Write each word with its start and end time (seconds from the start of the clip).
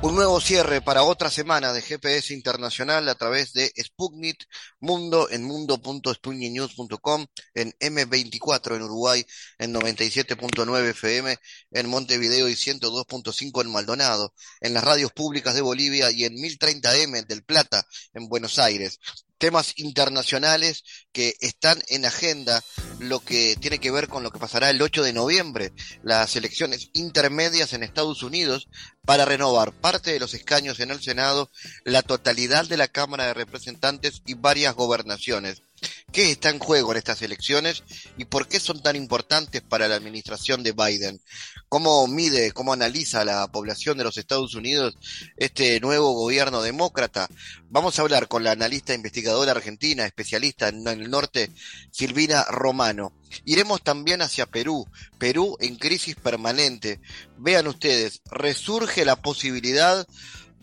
Un 0.00 0.14
nuevo 0.14 0.40
cierre 0.40 0.80
para 0.80 1.02
otra 1.02 1.28
semana 1.28 1.72
de 1.72 1.82
GPS 1.82 2.32
Internacional 2.32 3.08
a 3.08 3.16
través 3.16 3.52
de 3.52 3.72
Sputnik 3.82 4.46
Mundo 4.78 5.28
en 5.28 5.42
mundo.sputniknews.com, 5.42 7.26
en 7.54 7.72
M24 7.80 8.76
en 8.76 8.82
Uruguay, 8.82 9.26
en 9.58 9.74
97.9 9.74 10.90
FM 10.90 11.36
en 11.72 11.88
Montevideo 11.88 12.48
y 12.48 12.52
102.5 12.52 13.62
en 13.62 13.72
Maldonado, 13.72 14.32
en 14.60 14.72
las 14.72 14.84
radios 14.84 15.10
públicas 15.10 15.56
de 15.56 15.62
Bolivia 15.62 16.12
y 16.12 16.22
en 16.24 16.34
1030M 16.34 17.26
del 17.26 17.42
Plata 17.42 17.84
en 18.14 18.28
Buenos 18.28 18.60
Aires 18.60 19.00
temas 19.38 19.72
internacionales 19.76 20.84
que 21.12 21.34
están 21.40 21.82
en 21.88 22.04
agenda, 22.04 22.62
lo 22.98 23.20
que 23.20 23.56
tiene 23.56 23.78
que 23.78 23.90
ver 23.90 24.08
con 24.08 24.22
lo 24.22 24.30
que 24.30 24.38
pasará 24.38 24.70
el 24.70 24.82
8 24.82 25.02
de 25.02 25.12
noviembre, 25.12 25.72
las 26.02 26.36
elecciones 26.36 26.90
intermedias 26.92 27.72
en 27.72 27.82
Estados 27.82 28.22
Unidos 28.22 28.68
para 29.04 29.24
renovar 29.24 29.72
parte 29.72 30.12
de 30.12 30.20
los 30.20 30.34
escaños 30.34 30.80
en 30.80 30.90
el 30.90 31.00
Senado, 31.00 31.50
la 31.84 32.02
totalidad 32.02 32.66
de 32.66 32.76
la 32.76 32.88
Cámara 32.88 33.26
de 33.26 33.34
Representantes 33.34 34.22
y 34.26 34.34
varias 34.34 34.74
gobernaciones. 34.74 35.62
¿Qué 36.10 36.30
está 36.30 36.48
en 36.48 36.58
juego 36.58 36.92
en 36.92 36.98
estas 36.98 37.20
elecciones 37.20 37.84
y 38.16 38.24
por 38.24 38.48
qué 38.48 38.60
son 38.60 38.80
tan 38.80 38.96
importantes 38.96 39.60
para 39.60 39.88
la 39.88 39.96
administración 39.96 40.62
de 40.62 40.72
Biden? 40.72 41.20
¿Cómo 41.68 42.06
mide, 42.06 42.52
cómo 42.52 42.72
analiza 42.72 43.26
la 43.26 43.46
población 43.48 43.98
de 43.98 44.04
los 44.04 44.16
Estados 44.16 44.54
Unidos 44.54 44.96
este 45.36 45.78
nuevo 45.80 46.12
gobierno 46.14 46.62
demócrata? 46.62 47.28
Vamos 47.68 47.98
a 47.98 48.02
hablar 48.02 48.26
con 48.26 48.42
la 48.42 48.52
analista 48.52 48.94
investigadora 48.94 49.52
argentina, 49.52 50.06
especialista 50.06 50.68
en 50.68 50.88
el 50.88 51.10
norte, 51.10 51.50
Silvina 51.90 52.44
Romano. 52.44 53.12
Iremos 53.44 53.82
también 53.82 54.22
hacia 54.22 54.46
Perú, 54.46 54.86
Perú 55.18 55.58
en 55.60 55.76
crisis 55.76 56.16
permanente. 56.16 57.00
Vean 57.36 57.66
ustedes, 57.66 58.22
resurge 58.30 59.04
la 59.04 59.16
posibilidad 59.16 60.06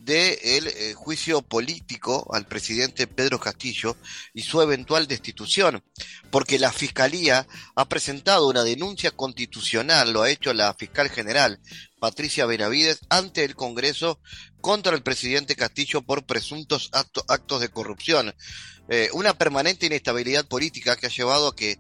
del 0.06 0.68
eh, 0.68 0.94
juicio 0.94 1.42
político 1.42 2.28
al 2.32 2.46
presidente 2.46 3.08
Pedro 3.08 3.40
Castillo 3.40 3.98
y 4.34 4.44
su 4.44 4.62
eventual 4.62 5.08
destitución, 5.08 5.84
porque 6.30 6.60
la 6.60 6.72
Fiscalía 6.72 7.48
ha 7.76 7.86
presentado 7.90 8.48
una 8.48 8.64
denuncia 8.64 9.10
constitucional, 9.12 10.14
lo 10.14 10.22
ha 10.22 10.30
hecho 10.30 10.54
la 10.54 10.74
fiscal 10.76 11.10
general 11.10 11.60
Patricia 12.00 12.46
Benavides 12.46 13.00
ante 13.10 13.44
el 13.44 13.56
Congreso 13.56 14.20
contra 14.62 14.96
el 14.96 15.02
presidente 15.02 15.56
Castillo 15.56 16.04
por 16.04 16.26
presuntos 16.26 16.92
actos 16.94 17.62
de 17.62 17.70
corrupción. 17.70 18.36
Eh, 18.88 19.10
una 19.14 19.36
permanente 19.36 19.88
inestabilidad 19.88 20.46
política 20.46 20.96
que 20.96 21.08
ha 21.08 21.10
llevado 21.10 21.48
a 21.48 21.56
que 21.56 21.80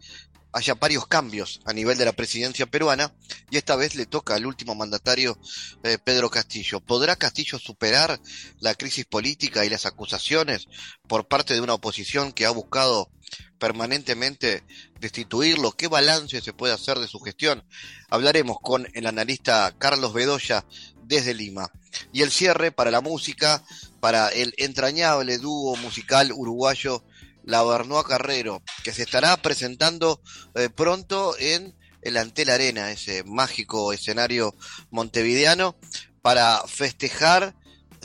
haya 0.55 0.73
varios 0.75 1.05
cambios 1.05 1.59
a 1.65 1.73
nivel 1.73 1.97
de 1.97 2.05
la 2.05 2.13
presidencia 2.13 2.65
peruana 2.65 3.13
y 3.51 3.57
esta 3.57 3.75
vez 3.75 3.93
le 3.95 4.05
toca 4.05 4.35
al 4.35 4.45
último 4.45 4.73
mandatario 4.73 5.37
eh, 5.83 5.97
Pedro 6.01 6.29
Castillo. 6.29 6.79
¿Podrá 6.79 7.17
Castillo 7.17 7.59
superar 7.59 8.21
la 8.61 8.73
crisis 8.73 9.03
política 9.03 9.65
y 9.65 9.69
las 9.69 9.85
acusaciones 9.85 10.69
por 11.09 11.27
parte 11.27 11.55
de 11.55 11.59
una 11.59 11.73
oposición 11.73 12.31
que 12.31 12.45
ha 12.45 12.51
buscado 12.51 13.11
permanentemente 13.59 14.63
destituirlo? 15.01 15.73
¿Qué 15.73 15.89
balance 15.89 16.39
se 16.39 16.53
puede 16.53 16.73
hacer 16.73 16.99
de 16.99 17.09
su 17.09 17.19
gestión? 17.19 17.65
Hablaremos 18.09 18.55
con 18.61 18.87
el 18.93 19.07
analista 19.07 19.75
Carlos 19.77 20.13
Bedoya 20.13 20.63
desde 21.03 21.33
Lima. 21.33 21.69
Y 22.13 22.21
el 22.21 22.31
cierre 22.31 22.71
para 22.71 22.91
la 22.91 23.01
música, 23.01 23.61
para 23.99 24.29
el 24.29 24.53
entrañable 24.57 25.37
dúo 25.37 25.75
musical 25.75 26.31
uruguayo 26.31 27.03
la 27.45 27.63
Bernoa 27.63 28.03
Carrero, 28.03 28.61
que 28.83 28.91
se 28.91 29.03
estará 29.03 29.37
presentando 29.37 30.21
eh, 30.55 30.69
pronto 30.69 31.35
en 31.39 31.75
el 32.01 32.17
Antel 32.17 32.49
Arena, 32.49 32.91
ese 32.91 33.23
mágico 33.23 33.93
escenario 33.93 34.55
montevideano, 34.91 35.75
para 36.21 36.61
festejar 36.67 37.55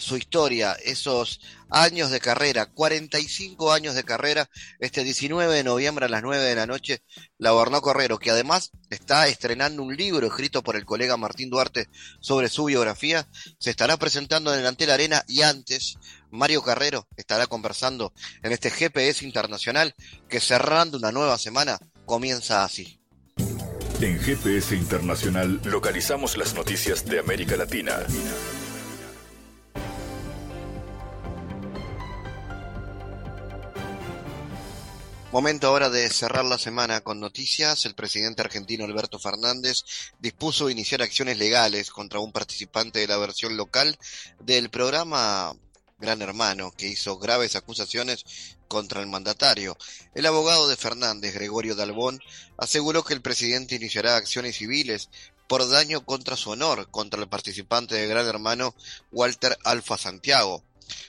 su 0.01 0.17
historia, 0.17 0.73
esos 0.85 1.41
años 1.71 2.11
de 2.11 2.21
carrera, 2.21 2.67
45 2.67 3.73
años 3.73 3.95
de 3.95 4.05
carrera, 4.05 4.51
este 4.81 5.05
19 5.05 5.55
de 5.55 5.65
noviembre 5.65 6.07
a 6.07 6.09
las 6.09 6.23
9 6.23 6.43
de 6.43 6.55
la 6.55 6.67
noche, 6.67 7.03
la 7.39 7.53
Bornó 7.53 7.81
Correro, 7.81 8.19
que 8.19 8.31
además 8.31 8.73
está 8.91 9.29
estrenando 9.29 9.83
un 9.83 9.97
libro 9.97 10.27
escrito 10.27 10.63
por 10.63 10.77
el 10.77 10.85
colega 10.85 11.17
Martín 11.17 11.51
Duarte 11.51 11.89
sobre 12.21 12.49
su 12.49 12.65
biografía, 12.65 13.29
se 13.59 13.71
estará 13.71 13.97
presentando 13.97 14.53
en 14.53 14.61
el 14.61 14.67
Antel 14.67 14.91
Arena 14.91 15.25
y 15.29 15.43
antes 15.43 15.97
Mario 16.31 16.63
Carrero 16.63 17.07
estará 17.17 17.47
conversando 17.47 18.13
en 18.43 18.53
este 18.53 18.71
GPS 18.71 19.25
internacional 19.25 19.95
que 20.29 20.41
cerrando 20.41 20.99
una 20.99 21.13
nueva 21.13 21.39
semana 21.39 21.79
comienza 22.07 22.65
así. 22.65 23.01
En 24.01 24.19
GPS 24.19 24.75
Internacional 24.75 25.61
localizamos 25.65 26.39
las 26.39 26.55
noticias 26.55 27.05
de 27.05 27.19
América 27.19 27.55
Latina. 27.57 27.99
Momento 35.33 35.69
ahora 35.69 35.91
de 35.91 36.11
cerrar 36.11 36.45
la 36.45 36.59
semana 36.59 37.03
con 37.03 37.21
noticias. 37.21 37.87
El 37.87 37.95
presidente 37.95 38.43
argentino 38.43 38.85
Alberto 38.85 39.21
Fernández 39.21 39.85
dispuso 40.19 40.69
iniciar 40.69 41.03
acciones 41.03 41.39
legales 41.39 41.91
contra 41.91 42.19
un 42.19 42.33
participante 42.33 42.99
de 42.99 43.07
la 43.07 43.17
versión 43.17 43.57
local 43.57 43.97
del 44.41 44.71
programa 44.71 45.55
Gran 46.01 46.21
Hermano, 46.21 46.73
que 46.73 46.89
hizo 46.89 47.17
graves 47.17 47.55
acusaciones 47.55 48.25
contra 48.67 49.01
el 49.01 49.07
mandatario. 49.07 49.79
El 50.17 50.27
abogado 50.27 50.69
de 50.69 50.77
Fernández, 50.77 51.33
Gregorio 51.33 51.77
Dalbón, 51.77 52.21
aseguró 52.59 53.05
que 53.05 53.15
el 53.15 53.23
presidente 53.23 53.77
iniciará 53.77 54.17
acciones 54.17 54.57
civiles 54.57 55.11
por 55.47 55.69
daño 55.69 56.05
contra 56.05 56.37
su 56.37 56.51
honor 56.51 56.91
contra 56.91 57.21
el 57.21 57.29
participante 57.29 57.95
de 57.95 58.09
Gran 58.09 58.27
Hermano 58.27 58.75
Walter 59.13 59.57
Alfa 59.63 59.97
Santiago. 59.97 60.65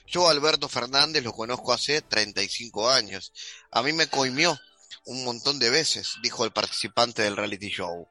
Yo 0.06 0.28
Alberto 0.28 0.68
Fernández 0.68 1.22
lo 1.24 1.32
conozco 1.32 1.72
hace 1.72 2.02
35 2.02 2.90
años. 2.90 3.32
A 3.70 3.82
mí 3.82 3.92
me 3.92 4.08
coimió 4.08 4.58
un 5.06 5.24
montón 5.24 5.58
de 5.58 5.70
veces, 5.70 6.14
dijo 6.22 6.44
el 6.44 6.52
participante 6.52 7.22
del 7.22 7.36
reality 7.36 7.68
show. 7.68 8.08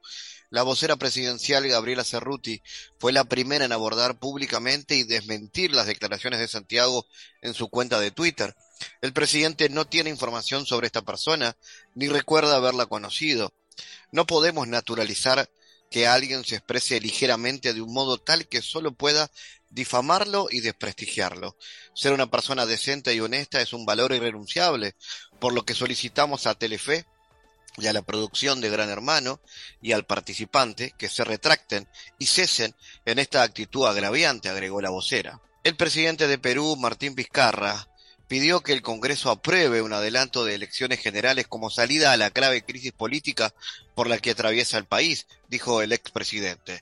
La 0.50 0.64
vocera 0.64 0.98
presidencial 0.98 1.66
Gabriela 1.66 2.04
Cerruti 2.04 2.62
fue 3.00 3.14
la 3.14 3.24
primera 3.24 3.64
en 3.64 3.72
abordar 3.72 4.20
públicamente 4.20 4.96
y 4.96 5.04
desmentir 5.04 5.74
las 5.74 5.88
declaraciones 5.88 6.42
de 6.42 6.50
Santiago 6.50 7.08
en 7.42 7.54
su 7.54 7.70
cuenta 7.70 8.02
de 8.02 8.12
Twitter. 8.12 8.54
El 9.00 9.14
presidente 9.14 9.70
no 9.70 9.86
tiene 9.86 10.10
información 10.10 10.66
sobre 10.66 10.88
esta 10.88 11.04
persona 11.04 11.56
ni 11.96 12.10
recuerda 12.10 12.58
haberla 12.58 12.86
conocido. 12.86 13.54
No 14.12 14.26
podemos 14.26 14.68
naturalizar 14.68 15.50
que 15.92 16.08
alguien 16.08 16.44
se 16.46 16.56
exprese 16.56 17.00
ligeramente 17.02 17.74
de 17.74 17.82
un 17.82 17.94
modo 17.94 18.18
tal 18.18 18.48
que 18.48 18.62
solo 18.62 18.94
pueda 18.94 19.30
difamarlo 19.70 20.48
y 20.50 20.62
desprestigiarlo. 20.62 21.58
Ser 21.94 22.14
una 22.14 22.32
persona 22.32 22.66
decente 22.66 23.14
y 23.14 23.20
honesta 23.20 23.62
es 23.62 23.74
un 23.74 23.86
valor 23.86 24.14
irrenunciable, 24.14 24.96
por 25.40 25.54
lo 25.54 25.64
que 25.66 25.76
solicitamos 25.76 26.48
a 26.48 26.56
Telefe 26.56 27.06
y 27.78 27.88
a 27.88 27.94
la 27.94 28.02
producción 28.02 28.62
de 28.62 28.70
Gran 28.70 28.90
Hermano 28.90 29.42
y 29.82 29.92
al 29.92 30.06
participante 30.06 30.94
que 30.98 31.10
se 31.10 31.26
retracten 31.26 31.88
y 32.18 32.26
cesen 32.26 32.74
en 33.06 33.20
esta 33.20 33.44
actitud 33.44 33.86
agraviante, 33.86 34.48
agregó 34.48 34.82
la 34.82 34.90
vocera. 34.90 35.42
El 35.64 35.76
presidente 35.76 36.28
de 36.28 36.38
Perú, 36.38 36.78
Martín 36.78 37.16
Vizcarra, 37.16 37.88
pidió 38.32 38.62
que 38.62 38.72
el 38.72 38.82
Congreso 38.82 39.30
apruebe 39.30 39.82
un 39.82 39.92
adelanto 39.92 40.46
de 40.46 40.56
elecciones 40.56 41.02
generales 41.02 41.48
como 41.50 41.70
salida 41.70 42.14
a 42.14 42.18
la 42.18 42.30
grave 42.30 42.64
crisis 42.64 42.94
política 42.94 43.54
por 43.94 44.08
la 44.08 44.20
que 44.20 44.32
atraviesa 44.32 44.78
el 44.78 44.86
país, 44.86 45.28
dijo 45.50 45.82
el 45.82 45.92
expresidente. 45.92 46.82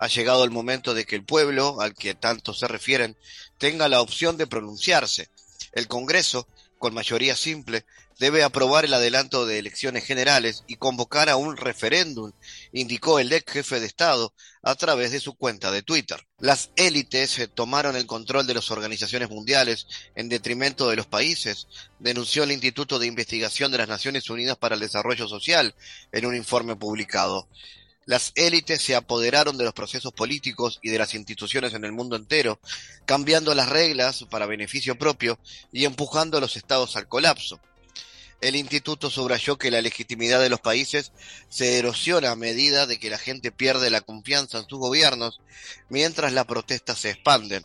Ha 0.00 0.08
llegado 0.08 0.42
el 0.42 0.50
momento 0.50 0.94
de 0.94 1.04
que 1.04 1.14
el 1.14 1.22
pueblo, 1.22 1.80
al 1.80 1.94
que 1.94 2.16
tanto 2.16 2.52
se 2.52 2.66
refieren, 2.66 3.16
tenga 3.58 3.86
la 3.88 4.00
opción 4.00 4.36
de 4.38 4.48
pronunciarse. 4.48 5.28
El 5.70 5.86
Congreso, 5.86 6.48
con 6.80 6.94
mayoría 6.94 7.36
simple, 7.36 7.84
debe 8.18 8.42
aprobar 8.42 8.84
el 8.84 8.92
adelanto 8.92 9.46
de 9.46 9.60
elecciones 9.60 10.04
generales 10.04 10.64
y 10.66 10.78
convocar 10.78 11.28
a 11.28 11.36
un 11.36 11.56
referéndum, 11.56 12.32
indicó 12.72 13.20
el 13.20 13.32
ex 13.32 13.52
jefe 13.52 13.78
de 13.78 13.86
Estado 13.86 14.34
a 14.62 14.74
través 14.74 15.12
de 15.12 15.20
su 15.20 15.34
cuenta 15.34 15.70
de 15.70 15.82
Twitter. 15.82 16.26
Las 16.38 16.70
élites 16.76 17.38
eh, 17.38 17.48
tomaron 17.48 17.96
el 17.96 18.06
control 18.06 18.46
de 18.46 18.54
las 18.54 18.70
organizaciones 18.70 19.30
mundiales 19.30 19.86
en 20.14 20.28
detrimento 20.28 20.88
de 20.88 20.96
los 20.96 21.06
países, 21.06 21.68
denunció 21.98 22.44
el 22.44 22.52
Instituto 22.52 22.98
de 22.98 23.06
Investigación 23.06 23.72
de 23.72 23.78
las 23.78 23.88
Naciones 23.88 24.30
Unidas 24.30 24.56
para 24.56 24.74
el 24.74 24.80
Desarrollo 24.80 25.28
Social 25.28 25.74
en 26.12 26.26
un 26.26 26.34
informe 26.34 26.76
publicado. 26.76 27.48
Las 28.08 28.32
élites 28.36 28.80
se 28.80 28.96
apoderaron 28.96 29.58
de 29.58 29.64
los 29.64 29.74
procesos 29.74 30.14
políticos 30.14 30.78
y 30.82 30.88
de 30.88 30.98
las 30.98 31.14
instituciones 31.14 31.74
en 31.74 31.84
el 31.84 31.92
mundo 31.92 32.16
entero, 32.16 32.58
cambiando 33.04 33.54
las 33.54 33.68
reglas 33.68 34.24
para 34.30 34.46
beneficio 34.46 34.96
propio 34.96 35.38
y 35.72 35.84
empujando 35.84 36.38
a 36.38 36.40
los 36.40 36.56
estados 36.56 36.96
al 36.96 37.06
colapso. 37.06 37.60
El 38.40 38.54
instituto 38.54 39.10
subrayó 39.10 39.58
que 39.58 39.70
la 39.70 39.80
legitimidad 39.82 40.40
de 40.40 40.48
los 40.48 40.60
países 40.60 41.12
se 41.48 41.78
erosiona 41.78 42.30
a 42.30 42.36
medida 42.36 42.86
de 42.86 43.00
que 43.00 43.10
la 43.10 43.18
gente 43.18 43.50
pierde 43.50 43.90
la 43.90 44.00
confianza 44.00 44.58
en 44.58 44.68
sus 44.68 44.78
gobiernos, 44.78 45.40
mientras 45.88 46.32
las 46.32 46.46
protestas 46.46 47.00
se 47.00 47.10
expanden. 47.10 47.64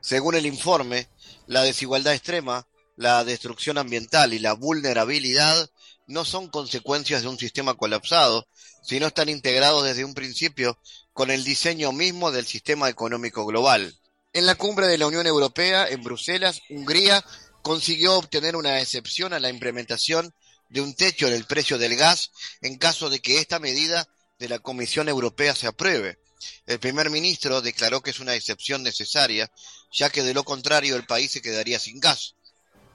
Según 0.00 0.36
el 0.36 0.46
informe, 0.46 1.08
La 1.48 1.62
desigualdad 1.62 2.12
extrema, 2.12 2.66
la 2.96 3.24
destrucción 3.24 3.78
ambiental 3.78 4.34
y 4.34 4.38
la 4.38 4.52
vulnerabilidad 4.52 5.70
no 6.06 6.26
son 6.26 6.48
consecuencias 6.48 7.22
de 7.22 7.28
un 7.28 7.38
sistema 7.38 7.72
colapsado, 7.72 8.46
sino 8.82 9.06
están 9.06 9.30
integrados 9.30 9.84
desde 9.84 10.04
un 10.04 10.12
principio 10.12 10.78
con 11.14 11.30
el 11.30 11.44
diseño 11.44 11.90
mismo 11.92 12.30
del 12.30 12.46
sistema 12.46 12.90
económico 12.90 13.46
global. 13.46 13.94
En 14.34 14.44
la 14.44 14.56
cumbre 14.56 14.86
de 14.88 14.98
la 14.98 15.06
Unión 15.06 15.26
Europea, 15.26 15.88
en 15.88 16.02
Bruselas, 16.02 16.60
Hungría 16.68 17.24
consiguió 17.62 18.16
obtener 18.16 18.56
una 18.56 18.80
excepción 18.80 19.32
a 19.32 19.40
la 19.40 19.50
implementación 19.50 20.34
de 20.68 20.80
un 20.80 20.94
techo 20.94 21.26
en 21.26 21.34
el 21.34 21.44
precio 21.44 21.78
del 21.78 21.96
gas 21.96 22.30
en 22.60 22.76
caso 22.76 23.10
de 23.10 23.20
que 23.20 23.38
esta 23.38 23.58
medida 23.58 24.08
de 24.38 24.48
la 24.48 24.58
Comisión 24.58 25.08
Europea 25.08 25.54
se 25.54 25.66
apruebe. 25.66 26.18
El 26.66 26.78
primer 26.78 27.10
ministro 27.10 27.60
declaró 27.60 28.00
que 28.00 28.10
es 28.10 28.20
una 28.20 28.34
excepción 28.34 28.82
necesaria, 28.82 29.50
ya 29.92 30.10
que 30.10 30.22
de 30.22 30.34
lo 30.34 30.44
contrario 30.44 30.96
el 30.96 31.06
país 31.06 31.32
se 31.32 31.42
quedaría 31.42 31.78
sin 31.78 32.00
gas. 32.00 32.34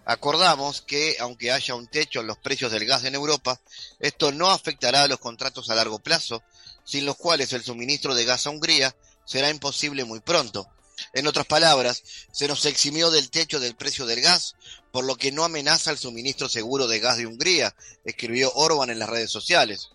Acordamos 0.05 0.81
que, 0.81 1.17
aunque 1.19 1.51
haya 1.51 1.75
un 1.75 1.87
techo 1.87 2.21
en 2.21 2.27
los 2.27 2.37
precios 2.37 2.71
del 2.71 2.85
gas 2.85 3.05
en 3.05 3.15
Europa, 3.15 3.59
esto 3.99 4.31
no 4.31 4.49
afectará 4.49 5.03
a 5.03 5.07
los 5.07 5.19
contratos 5.19 5.69
a 5.69 5.75
largo 5.75 5.99
plazo, 5.99 6.43
sin 6.83 7.05
los 7.05 7.15
cuales 7.15 7.53
el 7.53 7.63
suministro 7.63 8.13
de 8.13 8.25
gas 8.25 8.45
a 8.45 8.49
Hungría 8.49 8.95
será 9.25 9.49
imposible 9.49 10.03
muy 10.03 10.19
pronto. 10.19 10.67
En 11.13 11.27
otras 11.27 11.45
palabras, 11.45 12.01
se 12.31 12.47
nos 12.47 12.65
eximió 12.65 13.11
del 13.11 13.29
techo 13.29 13.59
del 13.59 13.75
precio 13.75 14.07
del 14.07 14.21
gas, 14.21 14.55
por 14.91 15.05
lo 15.05 15.15
que 15.15 15.31
no 15.31 15.43
amenaza 15.43 15.91
el 15.91 15.99
suministro 15.99 16.49
seguro 16.49 16.87
de 16.87 16.99
gas 16.99 17.17
de 17.17 17.27
Hungría, 17.27 17.75
escribió 18.03 18.51
Orban 18.55 18.89
en 18.89 18.97
las 18.97 19.09
redes 19.09 19.29
sociales. 19.29 19.89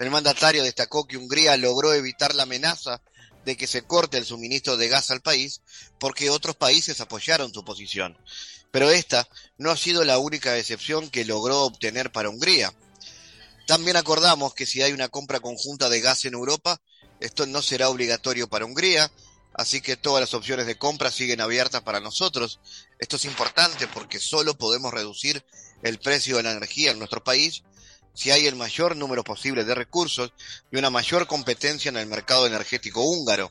El 0.00 0.10
mandatario 0.10 0.64
destacó 0.64 1.06
que 1.06 1.16
Hungría 1.16 1.56
logró 1.56 1.94
evitar 1.94 2.34
la 2.34 2.42
amenaza 2.42 3.00
de 3.44 3.56
que 3.56 3.68
se 3.68 3.82
corte 3.82 4.18
el 4.18 4.26
suministro 4.26 4.76
de 4.76 4.88
gas 4.88 5.12
al 5.12 5.20
país 5.20 5.62
porque 6.00 6.30
otros 6.30 6.56
países 6.56 7.00
apoyaron 7.00 7.54
su 7.54 7.64
posición. 7.64 8.18
Pero 8.72 8.90
esta 8.90 9.28
no 9.58 9.70
ha 9.70 9.76
sido 9.76 10.04
la 10.04 10.18
única 10.18 10.58
excepción 10.58 11.10
que 11.10 11.24
logró 11.24 11.62
obtener 11.62 12.10
para 12.10 12.28
Hungría. 12.28 12.74
También 13.68 13.96
acordamos 13.96 14.52
que 14.52 14.66
si 14.66 14.82
hay 14.82 14.92
una 14.92 15.08
compra 15.08 15.38
conjunta 15.38 15.88
de 15.88 16.00
gas 16.00 16.24
en 16.24 16.34
Europa, 16.34 16.80
esto 17.20 17.46
no 17.46 17.62
será 17.62 17.88
obligatorio 17.88 18.48
para 18.48 18.64
Hungría, 18.64 19.10
así 19.56 19.80
que 19.80 19.96
todas 19.96 20.20
las 20.20 20.34
opciones 20.34 20.66
de 20.66 20.76
compra 20.76 21.10
siguen 21.10 21.40
abiertas 21.40 21.82
para 21.82 22.00
nosotros. 22.00 22.60
Esto 22.98 23.16
es 23.16 23.24
importante 23.24 23.88
porque 23.88 24.20
solo 24.20 24.56
podemos 24.56 24.92
reducir 24.92 25.44
el 25.82 25.98
precio 25.98 26.36
de 26.36 26.42
la 26.42 26.52
energía 26.52 26.90
en 26.90 26.98
nuestro 26.98 27.24
país 27.24 27.62
si 28.14 28.30
hay 28.30 28.46
el 28.46 28.56
mayor 28.56 28.96
número 28.96 29.24
posible 29.24 29.64
de 29.64 29.74
recursos 29.74 30.32
y 30.70 30.78
una 30.78 30.90
mayor 30.90 31.26
competencia 31.26 31.88
en 31.88 31.96
el 31.96 32.06
mercado 32.06 32.46
energético 32.46 33.02
húngaro. 33.02 33.50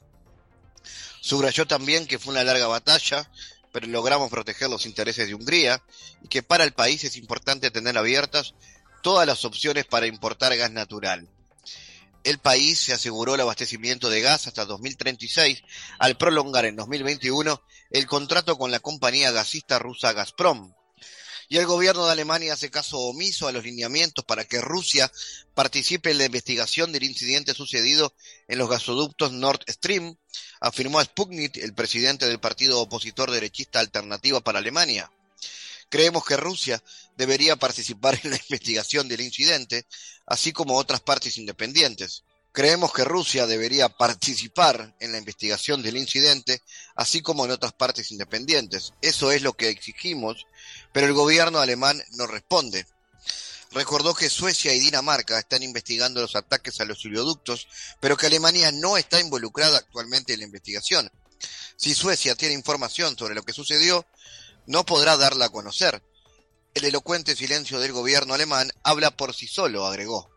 Subrayó 1.22 1.66
también 1.66 2.08
que 2.08 2.20
fue 2.20 2.34
una 2.34 2.44
larga 2.44 2.68
batalla, 2.68 3.30
pero 3.72 3.88
logramos 3.88 4.30
proteger 4.30 4.70
los 4.70 4.86
intereses 4.86 5.28
de 5.28 5.34
Hungría 5.34 5.84
y 6.24 6.28
que 6.28 6.44
para 6.44 6.64
el 6.64 6.74
país 6.74 7.04
es 7.04 7.18
importante 7.18 7.72
tener 7.72 7.98
abiertas 7.98 8.54
todas 9.02 9.26
las 9.28 9.44
opciones 9.44 9.86
para 9.86 10.08
importar 10.08 10.56
gas 10.56 10.72
natural. 10.72 11.28
El 12.26 12.40
país 12.40 12.80
se 12.80 12.92
aseguró 12.92 13.36
el 13.36 13.42
abastecimiento 13.42 14.10
de 14.10 14.20
gas 14.20 14.48
hasta 14.48 14.66
2036 14.66 15.62
al 16.00 16.18
prolongar 16.18 16.66
en 16.66 16.76
2021 16.76 17.62
el 17.92 18.08
contrato 18.08 18.58
con 18.58 18.72
la 18.72 18.80
compañía 18.80 19.32
gasista 19.32 19.78
rusa 19.78 20.12
Gazprom 20.12 20.74
y 21.50 21.58
el 21.58 21.68
gobierno 21.68 22.08
de 22.08 22.14
Alemania 22.14 22.54
hace 22.54 22.72
caso 22.72 22.98
omiso 22.98 23.48
a 23.48 23.52
los 23.52 23.64
lineamientos 23.64 24.26
para 24.26 24.44
que 24.44 24.60
Rusia 24.60 25.12
participe 25.54 26.10
en 26.10 26.18
la 26.18 26.26
investigación 26.26 26.92
del 26.92 27.04
incidente 27.04 27.54
sucedido 27.54 28.12
en 28.48 28.58
los 28.58 28.72
gasoductos 28.72 29.32
Nord 29.32 29.62
Stream, 29.68 30.18
afirmó 30.60 31.04
Sputnik, 31.04 31.58
el 31.58 31.76
presidente 31.76 32.26
del 32.26 32.40
partido 32.40 32.82
opositor 32.82 33.30
derechista 33.30 33.80
Alternativa 33.80 34.42
para 34.42 34.58
Alemania. 34.58 35.12
Creemos 35.96 36.26
que 36.26 36.36
Rusia 36.36 36.84
debería 37.16 37.56
participar 37.56 38.20
en 38.22 38.32
la 38.32 38.36
investigación 38.50 39.08
del 39.08 39.22
incidente, 39.22 39.86
así 40.26 40.52
como 40.52 40.76
otras 40.76 41.00
partes 41.00 41.38
independientes. 41.38 42.26
Creemos 42.52 42.92
que 42.92 43.06
Rusia 43.06 43.48
debería 43.48 43.88
participar 43.88 44.94
en 45.00 45.14
la 45.14 45.20
investigación 45.20 45.82
del 45.82 45.96
incidente, 45.96 46.62
así 46.98 47.22
como 47.22 47.46
en 47.46 47.52
otras 47.52 47.72
partes 47.72 48.12
independientes. 48.12 48.92
Eso 49.02 49.32
es 49.32 49.42
lo 49.42 49.54
que 49.54 49.70
exigimos, 49.70 50.46
pero 50.92 51.08
el 51.08 51.14
gobierno 51.14 51.60
alemán 51.60 52.04
no 52.18 52.28
responde. 52.28 52.86
Recordó 53.72 54.14
que 54.16 54.30
Suecia 54.30 54.74
y 54.74 54.82
Dinamarca 54.82 55.40
están 55.40 55.64
investigando 55.64 56.20
los 56.20 56.36
ataques 56.36 56.82
a 56.82 56.86
los 56.86 57.06
oleoductos, 57.06 57.70
pero 58.02 58.18
que 58.18 58.26
Alemania 58.26 58.70
no 58.74 58.98
está 58.98 59.22
involucrada 59.22 59.78
actualmente 59.78 60.34
en 60.34 60.40
la 60.40 60.46
investigación. 60.46 61.10
Si 61.78 61.94
Suecia 61.94 62.36
tiene 62.36 62.54
información 62.54 63.18
sobre 63.18 63.36
lo 63.36 63.44
que 63.44 63.54
sucedió, 63.54 64.06
no 64.68 64.86
podrá 64.86 65.18
darla 65.18 65.46
a 65.46 65.50
conocer. 65.50 66.04
El 66.74 66.86
elocuente 66.86 67.36
silencio 67.36 67.80
del 67.80 67.94
gobierno 67.94 68.34
alemán 68.34 68.70
habla 68.84 69.12
por 69.12 69.34
sí 69.34 69.48
solo, 69.48 69.86
agregó. 69.86 70.35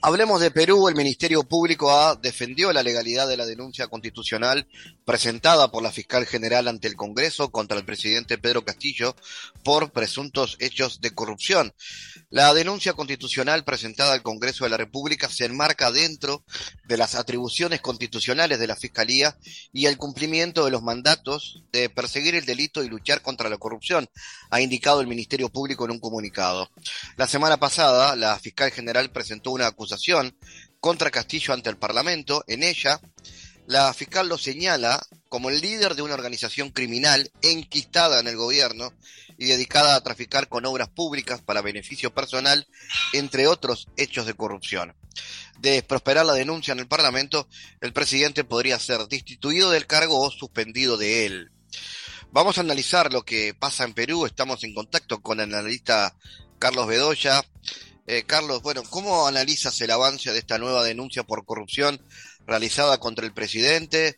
Hablemos 0.00 0.40
de 0.40 0.52
Perú. 0.52 0.88
El 0.88 0.94
Ministerio 0.94 1.42
Público 1.42 1.90
ha 1.90 2.14
defendió 2.14 2.72
la 2.72 2.84
legalidad 2.84 3.26
de 3.26 3.36
la 3.36 3.46
denuncia 3.46 3.88
constitucional 3.88 4.68
presentada 5.04 5.72
por 5.72 5.82
la 5.82 5.90
fiscal 5.90 6.24
general 6.24 6.68
ante 6.68 6.86
el 6.86 6.94
Congreso 6.94 7.50
contra 7.50 7.76
el 7.76 7.84
presidente 7.84 8.38
Pedro 8.38 8.64
Castillo 8.64 9.16
por 9.64 9.90
presuntos 9.90 10.56
hechos 10.60 11.00
de 11.00 11.10
corrupción. 11.10 11.74
La 12.30 12.54
denuncia 12.54 12.92
constitucional 12.92 13.64
presentada 13.64 14.12
al 14.12 14.22
Congreso 14.22 14.62
de 14.64 14.70
la 14.70 14.76
República 14.76 15.28
se 15.28 15.46
enmarca 15.46 15.90
dentro 15.90 16.44
de 16.86 16.96
las 16.96 17.16
atribuciones 17.16 17.80
constitucionales 17.80 18.60
de 18.60 18.66
la 18.68 18.76
Fiscalía 18.76 19.36
y 19.72 19.86
el 19.86 19.96
cumplimiento 19.96 20.64
de 20.64 20.70
los 20.70 20.82
mandatos 20.82 21.64
de 21.72 21.90
perseguir 21.90 22.36
el 22.36 22.46
delito 22.46 22.84
y 22.84 22.88
luchar 22.88 23.20
contra 23.20 23.48
la 23.48 23.58
corrupción, 23.58 24.08
ha 24.50 24.60
indicado 24.60 25.00
el 25.00 25.08
Ministerio 25.08 25.48
Público 25.48 25.86
en 25.86 25.92
un 25.92 26.00
comunicado. 26.00 26.70
La 27.16 27.26
semana 27.26 27.56
pasada, 27.56 28.14
la 28.14 28.38
fiscal 28.38 28.70
general 28.70 29.10
presentó 29.10 29.50
una 29.50 29.66
acusación 29.66 29.87
contra 30.80 31.10
Castillo 31.10 31.54
ante 31.54 31.70
el 31.70 31.76
Parlamento. 31.76 32.44
En 32.46 32.62
ella, 32.62 33.00
la 33.66 33.92
fiscal 33.92 34.28
lo 34.28 34.38
señala 34.38 35.04
como 35.28 35.50
el 35.50 35.60
líder 35.60 35.94
de 35.94 36.02
una 36.02 36.14
organización 36.14 36.70
criminal 36.70 37.30
enquistada 37.42 38.20
en 38.20 38.28
el 38.28 38.36
gobierno 38.36 38.92
y 39.36 39.46
dedicada 39.46 39.94
a 39.94 40.02
traficar 40.02 40.48
con 40.48 40.66
obras 40.66 40.88
públicas 40.88 41.42
para 41.42 41.62
beneficio 41.62 42.12
personal, 42.12 42.66
entre 43.12 43.46
otros 43.46 43.88
hechos 43.96 44.26
de 44.26 44.34
corrupción. 44.34 44.94
De 45.58 45.82
prosperar 45.82 46.24
la 46.24 46.34
denuncia 46.34 46.72
en 46.72 46.78
el 46.78 46.88
Parlamento, 46.88 47.48
el 47.80 47.92
presidente 47.92 48.44
podría 48.44 48.78
ser 48.78 49.06
destituido 49.08 49.70
del 49.70 49.86
cargo 49.86 50.20
o 50.20 50.30
suspendido 50.30 50.96
de 50.96 51.26
él. 51.26 51.50
Vamos 52.30 52.58
a 52.58 52.60
analizar 52.60 53.12
lo 53.12 53.24
que 53.24 53.54
pasa 53.54 53.84
en 53.84 53.94
Perú. 53.94 54.26
Estamos 54.26 54.62
en 54.64 54.74
contacto 54.74 55.20
con 55.20 55.40
el 55.40 55.54
analista 55.54 56.14
Carlos 56.58 56.86
Bedoya, 56.86 57.44
eh, 58.08 58.24
Carlos, 58.26 58.62
bueno, 58.62 58.82
¿cómo 58.88 59.26
analizas 59.26 59.78
el 59.82 59.90
avance 59.90 60.32
de 60.32 60.38
esta 60.38 60.56
nueva 60.56 60.82
denuncia 60.82 61.24
por 61.24 61.44
corrupción 61.44 62.00
realizada 62.46 62.98
contra 62.98 63.26
el 63.26 63.34
presidente? 63.34 64.16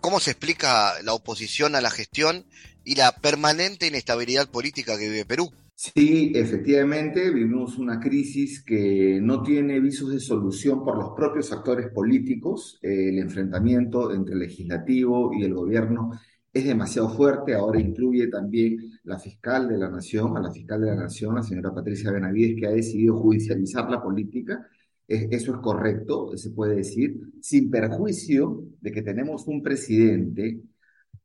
¿Cómo 0.00 0.20
se 0.20 0.30
explica 0.30 0.94
la 1.02 1.12
oposición 1.12 1.74
a 1.74 1.80
la 1.80 1.90
gestión 1.90 2.46
y 2.84 2.94
la 2.94 3.16
permanente 3.16 3.88
inestabilidad 3.88 4.48
política 4.48 4.96
que 4.96 5.08
vive 5.08 5.24
Perú? 5.24 5.50
Sí, 5.74 6.32
efectivamente, 6.36 7.30
vivimos 7.30 7.76
una 7.78 7.98
crisis 7.98 8.62
que 8.62 9.18
no 9.20 9.42
tiene 9.42 9.80
visos 9.80 10.10
de 10.10 10.20
solución 10.20 10.84
por 10.84 10.96
los 10.96 11.10
propios 11.16 11.50
actores 11.52 11.88
políticos. 11.92 12.78
el 12.80 13.18
enfrentamiento 13.18 14.14
entre 14.14 14.34
el 14.34 14.40
legislativo 14.40 15.32
y 15.36 15.42
el 15.42 15.52
gobierno 15.52 16.12
es 16.56 16.64
demasiado 16.64 17.08
fuerte, 17.10 17.54
ahora 17.54 17.80
incluye 17.80 18.28
también 18.28 18.98
la 19.04 19.18
fiscal 19.18 19.68
de 19.68 19.78
la 19.78 19.90
Nación, 19.90 20.36
a 20.36 20.40
la 20.40 20.50
fiscal 20.50 20.80
de 20.80 20.86
la 20.86 20.96
Nación, 20.96 21.34
la 21.34 21.42
señora 21.42 21.74
Patricia 21.74 22.10
Benavides, 22.10 22.56
que 22.58 22.66
ha 22.66 22.70
decidido 22.70 23.16
judicializar 23.16 23.90
la 23.90 24.02
política. 24.02 24.66
eso 25.06 25.54
es 25.54 25.58
correcto, 25.60 26.36
se 26.36 26.50
puede 26.50 26.76
decir, 26.76 27.20
sin 27.40 27.70
perjuicio 27.70 28.64
de 28.80 28.90
que 28.92 29.02
tenemos 29.02 29.46
un 29.46 29.62
presidente 29.62 30.60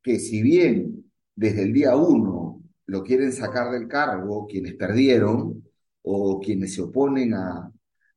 que 0.04 0.20
si 0.20 0.42
bien 0.42 1.06
desde 1.36 1.64
el 1.64 1.74
día 1.74 1.96
uno 1.96 2.62
lo 2.86 3.04
quieren 3.04 3.32
sacar 3.32 3.72
del 3.72 3.88
cargo 3.88 4.48
quienes 4.48 4.76
perdieron 4.76 5.64
o 6.04 6.40
quienes 6.40 6.74
se 6.76 6.82
oponen 6.82 7.34
a, 7.36 7.72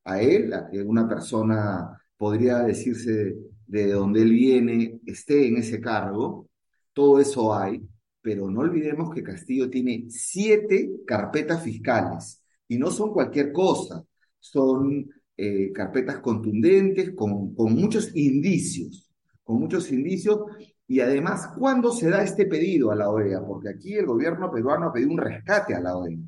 a 0.05 0.21
él, 0.21 0.53
a 0.53 0.69
que 0.69 0.83
una 0.83 1.09
persona 1.09 2.01
podría 2.17 2.59
decirse 2.61 3.37
de 3.67 3.93
donde 3.93 4.23
él 4.23 4.31
viene 4.33 5.01
esté 5.07 5.47
en 5.49 5.59
ese 5.59 5.81
cargo, 5.81 6.49
todo 6.95 7.21
eso 7.21 7.55
hay, 7.55 7.87
pero 8.23 8.51
no 8.51 8.61
olvidemos 8.61 9.15
que 9.15 9.23
Castillo 9.23 9.69
tiene 9.69 10.07
siete 10.09 11.03
carpetas 11.07 11.63
fiscales 11.63 12.43
y 12.67 12.79
no 12.79 12.91
son 12.91 13.13
cualquier 13.13 13.53
cosa, 13.53 14.03
son 14.39 15.11
eh, 15.37 15.73
carpetas 15.73 16.21
contundentes 16.21 17.13
con, 17.15 17.55
con 17.55 17.75
muchos 17.75 18.17
indicios, 18.17 19.11
con 19.43 19.61
muchos 19.61 19.93
indicios 19.93 20.41
y 20.87 21.01
además, 21.01 21.49
¿cuándo 21.59 21.93
se 21.93 22.11
da 22.11 22.23
este 22.23 22.47
pedido 22.47 22.91
a 22.91 22.97
la 22.97 23.11
OEA? 23.11 23.41
Porque 23.45 23.71
aquí 23.71 23.95
el 23.95 24.07
gobierno 24.07 24.51
peruano 24.51 24.87
ha 24.87 24.93
pedido 24.93 25.13
un 25.13 25.19
rescate 25.19 25.75
a 25.75 25.81
la 25.81 25.97
OEA, 25.97 26.19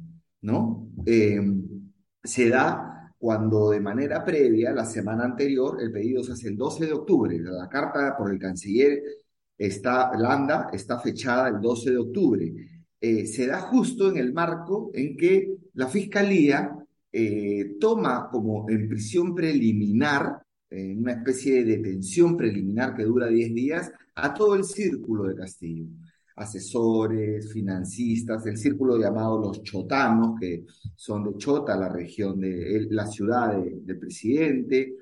¿no? 0.42 0.88
Eh, 1.04 1.40
se 2.24 2.48
da 2.48 3.12
cuando 3.18 3.70
de 3.70 3.80
manera 3.80 4.24
previa, 4.24 4.72
la 4.72 4.84
semana 4.84 5.24
anterior, 5.24 5.78
el 5.80 5.92
pedido 5.92 6.22
se 6.22 6.32
hace 6.32 6.48
el 6.48 6.56
12 6.56 6.86
de 6.86 6.92
octubre. 6.92 7.38
La 7.38 7.68
carta 7.68 8.16
por 8.16 8.30
el 8.30 8.38
canciller 8.38 9.02
está, 9.56 10.16
Landa 10.16 10.68
está 10.72 10.98
fechada 10.98 11.48
el 11.48 11.60
12 11.60 11.90
de 11.90 11.98
octubre. 11.98 12.54
Eh, 13.00 13.26
se 13.26 13.46
da 13.46 13.60
justo 13.60 14.10
en 14.10 14.16
el 14.16 14.32
marco 14.32 14.90
en 14.94 15.16
que 15.16 15.56
la 15.74 15.86
Fiscalía 15.86 16.76
eh, 17.12 17.76
toma 17.78 18.28
como 18.30 18.68
en 18.68 18.88
prisión 18.88 19.34
preliminar, 19.34 20.42
en 20.70 20.98
una 20.98 21.12
especie 21.12 21.64
de 21.64 21.76
detención 21.76 22.36
preliminar 22.36 22.94
que 22.94 23.04
dura 23.04 23.28
10 23.28 23.54
días, 23.54 23.92
a 24.14 24.34
todo 24.34 24.54
el 24.54 24.64
círculo 24.64 25.24
de 25.24 25.36
Castillo 25.36 25.86
asesores, 26.36 27.50
financistas, 27.50 28.44
el 28.46 28.58
círculo 28.58 28.98
llamado 28.98 29.40
los 29.40 29.62
chotanos, 29.62 30.38
que 30.38 30.64
son 30.94 31.24
de 31.24 31.36
Chota, 31.38 31.76
la 31.76 31.88
región 31.88 32.38
de 32.38 32.86
la 32.90 33.06
ciudad 33.06 33.56
del 33.58 33.98
presidente, 33.98 34.94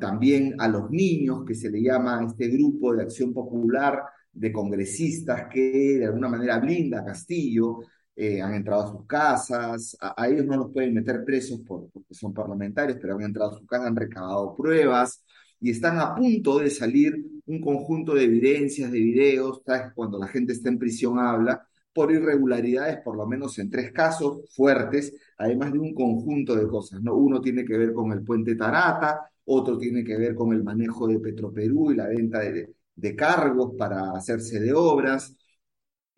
también 0.00 0.54
a 0.58 0.68
los 0.68 0.90
niños, 0.90 1.44
que 1.44 1.54
se 1.54 1.70
le 1.70 1.82
llama 1.82 2.24
este 2.26 2.48
grupo 2.48 2.94
de 2.94 3.02
acción 3.02 3.32
popular 3.32 4.02
de 4.32 4.52
congresistas 4.52 5.46
que 5.52 5.98
de 5.98 6.06
alguna 6.06 6.28
manera 6.28 6.58
blinda 6.58 7.00
a 7.00 7.04
Castillo, 7.04 7.80
eh, 8.16 8.40
han 8.40 8.54
entrado 8.54 8.82
a 8.82 8.92
sus 8.92 9.06
casas, 9.06 9.96
a, 10.00 10.28
ellos 10.28 10.46
no 10.46 10.56
los 10.56 10.72
pueden 10.72 10.94
meter 10.94 11.24
presos 11.24 11.60
por, 11.66 11.88
porque 11.90 12.14
son 12.14 12.32
parlamentarios, 12.32 12.98
pero 13.00 13.16
han 13.16 13.22
entrado 13.22 13.50
a 13.50 13.58
sus 13.58 13.66
casas, 13.66 13.88
han 13.88 13.96
recabado 13.96 14.54
pruebas 14.56 15.24
y 15.60 15.70
están 15.70 15.98
a 15.98 16.14
punto 16.14 16.58
de 16.60 16.70
salir 16.70 17.24
un 17.46 17.60
conjunto 17.60 18.14
de 18.14 18.24
evidencias, 18.24 18.92
de 18.92 19.00
videos, 19.00 19.62
cuando 19.94 20.18
la 20.18 20.28
gente 20.28 20.52
está 20.52 20.68
en 20.68 20.78
prisión 20.78 21.18
habla, 21.18 21.66
por 21.94 22.12
irregularidades, 22.12 22.98
por 23.02 23.16
lo 23.16 23.26
menos 23.26 23.58
en 23.58 23.70
tres 23.70 23.92
casos 23.92 24.42
fuertes, 24.54 25.14
además 25.38 25.72
de 25.72 25.78
un 25.78 25.94
conjunto 25.94 26.56
de 26.56 26.66
cosas. 26.68 27.00
¿no? 27.02 27.14
Uno 27.14 27.40
tiene 27.40 27.64
que 27.64 27.78
ver 27.78 27.92
con 27.92 28.12
el 28.12 28.22
puente 28.24 28.56
Tarata, 28.56 29.30
otro 29.46 29.78
tiene 29.78 30.04
que 30.04 30.16
ver 30.16 30.34
con 30.34 30.52
el 30.52 30.64
manejo 30.64 31.06
de 31.06 31.20
Petroperú 31.20 31.92
y 31.92 31.96
la 31.96 32.08
venta 32.08 32.40
de, 32.40 32.74
cargos 33.16 33.74
para 33.78 34.12
hacerse 34.12 34.60
de 34.60 34.72
obras, 34.72 35.36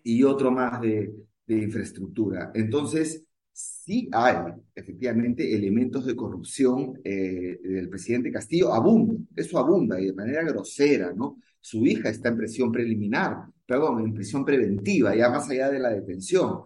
y 0.03 0.23
otro 0.23 0.51
más 0.53 0.81
de 0.81 1.13
infraestructura. 1.49 2.53
Entonces, 2.55 3.26
sí 3.57 4.09
hay 4.13 4.37
efectivamente 4.75 5.55
elementos 5.55 6.05
de 6.05 6.15
corrupción 6.15 7.01
eh, 7.03 7.59
del 7.63 7.89
presidente 7.89 8.31
Castillo, 8.31 8.73
abunda, 8.75 9.15
eso 9.35 9.59
abunda 9.59 9.99
y 10.01 10.07
de 10.07 10.13
manera 10.13 10.43
grosera, 10.45 11.13
¿no? 11.15 11.39
Su 11.61 11.87
hija 11.87 12.11
está 12.11 12.29
en 12.29 12.37
prisión 12.37 12.71
preliminar, 12.71 13.47
perdón, 13.67 14.01
en 14.05 14.15
prisión 14.15 14.45
preventiva, 14.45 15.17
ya 15.17 15.31
más 15.31 15.49
allá 15.49 15.71
de 15.71 15.79
la 15.79 15.91
detención. 15.91 16.65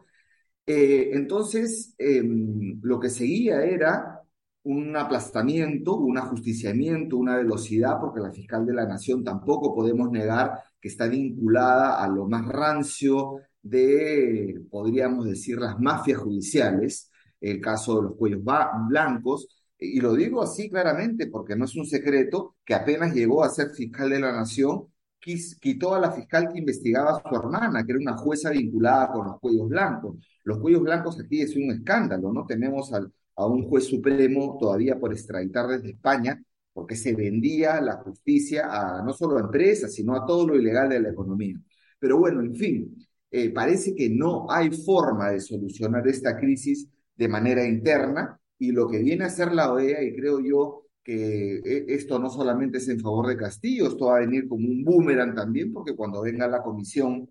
Eh, 0.66 1.10
entonces, 1.12 1.94
em, 1.98 2.80
lo 2.82 2.98
que 3.00 3.10
seguía 3.10 3.64
era 3.64 4.20
un 4.64 4.96
aplastamiento, 4.96 5.96
un 5.96 6.18
ajusticiamiento, 6.18 7.16
una 7.16 7.36
velocidad, 7.36 7.98
porque 8.00 8.20
la 8.20 8.32
fiscal 8.32 8.66
de 8.66 8.74
la 8.74 8.86
Nación 8.86 9.24
tampoco 9.24 9.74
podemos 9.74 10.10
negar 10.10 10.52
que 10.80 10.88
está 10.88 11.06
vinculada 11.08 12.02
a 12.02 12.08
lo 12.08 12.26
más 12.28 12.46
rancio, 12.46 13.38
de, 13.62 14.62
podríamos 14.70 15.26
decir, 15.26 15.58
las 15.58 15.78
mafias 15.78 16.18
judiciales, 16.18 17.10
el 17.40 17.60
caso 17.60 17.96
de 17.96 18.02
los 18.02 18.16
cuellos 18.16 18.42
blancos, 18.88 19.48
y 19.78 20.00
lo 20.00 20.14
digo 20.14 20.42
así 20.42 20.68
claramente 20.68 21.28
porque 21.28 21.56
no 21.56 21.64
es 21.64 21.74
un 21.74 21.86
secreto 21.86 22.56
que 22.64 22.74
apenas 22.74 23.14
llegó 23.14 23.42
a 23.42 23.48
ser 23.48 23.70
fiscal 23.70 24.10
de 24.10 24.20
la 24.20 24.32
nación, 24.32 24.88
quitó 25.20 25.94
a 25.94 26.00
la 26.00 26.12
fiscal 26.12 26.50
que 26.52 26.58
investigaba 26.58 27.12
a 27.12 27.22
su 27.28 27.34
hermana, 27.34 27.84
que 27.84 27.92
era 27.92 28.00
una 28.00 28.16
jueza 28.16 28.50
vinculada 28.50 29.12
con 29.12 29.26
los 29.26 29.40
cuellos 29.40 29.68
blancos. 29.68 30.16
Los 30.44 30.58
cuellos 30.58 30.82
blancos 30.82 31.20
aquí 31.20 31.42
es 31.42 31.56
un 31.56 31.70
escándalo, 31.70 32.32
¿no? 32.32 32.46
Tenemos 32.46 32.92
a 32.92 33.46
un 33.46 33.68
juez 33.68 33.84
supremo 33.86 34.56
todavía 34.60 34.98
por 34.98 35.12
extraditar 35.12 35.66
desde 35.66 35.90
España, 35.90 36.42
porque 36.72 36.96
se 36.96 37.14
vendía 37.14 37.80
la 37.80 37.96
justicia 37.96 38.68
a 38.70 39.02
no 39.02 39.12
solo 39.12 39.36
a 39.38 39.40
empresas, 39.40 39.94
sino 39.94 40.14
a 40.14 40.24
todo 40.26 40.46
lo 40.48 40.56
ilegal 40.56 40.88
de 40.88 41.00
la 41.00 41.10
economía. 41.10 41.56
Pero 41.98 42.18
bueno, 42.18 42.40
en 42.40 42.54
fin, 42.54 42.96
eh, 43.30 43.50
parece 43.50 43.94
que 43.94 44.10
no 44.10 44.50
hay 44.50 44.70
forma 44.70 45.30
de 45.30 45.40
solucionar 45.40 46.06
esta 46.08 46.36
crisis 46.36 46.88
de 47.16 47.28
manera 47.28 47.66
interna 47.66 48.38
y 48.58 48.72
lo 48.72 48.88
que 48.88 48.98
viene 48.98 49.24
a 49.24 49.28
hacer 49.28 49.52
la 49.52 49.72
OEA, 49.72 50.02
y 50.02 50.14
creo 50.16 50.40
yo 50.40 50.86
que 51.02 51.56
eh, 51.58 51.84
esto 51.88 52.18
no 52.18 52.30
solamente 52.30 52.78
es 52.78 52.88
en 52.88 53.00
favor 53.00 53.26
de 53.28 53.36
Castillo, 53.36 53.88
esto 53.88 54.06
va 54.06 54.16
a 54.18 54.20
venir 54.20 54.48
como 54.48 54.68
un 54.68 54.84
boomerang 54.84 55.34
también, 55.34 55.72
porque 55.72 55.94
cuando 55.96 56.22
venga 56.22 56.46
la 56.48 56.62
comisión, 56.62 57.30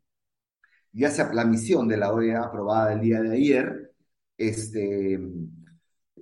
ya 0.92 1.10
sea 1.12 1.32
la 1.34 1.46
misión 1.46 1.88
de 1.88 1.98
la 1.98 2.14
OEA 2.14 2.44
aprobada 2.44 2.94
el 2.94 3.02
día 3.02 3.22
de 3.22 3.32
ayer, 3.36 3.94
este, 4.38 5.20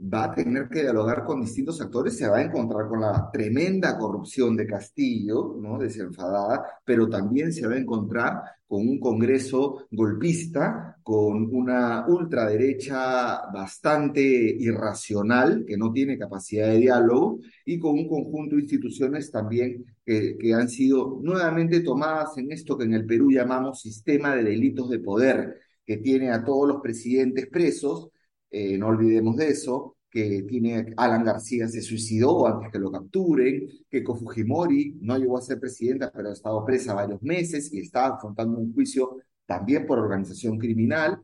va 0.02 0.26
a 0.26 0.34
tener 0.34 0.68
que 0.70 0.82
dialogar 0.82 1.24
con 1.24 1.42
distintos 1.42 1.82
actores, 1.82 2.18
se 2.18 2.28
va 2.28 2.38
a 2.38 2.44
encontrar 2.44 2.88
con 2.88 3.02
la 3.02 3.30
tremenda 3.32 3.98
corrupción 3.98 4.56
de 4.56 4.68
Castillo, 4.68 5.56
¿no? 5.60 5.78
desenfadada, 5.78 6.64
pero 6.86 7.08
también 7.10 7.52
se 7.52 7.68
va 7.68 7.74
a 7.74 7.80
encontrar 7.80 8.42
con 8.68 8.88
un 8.88 9.00
Congreso 9.00 9.88
golpista, 9.92 10.98
con 11.02 11.56
una 11.56 12.06
ultraderecha 12.08 13.50
bastante 13.54 14.22
irracional, 14.22 15.64
que 15.66 15.78
no 15.78 15.92
tiene 15.92 16.18
capacidad 16.18 16.68
de 16.68 16.80
diálogo, 16.80 17.40
y 17.66 17.80
con 17.80 17.94
un 17.94 18.08
conjunto 18.10 18.56
de 18.56 18.64
instituciones 18.64 19.32
también 19.32 19.86
que, 20.06 20.38
que 20.38 20.54
han 20.54 20.68
sido 20.68 21.20
nuevamente 21.22 21.80
tomadas 21.80 22.38
en 22.38 22.52
esto 22.52 22.78
que 22.78 22.84
en 22.84 22.94
el 22.94 23.06
Perú 23.06 23.32
llamamos 23.32 23.82
sistema 23.82 24.36
de 24.36 24.44
delitos 24.44 24.90
de 24.90 25.00
poder, 25.00 25.62
que 25.86 25.98
tiene 25.98 26.32
a 26.32 26.44
todos 26.44 26.68
los 26.68 26.82
presidentes 26.82 27.48
presos, 27.48 28.10
eh, 28.50 28.78
no 28.78 28.88
olvidemos 28.88 29.36
de 29.38 29.50
eso, 29.50 29.98
que 30.10 30.44
tiene 30.48 30.94
Alan 30.98 31.24
García 31.24 31.68
se 31.68 31.82
suicidó 31.82 32.48
antes 32.48 32.72
que 32.72 32.80
lo 32.80 32.92
capturen, 32.92 33.68
que 33.90 34.04
Kofujimori 34.04 34.98
no 35.02 35.18
llegó 35.18 35.38
a 35.38 35.42
ser 35.42 35.60
presidenta, 35.60 36.12
pero 36.14 36.30
ha 36.30 36.34
estado 36.34 36.66
presa 36.66 36.94
varios 36.94 37.22
meses 37.22 37.72
y 37.74 37.80
está 37.80 38.08
afrontando 38.08 38.58
un 38.58 38.74
juicio 38.74 39.18
también 39.46 39.86
por 39.86 40.00
organización 40.00 40.58
criminal. 40.58 41.22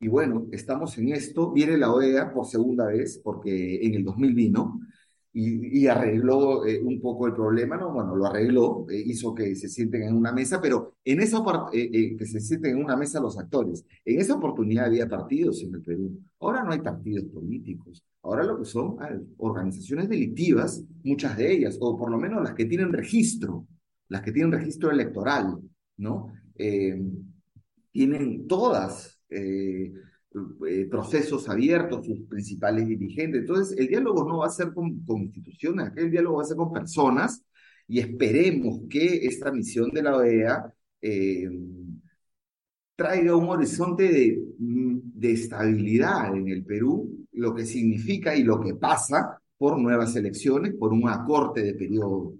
Y 0.00 0.08
bueno, 0.08 0.48
estamos 0.52 0.96
en 0.98 1.10
esto. 1.10 1.52
Viene 1.52 1.78
la 1.78 1.92
OEA 1.92 2.32
por 2.32 2.46
segunda 2.46 2.86
vez, 2.86 3.20
porque 3.22 3.84
en 3.84 3.94
el 3.94 4.04
2000 4.04 4.34
vino, 4.34 4.80
y, 5.36 5.88
arregló 5.88 6.64
eh, 6.64 6.80
un 6.80 7.00
poco 7.00 7.26
el 7.26 7.34
problema, 7.34 7.76
¿no? 7.76 7.92
Bueno, 7.92 8.14
lo 8.14 8.26
arregló, 8.26 8.86
eh, 8.88 9.02
hizo 9.04 9.34
que 9.34 9.56
se 9.56 9.68
sienten 9.68 10.04
en 10.04 10.14
una 10.14 10.30
mesa, 10.30 10.60
pero 10.60 10.94
en 11.04 11.20
esa 11.20 11.42
eh, 11.72 12.16
que 12.16 12.24
se 12.24 12.38
sienten 12.40 12.76
en 12.76 12.84
una 12.84 12.96
mesa 12.96 13.20
los 13.20 13.36
actores. 13.36 13.84
En 14.04 14.20
esa 14.20 14.36
oportunidad 14.36 14.86
había 14.86 15.08
partidos 15.08 15.60
en 15.62 15.74
el 15.74 15.82
Perú. 15.82 16.20
Ahora 16.38 16.62
no 16.62 16.70
hay 16.70 16.80
partidos 16.80 17.24
políticos. 17.24 18.04
Ahora 18.22 18.44
lo 18.44 18.58
que 18.58 18.64
son 18.64 18.96
ah, 19.00 19.10
organizaciones 19.38 20.08
delictivas, 20.08 20.84
muchas 21.02 21.36
de 21.36 21.52
ellas, 21.52 21.78
o 21.80 21.96
por 21.98 22.12
lo 22.12 22.18
menos 22.18 22.40
las 22.40 22.54
que 22.54 22.66
tienen 22.66 22.92
registro, 22.92 23.66
las 24.08 24.22
que 24.22 24.30
tienen 24.30 24.52
registro 24.52 24.92
electoral, 24.92 25.58
¿no? 25.96 26.32
tienen 27.90 28.46
todas 28.46 29.20
eh, 30.68 30.86
procesos 30.90 31.48
abiertos, 31.48 32.06
sus 32.06 32.22
principales 32.22 32.88
dirigentes. 32.88 33.42
Entonces, 33.42 33.78
el 33.78 33.86
diálogo 33.86 34.28
no 34.28 34.38
va 34.38 34.46
a 34.46 34.50
ser 34.50 34.72
con, 34.74 35.00
instituciones, 35.22 35.92
el 35.96 36.10
diálogo 36.10 36.38
va 36.38 36.42
a 36.42 36.46
ser 36.46 36.56
con 36.56 36.72
personas 36.72 37.44
y 37.86 38.00
esperemos 38.00 38.80
que 38.90 39.26
esta 39.26 39.52
misión 39.52 39.90
de 39.90 40.02
la 40.02 40.16
OEA 40.16 40.74
eh, 41.00 41.48
traiga 42.96 43.36
un 43.36 43.48
horizonte 43.48 44.08
de, 44.08 44.42
de, 44.58 45.32
estabilidad 45.32 46.34
en 46.34 46.48
el 46.48 46.64
Perú, 46.64 47.26
lo 47.32 47.54
que 47.54 47.64
significa 47.64 48.34
y 48.34 48.42
lo 48.42 48.60
que 48.60 48.74
pasa 48.74 49.40
por 49.56 49.78
nuevas 49.78 50.16
elecciones, 50.16 50.74
por 50.74 50.92
un 50.92 51.08
acorte 51.08 51.62
de 51.62 51.74
periodo 51.74 52.34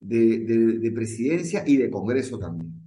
de 0.00 0.92
presidencia 0.94 1.64
y 1.66 1.76
de 1.76 1.90
Congreso 1.90 2.38
también. 2.38 2.77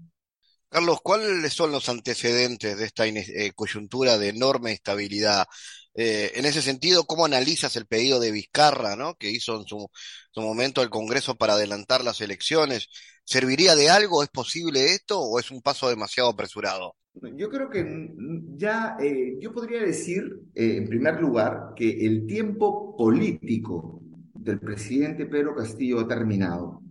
Carlos, 0.72 1.02
¿cuáles 1.04 1.52
son 1.52 1.74
los 1.74 1.90
antecedentes 1.90 2.78
de 2.78 2.86
esta 2.86 3.06
eh, 3.06 3.52
coyuntura 3.54 4.18
de 4.18 4.30
enorme 4.30 4.72
estabilidad? 4.72 5.46
Eh, 5.94 6.32
en 6.36 6.46
ese 6.46 6.62
sentido, 6.62 7.04
¿cómo 7.04 7.26
analizas 7.26 7.76
el 7.76 7.88
pedido 7.88 8.22
de 8.22 8.32
Vizcarra, 8.32 8.96
¿no? 8.96 9.16
que 9.16 9.30
hizo 9.30 9.60
en 9.60 9.66
su, 9.66 9.90
momento 10.38 10.82
el 10.82 10.90
Congreso 10.90 11.36
para 11.36 11.56
adelantar 11.56 12.06
las 12.06 12.22
elecciones? 12.22 12.88
¿Serviría 13.26 13.76
de 13.76 13.90
algo? 13.90 14.24
¿Es 14.24 14.30
posible 14.30 14.94
esto 14.94 15.20
o 15.20 15.40
es 15.40 15.52
un 15.52 15.62
paso 15.62 15.90
demasiado 15.90 16.30
apresurado? 16.30 16.96
Yo 17.36 17.50
creo 17.50 17.70
que 17.70 18.10
ya, 18.56 18.96
eh, 18.98 19.36
yo 19.42 19.52
podría 19.52 19.82
decir, 19.82 20.24
en 20.56 20.88
primer 20.88 21.20
lugar, 21.20 21.74
que 21.76 22.06
el 22.06 22.26
tiempo 22.26 22.96
político 22.96 24.00
del 24.36 24.62
presidente 24.62 25.26
Pedro 25.26 25.54
Castillo 25.54 26.00
ha 26.00 26.08
terminado. 26.08 26.82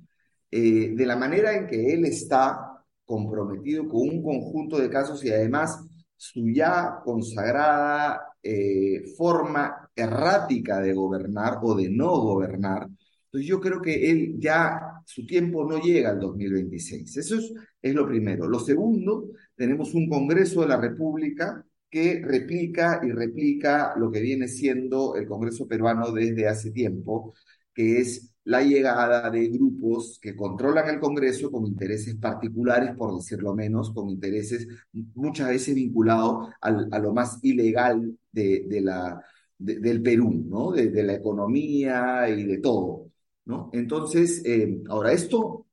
de 0.50 1.06
la 1.06 1.16
manera 1.16 1.54
en 1.54 1.66
que 1.66 1.94
él 1.94 2.04
está 2.04 2.69
comprometido 3.10 3.88
con 3.88 4.02
un 4.08 4.22
conjunto 4.22 4.78
de 4.78 4.88
casos 4.88 5.24
y 5.24 5.30
además 5.30 5.84
su 6.16 6.48
ya 6.50 7.00
consagrada 7.04 8.20
eh, 8.42 9.02
forma 9.16 9.90
errática 9.96 10.80
de 10.80 10.92
gobernar 10.94 11.58
o 11.62 11.74
de 11.74 11.90
no 11.90 12.08
gobernar. 12.20 12.86
Entonces 13.24 13.48
yo 13.48 13.60
creo 13.60 13.82
que 13.82 14.10
él 14.10 14.36
ya, 14.38 15.02
su 15.04 15.26
tiempo 15.26 15.64
no 15.68 15.80
llega 15.80 16.10
al 16.10 16.20
2026. 16.20 17.16
Eso 17.16 17.36
es, 17.36 17.52
es 17.82 17.94
lo 17.94 18.06
primero. 18.06 18.48
Lo 18.48 18.60
segundo, 18.60 19.30
tenemos 19.56 19.94
un 19.94 20.08
Congreso 20.08 20.62
de 20.62 20.68
la 20.68 20.76
República 20.76 21.64
que 21.90 22.22
replica 22.24 23.00
y 23.02 23.10
replica 23.10 23.94
lo 23.96 24.10
que 24.10 24.20
viene 24.20 24.46
siendo 24.46 25.16
el 25.16 25.26
Congreso 25.26 25.66
peruano 25.66 26.12
desde 26.12 26.46
hace 26.46 26.70
tiempo, 26.70 27.34
que 27.74 27.98
es 28.00 28.29
la 28.44 28.62
llegada 28.62 29.30
de 29.30 29.48
grupos 29.48 30.18
que 30.20 30.34
controlan 30.34 30.88
el 30.88 31.00
Congreso 31.00 31.50
con 31.50 31.66
intereses 31.66 32.16
particulares, 32.16 32.96
por 32.96 33.14
decirlo 33.14 33.54
menos, 33.54 33.92
con 33.92 34.08
intereses 34.08 34.66
muchas 35.14 35.48
veces 35.48 35.74
vinculados 35.74 36.48
a 36.60 36.98
lo 36.98 37.12
más 37.12 37.38
ilegal 37.42 38.16
de, 38.32 38.80
la, 38.82 39.22
del 39.58 40.02
Perú, 40.02 40.44
¿no? 40.48 40.72
De, 40.72 41.02
la 41.02 41.14
economía 41.14 42.28
y 42.28 42.44
de 42.44 42.58
todo, 42.58 43.10
¿no? 43.44 43.70
Entonces, 43.72 44.42
eh, 44.44 44.82
ahora, 44.88 45.12
esto, 45.12 45.66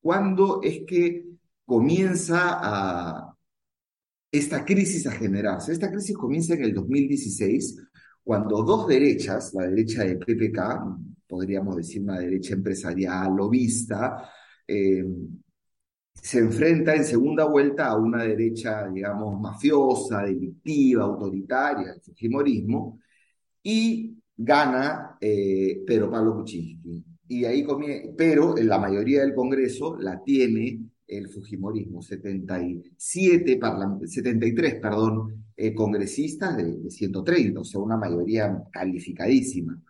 ¿cuándo 0.00 0.60
es 0.62 0.80
que 0.86 1.24
comienza 1.64 3.34
esta 4.30 4.64
crisis 4.64 5.06
a 5.06 5.12
generarse? 5.12 5.72
Esta 5.72 5.90
crisis 5.90 6.16
comienza 6.16 6.54
en 6.54 6.64
el 6.64 6.74
2016, 6.74 7.80
cuando 8.24 8.62
dos 8.62 8.88
derechas, 8.88 9.54
la 9.54 9.66
derecha 9.68 10.04
de 10.04 10.16
PPK, 10.16 10.58
podríamos 11.28 11.76
decir 11.76 12.02
una 12.02 12.18
derecha 12.18 12.54
empresarial, 12.54 13.36
lobista, 13.36 14.30
eh, 14.66 15.04
se 16.14 16.38
enfrenta 16.38 16.94
en 16.94 17.04
segunda 17.04 17.44
vuelta 17.44 17.86
a 17.86 17.96
una 17.96 18.22
derecha, 18.24 18.88
digamos, 18.88 19.40
mafiosa, 19.40 20.22
delictiva, 20.22 21.04
autoritaria, 21.04 21.92
el 21.92 22.00
fujimorismo, 22.00 22.98
y 23.62 24.16
gana 24.36 25.16
eh, 25.20 25.82
Pedro 25.86 26.10
Pablo 26.10 26.36
Kuczynski. 26.36 27.04
Y 27.28 27.44
ahí 27.44 27.62
comienza, 27.64 28.10
pero 28.16 28.56
la 28.56 28.78
mayoría 28.78 29.20
del 29.20 29.34
Congreso 29.34 29.96
la 29.98 30.22
tiene 30.22 30.80
el 31.06 31.28
fujimorismo, 31.28 32.02
77 32.02 33.58
73 34.06 34.74
perdón, 34.80 35.46
eh, 35.56 35.74
congresistas 35.74 36.56
de, 36.56 36.76
de 36.76 36.90
130, 36.90 37.60
o 37.60 37.64
sea, 37.64 37.80
una 37.80 37.96
mayoría 37.96 38.62
calificadísima. 38.70 39.80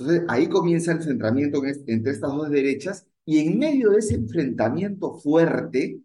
Entonces, 0.00 0.24
ahí 0.28 0.48
comienza 0.48 0.92
el 0.92 0.98
enfrentamiento 0.98 1.60
entre 1.86 2.12
estas 2.12 2.32
dos 2.32 2.48
derechas 2.48 3.06
y 3.26 3.38
en 3.40 3.58
medio 3.58 3.90
de 3.90 3.98
ese 3.98 4.14
enfrentamiento 4.14 5.18
fuerte 5.18 6.00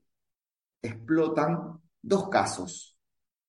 explotan 0.82 1.80
dos 2.02 2.28
casos, 2.30 2.98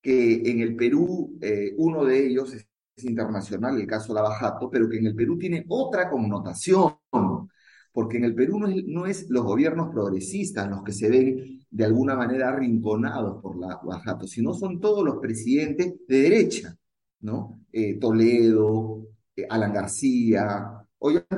que 0.00 0.48
en 0.48 0.60
el 0.60 0.76
Perú 0.76 1.36
eh, 1.40 1.74
uno 1.78 2.04
de 2.04 2.28
ellos 2.28 2.54
es, 2.54 2.66
internacional, 3.04 3.78
el 3.78 3.86
caso 3.86 4.14
Lavajato, 4.14 4.70
pero 4.70 4.88
que 4.88 4.98
en 4.98 5.08
el 5.08 5.14
Perú 5.14 5.36
tiene 5.36 5.66
otra 5.68 6.08
connotación, 6.08 6.94
porque 7.92 8.16
en 8.18 8.24
el 8.24 8.34
Perú 8.34 8.60
no 8.60 8.68
es, 8.68 8.84
no 8.86 9.04
es 9.04 9.28
los 9.28 9.44
gobiernos 9.44 9.90
progresistas 9.90 10.70
los 10.70 10.82
que 10.82 10.92
se 10.92 11.10
ven 11.10 11.66
de 11.68 11.84
alguna 11.84 12.14
manera 12.14 12.50
arrinconados 12.50 13.42
por 13.42 13.58
Lavajato, 13.58 14.26
sino 14.26 14.54
son 14.54 14.80
todos 14.80 15.04
los 15.04 15.16
presidentes 15.18 15.94
de 16.06 16.20
derecha, 16.20 16.78
¿no? 17.20 17.60
Eh, 17.72 17.98
Toledo, 17.98 19.15
Alan 19.48 19.72
García, 19.72 20.86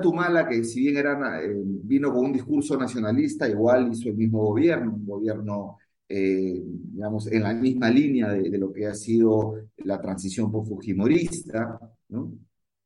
Tumala, 0.02 0.48
que 0.48 0.64
si 0.64 0.80
bien 0.80 0.96
era, 0.96 1.42
eh, 1.42 1.52
vino 1.54 2.12
con 2.12 2.26
un 2.26 2.32
discurso 2.32 2.76
nacionalista, 2.76 3.48
igual 3.48 3.92
hizo 3.92 4.08
el 4.08 4.16
mismo 4.16 4.40
gobierno, 4.46 4.94
un 4.94 5.06
gobierno, 5.06 5.78
eh, 6.08 6.62
digamos, 6.64 7.26
en 7.26 7.42
la 7.42 7.54
misma 7.54 7.90
línea 7.90 8.30
de, 8.30 8.56
lo 8.58 8.72
que 8.72 8.86
ha 8.86 8.94
sido 8.94 9.54
la 9.78 10.00
transición 10.00 10.50
por 10.50 10.66
Fujimorista, 10.66 11.78
¿no? 12.08 12.32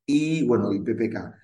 Y 0.07 0.45
bueno, 0.47 0.73
el 0.73 0.83
PPK. 0.83 1.35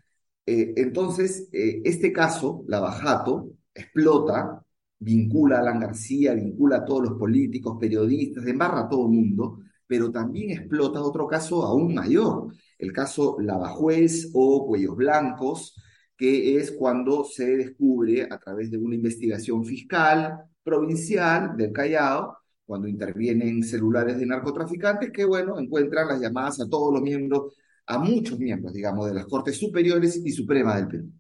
entonces, 0.47 1.49
este 1.53 2.13
caso, 2.13 2.65
la 2.67 2.81
Bajato, 2.81 3.51
explota, 3.75 4.65
vincula 4.99 5.59
a 5.59 5.61
Alan 5.61 5.81
García, 5.81 6.35
vincula 6.35 6.79
a 6.79 6.85
todos 6.85 7.11
los 7.11 7.19
políticos, 7.19 7.77
periodistas, 7.79 8.47
embarra 8.47 8.81
a 8.81 8.89
todo 8.89 9.07
el 9.07 9.13
mundo, 9.13 9.61
pero 9.87 10.11
también 10.11 10.51
explota 10.51 11.03
otro 11.03 11.27
caso 11.27 11.63
aún 11.65 11.95
mayor, 11.95 12.53
el 12.79 12.93
caso 12.93 13.37
Lavajuez 13.41 14.31
o 14.35 14.67
Cuellos 14.67 14.97
Blancos, 14.97 15.75
que 16.17 16.57
es 16.57 16.73
cuando 16.73 17.25
se 17.25 17.57
descubre 17.57 18.27
a 18.31 18.39
través 18.39 18.71
de 18.71 18.79
una 18.79 18.95
investigación 18.95 19.65
fiscal 19.65 20.45
provincial 20.63 21.57
del 21.57 21.73
Callao, 21.73 22.37
cuando 22.67 22.89
intervienen 22.89 23.63
celulares 23.63 24.19
de 24.19 24.27
narcotraficantes, 24.27 25.11
que 25.11 25.25
bueno, 25.25 25.59
encuentran 25.59 26.09
las 26.09 26.21
llamadas 26.21 26.61
a 26.61 26.69
todos 26.69 26.93
los 26.93 27.03
miembros, 27.03 27.55
a 27.87 27.99
muchos 27.99 28.39
miembros, 28.39 28.75
digamos, 28.75 29.07
de 29.07 29.15
las 29.15 29.27
Cortes 29.27 29.57
Superiores 29.57 30.21
y 30.23 30.31
Suprema 30.33 30.77
del 30.77 30.89
Perú, 30.89 31.11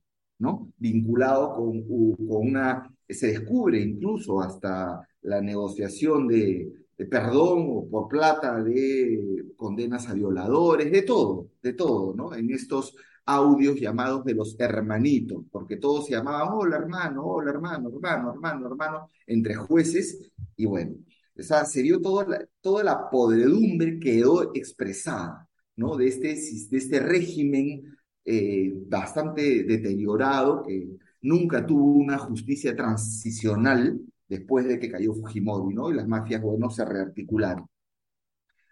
¿no? 0.40 0.70
Vinculado 0.76 1.54
con, 1.54 1.82
con 1.84 2.48
una, 2.48 2.94
se 3.08 3.28
descubre 3.28 3.80
incluso 3.80 4.40
hasta 4.42 5.00
la 5.22 5.40
negociación 5.40 6.28
de, 6.28 6.70
de 6.70 6.87
perdón 7.06 7.66
o 7.70 7.88
por 7.88 8.08
plata 8.08 8.62
de 8.62 9.52
condenas 9.56 10.08
a 10.08 10.14
violadores, 10.14 10.90
de 10.90 11.02
todo, 11.02 11.50
de 11.62 11.72
todo, 11.72 12.14
¿no? 12.14 12.34
En 12.34 12.50
estos 12.50 12.94
audios 13.24 13.78
llamados 13.78 14.24
de 14.24 14.34
los 14.34 14.58
hermanitos, 14.58 15.44
porque 15.50 15.76
todos 15.76 16.06
se 16.06 16.12
llamaban, 16.12 16.48
hola 16.52 16.76
hermano, 16.76 17.24
hola 17.24 17.50
hermano, 17.50 17.90
hermano, 17.90 18.32
hermano, 18.32 18.66
hermano, 18.66 19.10
entre 19.26 19.54
jueces, 19.54 20.30
y 20.56 20.64
bueno, 20.66 20.96
o 21.38 21.42
sea, 21.42 21.64
se 21.64 21.82
dio 21.82 22.00
toda 22.00 22.26
la, 22.26 22.48
toda 22.60 22.82
la 22.82 23.10
podredumbre 23.10 24.00
quedó 24.00 24.50
expresada, 24.54 25.48
¿no? 25.76 25.96
De 25.96 26.08
este, 26.08 26.34
de 26.34 26.76
este 26.78 27.00
régimen 27.00 27.96
eh, 28.24 28.72
bastante 28.88 29.62
deteriorado, 29.64 30.62
que 30.62 30.88
nunca 31.22 31.64
tuvo 31.66 31.92
una 31.92 32.18
justicia 32.18 32.74
transicional, 32.74 34.00
después 34.28 34.66
de 34.66 34.78
que 34.78 34.90
cayó 34.90 35.14
Fujimori, 35.14 35.74
¿no? 35.74 35.90
Y 35.90 35.94
las 35.94 36.06
mafias, 36.06 36.42
bueno, 36.42 36.70
se 36.70 36.84
rearticularon. 36.84 37.66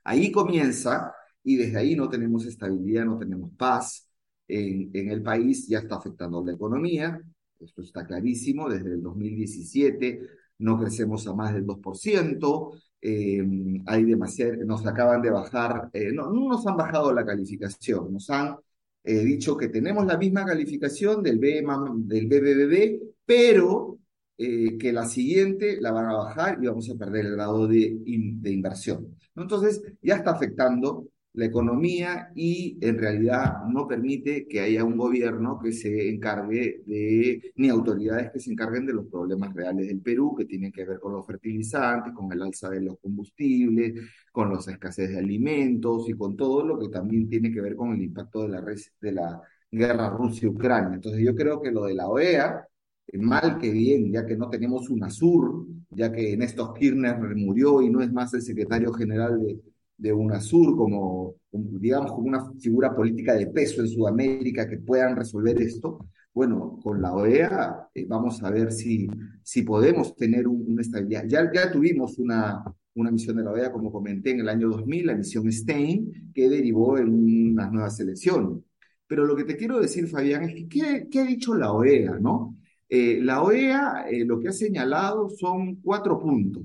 Ahí 0.04 0.30
comienza, 0.30 1.12
y 1.42 1.56
desde 1.56 1.78
ahí 1.78 1.96
no 1.96 2.08
tenemos 2.08 2.46
estabilidad, 2.46 3.04
no 3.04 3.18
tenemos 3.18 3.50
paz 3.56 4.08
en, 4.48 4.90
el 5.10 5.22
país, 5.22 5.66
ya 5.68 5.78
está 5.80 5.96
afectando 5.96 6.44
la 6.44 6.52
economía, 6.52 7.20
esto 7.60 7.82
está 7.82 8.06
clarísimo, 8.06 8.68
desde 8.68 8.94
el 8.94 9.02
2017 9.02 10.20
no 10.58 10.78
crecemos 10.78 11.26
a 11.26 11.34
más 11.34 11.52
del 11.52 11.66
2%, 11.66 12.80
eh, 13.00 13.44
hay 13.86 14.04
demasiado, 14.04 14.54
nos 14.64 14.86
acaban 14.86 15.20
de 15.22 15.30
bajar, 15.30 15.90
eh, 15.92 16.12
no, 16.12 16.32
no 16.32 16.48
nos 16.48 16.66
han 16.66 16.76
bajado 16.76 17.12
la 17.12 17.26
calificación, 17.26 18.12
nos 18.12 18.30
han 18.30 18.56
eh, 19.04 19.24
dicho 19.24 19.56
que 19.56 19.68
tenemos 19.68 20.06
la 20.06 20.16
misma 20.18 20.44
calificación 20.44 21.22
del, 21.22 21.38
B, 21.38 21.64
del 22.06 23.00
pero 23.24 23.98
eh, 24.38 24.76
que 24.78 24.92
la 24.92 25.06
siguiente 25.06 25.80
la 25.80 25.92
van 25.92 26.06
a 26.06 26.16
bajar 26.16 26.58
y 26.62 26.66
vamos 26.66 26.90
a 26.90 26.94
perder 26.94 27.26
el 27.26 27.32
grado 27.32 27.66
de, 27.66 27.96
de 28.04 28.50
inversión. 28.52 29.16
Entonces, 29.34 29.82
ya 30.02 30.16
está 30.16 30.32
afectando 30.32 31.08
la 31.34 31.44
economía 31.46 32.30
y 32.34 32.78
en 32.80 32.98
realidad 32.98 33.64
no 33.68 33.86
permite 33.86 34.48
que 34.48 34.60
haya 34.60 34.84
un 34.84 34.96
gobierno 34.96 35.58
que 35.62 35.70
se 35.72 36.08
encargue 36.08 36.82
de, 36.86 37.52
ni 37.56 37.68
autoridades 37.68 38.30
que 38.32 38.40
se 38.40 38.50
encarguen 38.52 38.86
de 38.86 38.94
los 38.94 39.06
problemas 39.06 39.54
reales 39.54 39.86
del 39.86 40.00
Perú, 40.00 40.34
que 40.36 40.46
tienen 40.46 40.72
que 40.72 40.86
ver 40.86 40.98
con 40.98 41.12
los 41.12 41.26
fertilizantes, 41.26 42.14
con 42.14 42.32
el 42.32 42.40
alza 42.42 42.70
de 42.70 42.80
los 42.80 42.98
combustibles, 42.98 43.94
con 44.32 44.50
la 44.52 44.58
escasez 44.58 45.10
de 45.10 45.18
alimentos 45.18 46.08
y 46.08 46.14
con 46.14 46.36
todo 46.36 46.64
lo 46.64 46.78
que 46.78 46.88
también 46.88 47.28
tiene 47.28 47.52
que 47.52 47.60
ver 47.60 47.76
con 47.76 47.92
el 47.92 48.02
impacto 48.02 48.42
de 48.42 48.48
la, 48.48 48.62
de 48.62 49.12
la 49.12 49.42
guerra 49.70 50.08
Rusia-Ucrania. 50.10 50.94
Entonces 50.94 51.22
yo 51.22 51.34
creo 51.34 51.60
que 51.60 51.70
lo 51.70 51.84
de 51.84 51.94
la 51.94 52.08
OEA 52.08 52.66
mal 53.14 53.58
que 53.58 53.70
bien, 53.70 54.12
ya 54.12 54.26
que 54.26 54.36
no 54.36 54.48
tenemos 54.50 54.90
UNASUR, 54.90 55.66
ya 55.90 56.12
que 56.12 56.36
Néstor 56.36 56.74
Kirchner 56.74 57.18
murió 57.36 57.82
y 57.82 57.90
no 57.90 58.02
es 58.02 58.12
más 58.12 58.34
el 58.34 58.42
secretario 58.42 58.92
general 58.92 59.40
de, 59.40 59.60
de 59.98 60.12
UNASUR 60.12 60.76
como, 60.76 61.36
digamos, 61.52 62.12
como 62.12 62.26
una 62.28 62.52
figura 62.60 62.94
política 62.94 63.34
de 63.34 63.46
peso 63.48 63.80
en 63.80 63.88
Sudamérica 63.88 64.68
que 64.68 64.78
puedan 64.78 65.16
resolver 65.16 65.60
esto. 65.60 66.08
Bueno, 66.34 66.78
con 66.82 67.00
la 67.00 67.14
OEA 67.14 67.88
eh, 67.94 68.04
vamos 68.06 68.42
a 68.42 68.50
ver 68.50 68.72
si, 68.72 69.08
si 69.42 69.62
podemos 69.62 70.14
tener 70.16 70.46
una 70.46 70.82
estabilidad. 70.82 71.24
Ya, 71.26 71.50
ya 71.52 71.72
tuvimos 71.72 72.18
una, 72.18 72.62
una 72.94 73.10
misión 73.10 73.36
de 73.36 73.44
la 73.44 73.52
OEA, 73.52 73.72
como 73.72 73.90
comenté, 73.90 74.32
en 74.32 74.40
el 74.40 74.48
año 74.48 74.68
2000, 74.68 75.06
la 75.06 75.14
misión 75.14 75.50
Stein, 75.50 76.32
que 76.34 76.48
derivó 76.48 76.98
en 76.98 77.08
unas 77.52 77.72
nuevas 77.72 77.98
elecciones. 78.00 78.62
Pero 79.06 79.24
lo 79.24 79.36
que 79.36 79.44
te 79.44 79.56
quiero 79.56 79.80
decir, 79.80 80.08
Fabián, 80.08 80.42
es 80.44 80.54
que 80.54 80.68
¿qué, 80.68 81.08
qué 81.10 81.20
ha 81.20 81.24
dicho 81.24 81.54
la 81.54 81.72
OEA, 81.72 82.18
no? 82.20 82.56
Eh, 82.88 83.18
la 83.20 83.42
OEA 83.42 84.06
eh, 84.08 84.24
lo 84.24 84.38
que 84.38 84.48
ha 84.48 84.52
señalado 84.52 85.28
son 85.30 85.76
cuatro 85.76 86.18
puntos. 86.20 86.62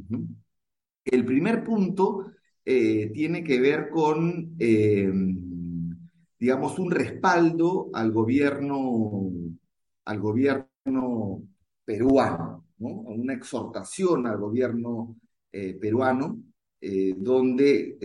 El 1.04 1.26
primer 1.26 1.64
punto 1.64 2.32
eh, 2.64 3.12
tiene 3.14 3.44
que 3.44 3.60
ver 3.60 3.90
con, 3.90 4.56
digamos, 6.40 6.80
un 6.80 6.92
respaldo 6.92 7.90
al 7.94 8.12
gobierno, 8.12 9.32
al 10.06 10.20
gobierno 10.20 11.44
peruano, 11.84 12.66
una 12.80 13.34
exhortación 13.34 14.28
al 14.28 14.38
gobierno 14.38 15.18
peruano, 15.50 16.44
donde 17.18 17.98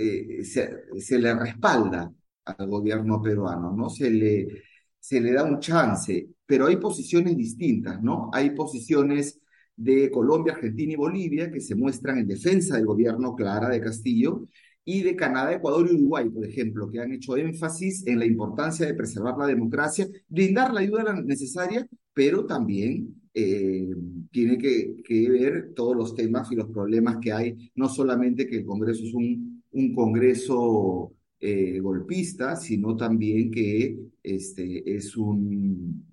se, 0.44 1.00
se, 1.00 1.18
le 1.18 1.34
respalda 1.34 2.12
al 2.44 2.66
gobierno 2.66 3.20
peruano, 3.22 3.72
¿no? 3.72 3.90
Se 3.90 4.10
le, 4.10 4.62
se 5.06 5.20
le 5.20 5.32
da 5.32 5.44
un 5.44 5.60
chance 5.60 6.36
pero 6.46 6.66
hay 6.66 6.76
posiciones 6.76 7.36
distintas, 7.36 8.02
¿no? 8.02 8.30
Hay 8.32 8.50
posiciones 8.50 9.40
de 9.76 10.10
Colombia, 10.10 10.54
Argentina 10.54 10.92
y 10.92 10.96
Bolivia 10.96 11.50
que 11.50 11.60
se 11.60 11.74
muestran 11.74 12.18
en 12.18 12.28
defensa 12.28 12.76
del 12.76 12.86
gobierno 12.86 13.34
Clara 13.34 13.68
de 13.68 13.80
Castillo 13.80 14.46
y 14.84 15.02
de 15.02 15.16
Canadá, 15.16 15.52
Ecuador 15.52 15.88
y 15.90 15.96
Uruguay, 15.96 16.30
por 16.30 16.46
ejemplo, 16.46 16.88
que 16.88 17.00
han 17.00 17.12
hecho 17.12 17.36
énfasis 17.36 18.06
en 18.06 18.20
la 18.20 18.26
importancia 18.26 18.86
de 18.86 18.94
preservar 18.94 19.36
la 19.36 19.46
democracia, 19.48 20.06
brindar 20.28 20.72
la 20.72 20.80
ayuda 20.80 21.12
necesaria, 21.20 21.86
pero 22.14 22.46
también 22.46 23.14
eh, 23.34 23.88
tiene 24.30 24.56
que, 24.56 25.02
ver 25.28 25.72
todos 25.74 25.96
los 25.96 26.14
temas 26.14 26.50
y 26.52 26.54
los 26.54 26.68
problemas 26.70 27.18
que 27.20 27.32
hay, 27.32 27.72
no 27.74 27.88
solamente 27.88 28.46
que 28.46 28.58
el 28.58 28.64
Congreso 28.64 29.02
es 29.04 29.12
un, 29.12 29.62
un 29.72 29.94
Congreso 29.94 31.12
eh, 31.40 31.78
golpista, 31.80 32.56
sino 32.56 32.96
también 32.96 33.50
que 33.50 33.98
este, 34.22 34.96
es 34.96 35.16
un, 35.16 36.04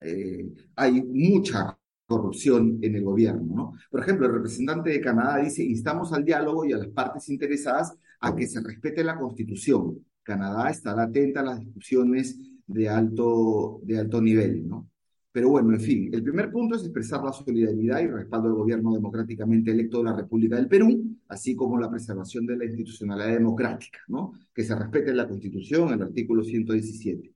eh, 0.00 0.46
hay 0.76 1.02
mucha 1.02 1.78
corrupción 2.06 2.78
en 2.82 2.94
el 2.96 3.04
gobierno. 3.04 3.54
¿no? 3.54 3.72
Por 3.90 4.00
ejemplo, 4.00 4.26
el 4.26 4.34
representante 4.34 4.90
de 4.90 5.00
Canadá 5.00 5.38
dice, 5.42 5.62
instamos 5.62 6.12
al 6.12 6.24
diálogo 6.24 6.64
y 6.64 6.72
a 6.72 6.78
las 6.78 6.88
partes 6.88 7.28
interesadas 7.28 7.96
a 8.20 8.34
que 8.34 8.46
se 8.46 8.60
respete 8.62 9.04
la 9.04 9.18
Constitución. 9.18 10.04
Canadá 10.22 10.70
estará 10.70 11.04
atenta 11.04 11.40
a 11.40 11.44
las 11.44 11.60
discusiones 11.60 12.38
de 12.66 12.88
alto, 12.88 13.80
de 13.84 13.98
alto 13.98 14.20
nivel, 14.20 14.68
¿no? 14.68 14.88
Pero 15.32 15.50
bueno, 15.50 15.72
en 15.74 15.80
fin, 15.80 16.10
el 16.12 16.22
primer 16.22 16.50
punto 16.50 16.76
es 16.76 16.82
expresar 16.82 17.22
la 17.22 17.32
solidaridad 17.32 18.00
y 18.00 18.06
respaldo 18.08 18.48
al 18.48 18.54
gobierno 18.54 18.92
democráticamente 18.94 19.70
electo 19.70 19.98
de 19.98 20.04
la 20.04 20.16
República 20.16 20.56
del 20.56 20.68
Perú, 20.68 21.16
así 21.28 21.54
como 21.54 21.78
la 21.78 21.90
preservación 21.90 22.46
de 22.46 22.56
la 22.56 22.64
institucionalidad 22.64 23.32
democrática, 23.34 24.00
¿no? 24.08 24.32
Que 24.54 24.64
se 24.64 24.74
respete 24.74 25.12
la 25.14 25.28
Constitución, 25.28 25.92
el 25.92 26.02
artículo 26.02 26.42
117. 26.42 27.34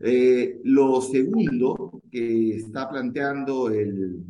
Eh, 0.00 0.60
lo 0.64 1.00
segundo 1.00 2.02
que 2.10 2.56
está 2.56 2.88
planteando 2.88 3.70
el, 3.70 4.24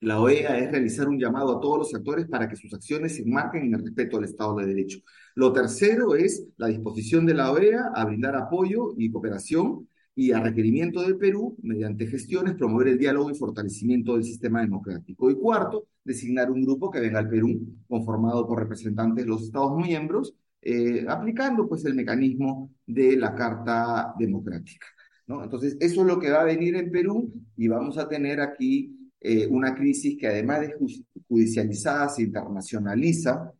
la 0.00 0.20
OEA 0.20 0.58
es 0.58 0.70
realizar 0.70 1.08
un 1.08 1.18
llamado 1.18 1.56
a 1.56 1.60
todos 1.60 1.78
los 1.78 1.94
actores 1.94 2.26
para 2.26 2.48
que 2.48 2.56
sus 2.56 2.72
acciones 2.74 3.16
se 3.16 3.22
enmarquen 3.22 3.64
en 3.64 3.74
el 3.74 3.82
respeto 3.82 4.18
al 4.18 4.24
Estado 4.24 4.56
de 4.56 4.66
Derecho. 4.66 5.00
Lo 5.34 5.52
tercero 5.52 6.14
es 6.14 6.46
la 6.56 6.68
disposición 6.68 7.24
de 7.26 7.34
la 7.34 7.50
OEA 7.50 7.90
a 7.94 8.04
brindar 8.04 8.36
apoyo 8.36 8.94
y 8.98 9.10
cooperación 9.10 9.88
y 10.16 10.32
a 10.32 10.40
requerimiento 10.40 11.02
del 11.02 11.16
Perú, 11.16 11.56
mediante 11.62 12.06
gestiones, 12.06 12.54
promover 12.54 12.88
el 12.88 12.98
diálogo 12.98 13.30
y 13.30 13.34
fortalecimiento 13.34 14.14
del 14.14 14.24
sistema 14.24 14.60
democrático. 14.60 15.30
Y 15.30 15.34
cuarto, 15.34 15.86
designar 16.04 16.50
un 16.50 16.62
grupo 16.64 16.90
que 16.90 17.00
venga 17.00 17.18
al 17.18 17.28
Perú, 17.28 17.60
conformado 17.88 18.46
por 18.46 18.60
representantes 18.60 19.24
de 19.24 19.30
los 19.30 19.42
Estados 19.44 19.76
miembros, 19.76 20.34
eh, 20.62 21.04
aplicando 21.08 21.68
pues 21.68 21.84
el 21.84 21.94
mecanismo 21.94 22.70
de 22.86 23.16
la 23.16 23.34
Carta 23.34 24.14
Democrática. 24.18 24.86
¿no? 25.26 25.42
Entonces, 25.42 25.76
eso 25.80 26.00
es 26.02 26.06
lo 26.06 26.18
que 26.18 26.30
va 26.30 26.42
a 26.42 26.44
venir 26.44 26.76
en 26.76 26.90
Perú 26.90 27.32
y 27.56 27.68
vamos 27.68 27.98
a 27.98 28.08
tener 28.08 28.40
aquí 28.40 29.12
eh, 29.20 29.46
una 29.46 29.74
crisis 29.74 30.16
que 30.18 30.28
además 30.28 30.60
de 30.60 30.74
judicializada 31.28 32.08
se 32.08 32.22
internacionaliza 32.22 33.52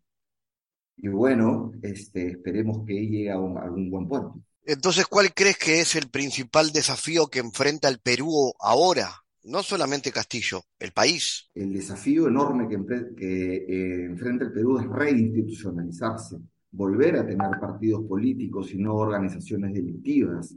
y 0.96 1.08
bueno, 1.08 1.72
este, 1.82 2.28
esperemos 2.28 2.84
que 2.86 2.94
llegue 2.94 3.30
a, 3.30 3.38
un, 3.38 3.58
algún 3.58 3.90
buen 3.90 4.08
puerto. 4.08 4.40
Entonces, 4.66 5.06
¿cuál 5.06 5.32
crees 5.34 5.58
que 5.58 5.80
es 5.80 5.94
el 5.94 6.08
principal 6.08 6.72
desafío 6.72 7.26
que 7.26 7.40
enfrenta 7.40 7.88
el 7.88 7.98
Perú 8.00 8.52
ahora? 8.60 9.10
No 9.42 9.62
solamente 9.62 10.10
Castillo, 10.10 10.62
el 10.78 10.92
país. 10.92 11.50
El 11.54 11.72
desafío 11.72 12.28
enorme 12.28 12.66
que, 12.66 12.76
eh, 13.18 14.04
enfrenta 14.06 14.44
el 14.46 14.52
Perú 14.52 14.78
es 14.78 14.86
reinstitucionalizarse, 14.86 16.38
volver 16.70 17.16
a 17.16 17.26
tener 17.26 17.50
partidos 17.60 18.04
políticos 18.08 18.72
y 18.72 18.78
no 18.78 18.94
organizaciones 18.94 19.74
delictivas. 19.74 20.56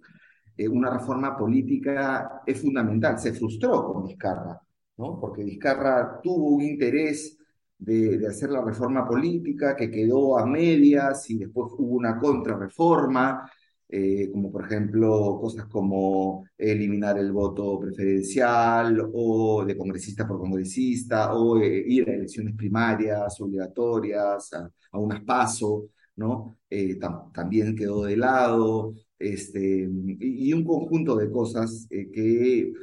Eh, 0.56 0.68
una 0.70 0.90
reforma 0.90 1.36
política 1.38 2.42
es 2.46 2.62
fundamental. 2.62 3.20
Se 3.20 3.34
frustró 3.34 3.84
con 3.94 4.06
Vizcarra 4.06 4.62
¿no? 4.98 5.20
Porque 5.20 5.44
Vizcarra 5.44 6.20
tuvo 6.22 6.56
un 6.56 6.64
interés 6.64 7.38
de, 7.78 8.26
hacer 8.28 8.50
la 8.50 8.64
reforma 8.64 9.08
política 9.08 9.76
que 9.76 9.90
quedó 9.92 10.38
a 10.38 10.46
medias 10.46 11.30
y 11.30 11.38
después 11.38 11.72
hubo 11.78 11.96
una 11.96 12.18
contrarreforma, 12.18 13.50
eh, 13.90 14.30
como 14.32 14.52
por 14.52 14.66
ejemplo 14.66 15.40
cosas 15.40 15.66
como 15.68 16.46
eliminar 16.58 17.18
el 17.18 17.32
voto 17.32 17.80
preferencial 17.80 19.10
o 19.14 19.64
de 19.66 19.78
congresista 19.78 20.28
por 20.28 20.40
congresista 20.40 21.34
o 21.34 21.58
eh, 21.62 21.84
ir 21.88 22.10
a 22.10 22.14
elecciones 22.14 22.54
primarias 22.56 23.40
obligatorias, 23.40 24.52
a, 24.54 24.70
unas 25.00 25.22
paso, 25.24 25.90
¿no? 26.18 26.58
Eh, 26.70 27.00
también 27.34 27.76
quedó 27.76 28.04
de 28.04 28.18
lado, 28.18 28.94
este, 29.18 29.90
y, 30.20 30.54
un 30.54 30.66
conjunto 30.66 31.16
de 31.16 31.32
cosas 31.32 31.88
que 31.90 32.74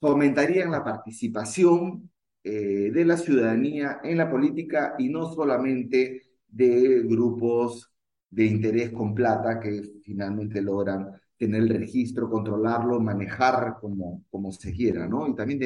fomentarían 0.00 0.70
la 0.70 0.84
participación 0.84 2.10
de 2.44 3.04
la 3.06 3.16
ciudadanía 3.16 4.00
en 4.02 4.18
la 4.18 4.30
política 4.30 4.94
y 4.98 5.08
no 5.08 5.32
solamente 5.32 6.22
de 6.48 7.02
grupos 7.04 7.91
de 8.32 8.46
interés 8.46 8.90
con 8.92 9.14
plata 9.14 9.60
que 9.60 10.00
finalmente 10.02 10.62
logran 10.62 11.12
tener 11.36 11.62
el 11.62 11.68
registro, 11.68 12.30
controlarlo, 12.30 13.00
manejar 13.00 13.76
como, 13.80 14.24
como 14.30 14.52
se 14.52 14.72
quiera, 14.72 15.06
¿no? 15.06 15.28
Y 15.28 15.34
también 15.34 15.60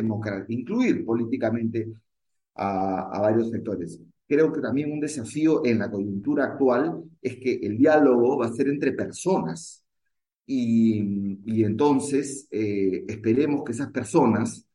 incluir 0.49 1.05
políticamente 1.05 1.93
a, 2.55 3.21
varios 3.21 3.51
sectores. 3.51 4.01
Creo 4.27 4.53
que 4.53 4.61
también 4.61 4.93
un 4.93 5.01
desafío 5.01 5.65
en 5.65 5.79
la 5.79 5.91
coyuntura 5.91 6.45
actual 6.47 7.05
es 7.23 7.37
que 7.37 7.55
el 7.63 7.79
diálogo 7.79 8.39
va 8.39 8.47
a 8.47 8.53
ser 8.53 8.69
entre 8.69 8.93
personas, 8.93 9.85
y, 10.47 11.01
entonces 11.65 12.49
eh, 12.51 13.05
esperemos 13.09 13.65
que 13.65 13.73
esas 13.73 13.91
personas, 13.91 14.67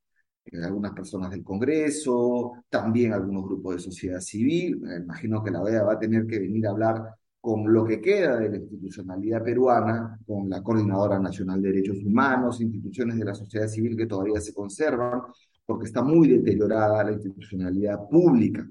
eh, 0.46 0.64
algunas 0.64 0.94
personas 0.94 1.32
del 1.32 1.44
Congreso, 1.44 2.54
también 2.70 3.14
algunos 3.14 3.46
grupos 3.46 3.76
de 3.76 3.82
sociedad 3.82 4.20
civil, 4.20 4.82
imagino 5.04 5.44
que 5.44 5.52
la 5.52 5.62
OEA 5.62 5.84
va 5.84 5.94
a 5.94 6.00
tener 6.00 6.28
que 6.28 6.40
venir 6.40 6.68
a 6.68 6.72
hablar 6.72 7.21
con 7.42 7.74
lo 7.74 7.84
que 7.84 8.00
queda 8.00 8.38
de 8.38 8.50
la 8.50 8.58
institucionalidad 8.58 9.44
peruana, 9.44 10.20
con 10.26 10.48
la 10.48 10.62
Coordinadora 10.62 11.20
Nacional 11.20 11.62
de 11.62 11.70
Derechos 11.70 11.98
Humanos, 12.06 12.62
instituciones 12.62 13.18
de 13.18 13.26
la 13.26 13.34
sociedad 13.34 13.68
civil 13.68 13.98
que 13.98 14.06
todavía 14.06 14.40
se 14.40 14.54
conservan, 14.54 15.22
porque 15.66 15.86
está 15.86 16.04
muy 16.04 16.28
deteriorada 16.28 17.04
la 17.04 17.14
institucionalidad 17.14 18.08
pública. 18.08 18.70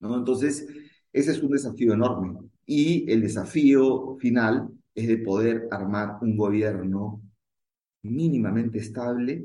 Entonces, 0.00 0.66
ese 1.12 1.30
es 1.30 1.42
un 1.42 1.52
desafío 1.52 1.94
enorme. 1.94 2.38
Y 2.66 3.10
el 3.10 3.22
desafío 3.22 4.16
final 4.18 4.68
es 4.94 5.06
de 5.06 5.18
poder 5.18 5.68
armar 5.70 6.18
un 6.20 6.36
gobierno 6.36 7.22
mínimamente 8.02 8.78
estable 8.78 9.44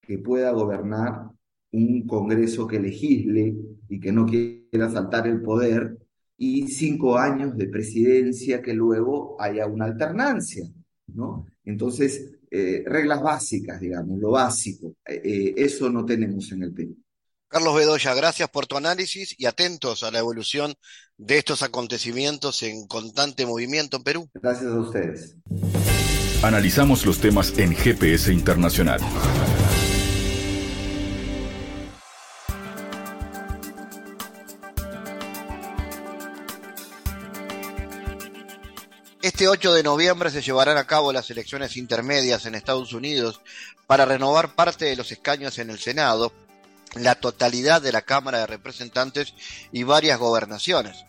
que 0.00 0.18
pueda 0.18 0.50
gobernar 0.50 1.30
un 1.72 2.06
Congreso 2.06 2.66
que 2.66 2.80
legisle 2.80 3.56
y 3.88 4.00
que 4.00 4.12
no 4.12 4.26
quiera 4.26 4.90
saltar 4.90 5.26
el 5.26 5.42
poder 5.42 5.98
y 6.36 6.68
cinco 6.68 7.16
años 7.16 7.56
de 7.56 7.68
presidencia 7.68 8.60
que 8.60 8.74
luego 8.74 9.36
haya 9.40 9.66
una 9.66 9.86
alternancia, 9.86 10.64
¿no? 11.08 11.46
Entonces, 11.64 12.32
eh, 12.50 12.82
reglas 12.86 13.22
básicas, 13.22 13.80
digamos, 13.80 14.18
lo 14.18 14.32
básico, 14.32 14.94
eh, 15.06 15.20
eh, 15.24 15.54
eso 15.56 15.90
no 15.90 16.04
tenemos 16.04 16.50
en 16.52 16.62
el 16.62 16.72
Perú. 16.72 16.96
Carlos 17.48 17.76
Bedoya, 17.76 18.14
gracias 18.14 18.48
por 18.50 18.66
tu 18.66 18.76
análisis 18.76 19.34
y 19.38 19.46
atentos 19.46 20.02
a 20.02 20.10
la 20.10 20.18
evolución 20.18 20.74
de 21.16 21.38
estos 21.38 21.62
acontecimientos 21.62 22.64
en 22.64 22.86
constante 22.88 23.46
movimiento 23.46 23.96
en 23.96 24.02
Perú. 24.02 24.30
Gracias 24.34 24.72
a 24.72 24.80
ustedes. 24.80 25.36
Analizamos 26.42 27.06
los 27.06 27.20
temas 27.20 27.56
en 27.58 27.74
GPS 27.74 28.32
Internacional. 28.32 29.00
Este 39.44 39.52
8 39.52 39.74
de 39.74 39.82
noviembre 39.82 40.30
se 40.30 40.40
llevarán 40.40 40.78
a 40.78 40.86
cabo 40.86 41.12
las 41.12 41.28
elecciones 41.28 41.76
intermedias 41.76 42.46
en 42.46 42.54
Estados 42.54 42.94
Unidos 42.94 43.42
para 43.86 44.06
renovar 44.06 44.54
parte 44.54 44.86
de 44.86 44.96
los 44.96 45.12
escaños 45.12 45.58
en 45.58 45.68
el 45.68 45.78
Senado 45.78 46.32
la 46.94 47.14
totalidad 47.16 47.82
de 47.82 47.92
la 47.92 48.00
Cámara 48.00 48.38
de 48.38 48.46
Representantes 48.46 49.34
y 49.70 49.82
varias 49.82 50.18
gobernaciones. 50.18 51.04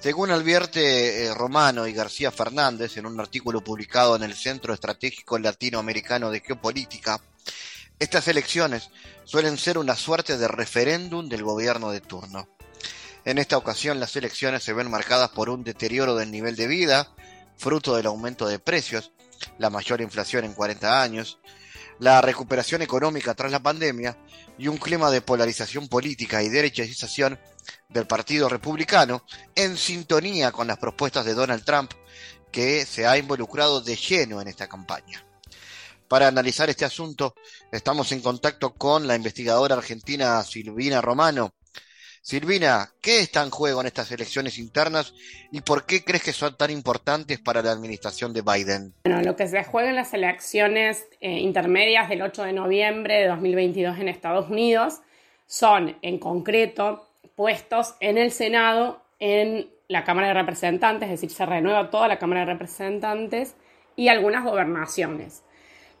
Según 0.00 0.32
advierte 0.32 1.24
eh, 1.24 1.32
Romano 1.32 1.86
y 1.86 1.94
García 1.94 2.30
Fernández 2.30 2.98
en 2.98 3.06
un 3.06 3.18
artículo 3.18 3.64
publicado 3.64 4.16
en 4.16 4.22
el 4.22 4.34
Centro 4.34 4.74
Estratégico 4.74 5.38
Latinoamericano 5.38 6.30
de 6.30 6.40
Geopolítica, 6.40 7.22
estas 7.98 8.28
elecciones 8.28 8.90
suelen 9.24 9.56
ser 9.56 9.78
una 9.78 9.96
suerte 9.96 10.36
de 10.36 10.46
referéndum 10.46 11.26
del 11.30 11.42
gobierno 11.42 11.90
de 11.90 12.02
turno. 12.02 12.50
En 13.24 13.38
esta 13.38 13.56
ocasión 13.56 13.98
las 13.98 14.14
elecciones 14.14 14.62
se 14.62 14.74
ven 14.74 14.90
marcadas 14.90 15.30
por 15.30 15.48
un 15.48 15.64
deterioro 15.64 16.16
del 16.16 16.30
nivel 16.30 16.54
de 16.54 16.66
vida, 16.66 17.14
fruto 17.56 17.96
del 17.96 18.06
aumento 18.06 18.46
de 18.46 18.58
precios, 18.58 19.12
la 19.58 19.70
mayor 19.70 20.00
inflación 20.00 20.44
en 20.44 20.54
40 20.54 21.02
años, 21.02 21.38
la 21.98 22.20
recuperación 22.20 22.82
económica 22.82 23.34
tras 23.34 23.52
la 23.52 23.62
pandemia 23.62 24.18
y 24.58 24.68
un 24.68 24.76
clima 24.76 25.10
de 25.10 25.22
polarización 25.22 25.88
política 25.88 26.42
y 26.42 26.48
derechización 26.48 27.38
del 27.88 28.06
Partido 28.06 28.48
Republicano 28.48 29.24
en 29.54 29.76
sintonía 29.76 30.52
con 30.52 30.66
las 30.66 30.78
propuestas 30.78 31.24
de 31.24 31.34
Donald 31.34 31.64
Trump 31.64 31.92
que 32.50 32.86
se 32.86 33.06
ha 33.06 33.18
involucrado 33.18 33.80
de 33.80 33.96
lleno 33.96 34.40
en 34.40 34.48
esta 34.48 34.68
campaña. 34.68 35.24
Para 36.08 36.28
analizar 36.28 36.70
este 36.70 36.84
asunto 36.84 37.34
estamos 37.72 38.12
en 38.12 38.20
contacto 38.20 38.74
con 38.74 39.06
la 39.06 39.16
investigadora 39.16 39.74
argentina 39.74 40.42
Silvina 40.44 41.00
Romano. 41.00 41.54
Silvina, 42.26 42.90
¿qué 43.00 43.20
está 43.20 43.44
en 43.44 43.50
juego 43.50 43.80
en 43.80 43.86
estas 43.86 44.10
elecciones 44.10 44.58
internas 44.58 45.14
y 45.52 45.60
por 45.60 45.86
qué 45.86 46.02
crees 46.02 46.24
que 46.24 46.32
son 46.32 46.56
tan 46.56 46.72
importantes 46.72 47.38
para 47.38 47.62
la 47.62 47.70
administración 47.70 48.32
de 48.32 48.42
Biden? 48.42 48.92
Bueno, 49.04 49.22
lo 49.22 49.36
que 49.36 49.46
se 49.46 49.62
juega 49.62 49.90
en 49.90 49.94
las 49.94 50.12
elecciones 50.12 51.06
eh, 51.20 51.38
intermedias 51.38 52.08
del 52.08 52.22
8 52.22 52.42
de 52.42 52.52
noviembre 52.52 53.20
de 53.20 53.28
2022 53.28 54.00
en 54.00 54.08
Estados 54.08 54.50
Unidos 54.50 55.02
son, 55.46 55.98
en 56.02 56.18
concreto, 56.18 57.08
puestos 57.36 57.94
en 58.00 58.18
el 58.18 58.32
Senado, 58.32 59.00
en 59.20 59.70
la 59.86 60.02
Cámara 60.02 60.26
de 60.26 60.34
Representantes, 60.34 61.08
es 61.08 61.20
decir, 61.20 61.30
se 61.30 61.46
renueva 61.46 61.90
toda 61.90 62.08
la 62.08 62.18
Cámara 62.18 62.40
de 62.40 62.54
Representantes 62.54 63.54
y 63.94 64.08
algunas 64.08 64.42
gobernaciones. 64.42 65.44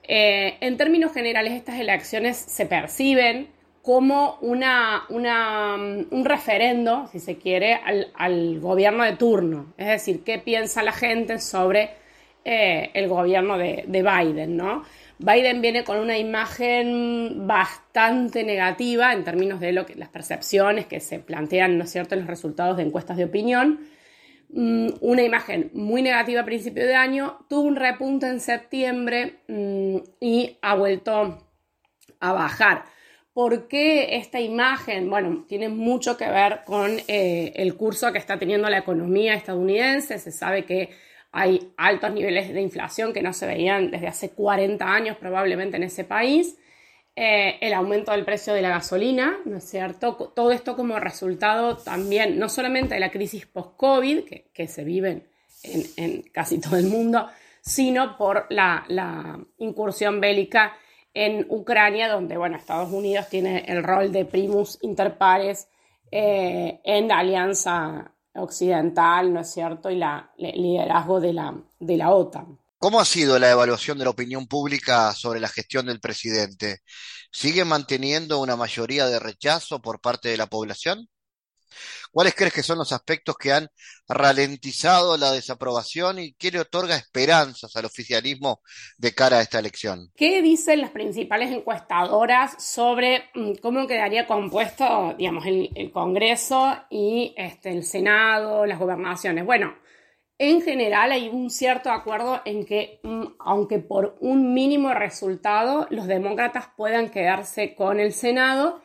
Eh, 0.02 0.56
en 0.60 0.76
términos 0.76 1.12
generales, 1.12 1.52
estas 1.52 1.78
elecciones 1.78 2.36
se 2.36 2.66
perciben 2.66 3.54
como 3.86 4.36
una, 4.40 5.04
un 5.08 6.24
referendo, 6.24 7.06
si 7.12 7.20
se 7.20 7.38
quiere, 7.38 7.74
al, 8.16 8.58
gobierno 8.58 9.04
de 9.04 9.14
turno. 9.14 9.74
Es 9.78 9.86
decir, 9.86 10.24
qué 10.24 10.38
piensa 10.38 10.82
la 10.82 10.90
gente 10.90 11.38
sobre 11.38 11.90
eh, 12.44 12.90
el 12.94 13.06
gobierno 13.06 13.56
de, 13.56 13.84
Biden, 13.86 14.56
¿no? 14.56 14.82
Biden 15.20 15.62
viene 15.62 15.84
con 15.84 15.98
una 15.98 16.18
imagen 16.18 17.46
bastante 17.46 18.42
negativa 18.42 19.12
en 19.12 19.22
términos 19.22 19.60
de 19.60 19.70
lo 19.70 19.86
que, 19.86 19.94
las 19.94 20.08
percepciones 20.08 20.86
que 20.86 20.98
se 20.98 21.20
plantean, 21.20 21.78
¿no 21.78 21.84
es 21.84 21.92
cierto?, 21.92 22.16
en 22.16 22.22
los 22.22 22.28
resultados 22.28 22.78
de 22.78 22.82
encuestas 22.82 23.16
de 23.16 23.26
opinión. 23.26 23.86
Mm, 24.48 24.88
una 25.00 25.22
imagen 25.22 25.70
muy 25.74 26.02
negativa 26.02 26.40
a 26.40 26.44
principio 26.44 26.84
de 26.84 26.96
año, 26.96 27.38
tuvo 27.48 27.62
un 27.62 27.76
repunte 27.76 28.26
en 28.26 28.40
septiembre 28.40 29.44
mm, 29.46 29.98
y 30.18 30.58
ha 30.60 30.74
vuelto 30.74 31.38
a 32.18 32.32
bajar. 32.32 32.95
¿Por 33.36 33.68
qué 33.68 34.16
esta 34.16 34.40
imagen? 34.40 35.10
Bueno, 35.10 35.44
tiene 35.46 35.68
mucho 35.68 36.16
que 36.16 36.26
ver 36.26 36.60
con 36.64 36.98
eh, 37.06 37.52
el 37.56 37.74
curso 37.74 38.10
que 38.10 38.16
está 38.16 38.38
teniendo 38.38 38.70
la 38.70 38.78
economía 38.78 39.34
estadounidense. 39.34 40.18
Se 40.18 40.32
sabe 40.32 40.64
que 40.64 40.88
hay 41.32 41.70
altos 41.76 42.12
niveles 42.12 42.54
de 42.54 42.62
inflación 42.62 43.12
que 43.12 43.20
no 43.20 43.34
se 43.34 43.46
veían 43.46 43.90
desde 43.90 44.06
hace 44.06 44.30
40 44.30 44.90
años 44.90 45.18
probablemente 45.18 45.76
en 45.76 45.82
ese 45.82 46.04
país. 46.04 46.56
Eh, 47.14 47.58
el 47.60 47.74
aumento 47.74 48.12
del 48.12 48.24
precio 48.24 48.54
de 48.54 48.62
la 48.62 48.70
gasolina, 48.70 49.36
¿no 49.44 49.58
es 49.58 49.64
cierto? 49.64 50.32
Todo 50.34 50.50
esto 50.50 50.74
como 50.74 50.98
resultado 50.98 51.76
también, 51.76 52.38
no 52.38 52.48
solamente 52.48 52.94
de 52.94 53.00
la 53.00 53.10
crisis 53.10 53.44
post-COVID, 53.44 54.24
que, 54.54 54.66
se 54.66 54.82
vive 54.82 55.26
en, 55.62 56.22
casi 56.32 56.58
todo 56.58 56.78
el 56.78 56.86
mundo, 56.86 57.28
sino 57.60 58.16
por 58.16 58.46
la, 58.48 58.86
la 58.88 59.38
incursión 59.58 60.22
bélica 60.22 60.78
en 61.16 61.46
Ucrania, 61.48 62.12
donde 62.12 62.36
bueno, 62.36 62.58
Estados 62.58 62.92
Unidos 62.92 63.26
tiene 63.30 63.64
el 63.66 63.82
rol 63.82 64.12
de 64.12 64.26
primus 64.26 64.78
inter 64.82 65.16
pares 65.16 65.66
eh, 66.12 66.78
en 66.84 67.08
la 67.08 67.20
alianza 67.20 68.12
occidental, 68.34 69.32
¿no 69.32 69.40
es 69.40 69.50
cierto? 69.50 69.90
Y 69.90 69.94
el 69.94 70.62
liderazgo 70.62 71.18
de 71.18 71.32
la, 71.32 71.54
de 71.80 71.96
la 71.96 72.10
OTAN. 72.10 72.58
¿Cómo 72.76 73.00
ha 73.00 73.06
sido 73.06 73.38
la 73.38 73.50
evaluación 73.50 73.96
de 73.96 74.04
la 74.04 74.10
opinión 74.10 74.46
pública 74.46 75.14
sobre 75.14 75.40
la 75.40 75.48
gestión 75.48 75.86
del 75.86 76.00
presidente? 76.00 76.82
¿Sigue 77.32 77.64
manteniendo 77.64 78.38
una 78.38 78.54
mayoría 78.54 79.06
de 79.06 79.18
rechazo 79.18 79.80
por 79.80 80.02
parte 80.02 80.28
de 80.28 80.36
la 80.36 80.48
población? 80.48 81.08
¿Cuáles 82.16 82.34
crees 82.34 82.54
que 82.54 82.62
son 82.62 82.78
los 82.78 82.92
aspectos 82.92 83.36
que 83.36 83.52
han 83.52 83.68
ralentizado 84.08 85.18
la 85.18 85.32
desaprobación 85.32 86.18
y 86.18 86.32
qué 86.32 86.50
le 86.50 86.60
otorga 86.60 86.96
esperanzas 86.96 87.76
al 87.76 87.84
oficialismo 87.84 88.62
de 88.96 89.12
cara 89.12 89.36
a 89.36 89.42
esta 89.42 89.58
elección? 89.58 90.10
¿Qué 90.16 90.40
dicen 90.40 90.80
las 90.80 90.92
principales 90.92 91.50
encuestadoras 91.50 92.54
sobre 92.64 93.24
mm, 93.34 93.56
cómo 93.60 93.86
quedaría 93.86 94.26
compuesto, 94.26 95.14
digamos, 95.18 95.44
el, 95.44 95.90
Congreso 95.92 96.74
y 96.88 97.34
este, 97.36 97.70
el 97.72 97.84
Senado, 97.84 98.64
las 98.64 98.78
gobernaciones? 98.78 99.44
Bueno, 99.44 99.76
en 100.38 100.62
general 100.62 101.12
hay 101.12 101.28
un 101.28 101.50
cierto 101.50 101.90
acuerdo 101.90 102.40
en 102.46 102.64
que, 102.64 102.98
mm, 103.02 103.24
aunque 103.40 103.78
por 103.78 104.16
un 104.22 104.54
mínimo 104.54 104.94
resultado, 104.94 105.86
los 105.90 106.06
demócratas 106.06 106.70
puedan 106.78 107.10
quedarse 107.10 107.74
con 107.74 108.00
el 108.00 108.14
Senado 108.14 108.80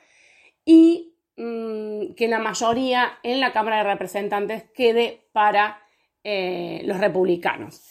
y 0.66 1.11
Mm, 1.44 2.14
que 2.14 2.28
la 2.28 2.38
mayoría 2.38 3.18
en 3.24 3.40
la 3.40 3.52
Cámara 3.52 3.78
de 3.78 3.84
Representantes 3.84 4.66
quede 4.76 5.22
para 5.32 5.82
eh, 6.24 6.82
los 6.86 7.00
republicanos. 7.00 7.82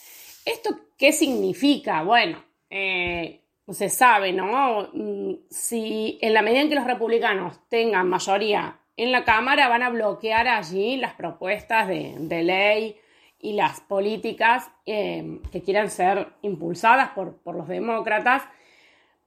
¿Esto 0.45 0.69
qué 0.97 1.11
significa? 1.11 2.01
Bueno, 2.03 2.41
eh, 2.69 3.41
se 3.69 3.89
sabe, 3.89 4.31
¿no? 4.31 4.87
Mm, 4.93 5.33
si 5.49 6.17
en 6.21 6.33
la 6.33 6.41
medida 6.41 6.61
en 6.61 6.69
que 6.69 6.75
los 6.75 6.87
republicanos 6.87 7.59
tengan 7.67 8.07
mayoría 8.07 8.79
en 8.95 9.11
la 9.11 9.25
Cámara, 9.25 9.67
van 9.67 9.83
a 9.83 9.89
bloquear 9.89 10.47
allí 10.47 10.95
las 10.95 11.15
propuestas 11.15 11.89
de, 11.89 12.43
ley 12.43 12.95
y 13.37 13.51
las 13.51 13.81
políticas 13.81 14.71
eh, 14.85 15.41
que 15.51 15.61
quieran 15.61 15.89
ser 15.89 16.29
impulsadas 16.41 17.09
por, 17.09 17.35
por 17.41 17.55
los 17.55 17.67
demócratas 17.67 18.43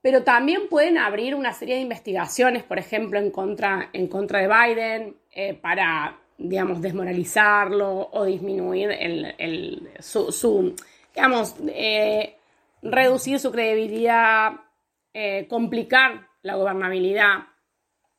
pero 0.05 0.23
también 0.23 0.69
pueden 0.69 0.99
abrir 0.99 1.35
una 1.35 1.55
serie 1.55 1.77
de 1.77 1.81
investigaciones, 1.81 2.63
por 2.63 2.79
ejemplo, 2.79 3.19
en 3.19 3.31
contra, 3.31 3.89
en 3.95 4.07
contra 4.07 4.41
de 4.41 4.49
Biden, 4.49 5.17
eh, 5.33 5.55
para, 5.55 6.21
digamos, 6.37 6.83
desmoralizarlo 6.83 8.11
o 8.13 8.25
disminuir 8.27 8.91
el, 8.91 9.89
su, 10.01 10.77
digamos, 11.15 11.55
eh, 11.69 12.37
reducir 12.83 13.41
su 13.41 13.51
credibilidad, 13.51 14.53
eh, 15.15 15.47
complicar 15.49 16.29
la 16.43 16.57
gobernabilidad 16.57 17.47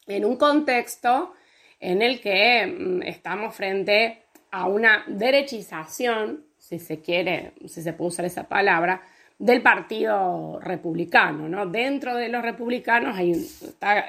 en 0.08 0.26
un 0.26 0.38
contexto 0.38 1.34
en 1.80 2.02
el 2.02 2.20
que 2.20 2.66
mm, 2.66 3.04
estamos 3.04 3.54
frente 3.54 4.24
a 4.50 4.66
una 4.66 5.04
derechización, 5.06 6.48
si 6.58 6.80
se 6.80 7.00
quiere, 7.00 7.54
si 7.68 7.84
se 7.84 7.94
puede 7.94 8.08
usar 8.08 8.26
esa 8.26 8.48
palabra, 8.48 9.04
del 9.38 9.62
Partido 9.62 10.60
Republicano. 10.62 11.48
¿no? 11.50 11.66
Dentro 11.66 12.16
de 12.16 12.30
los 12.30 12.42
republicanos 12.42 13.18
hay, 13.18 13.34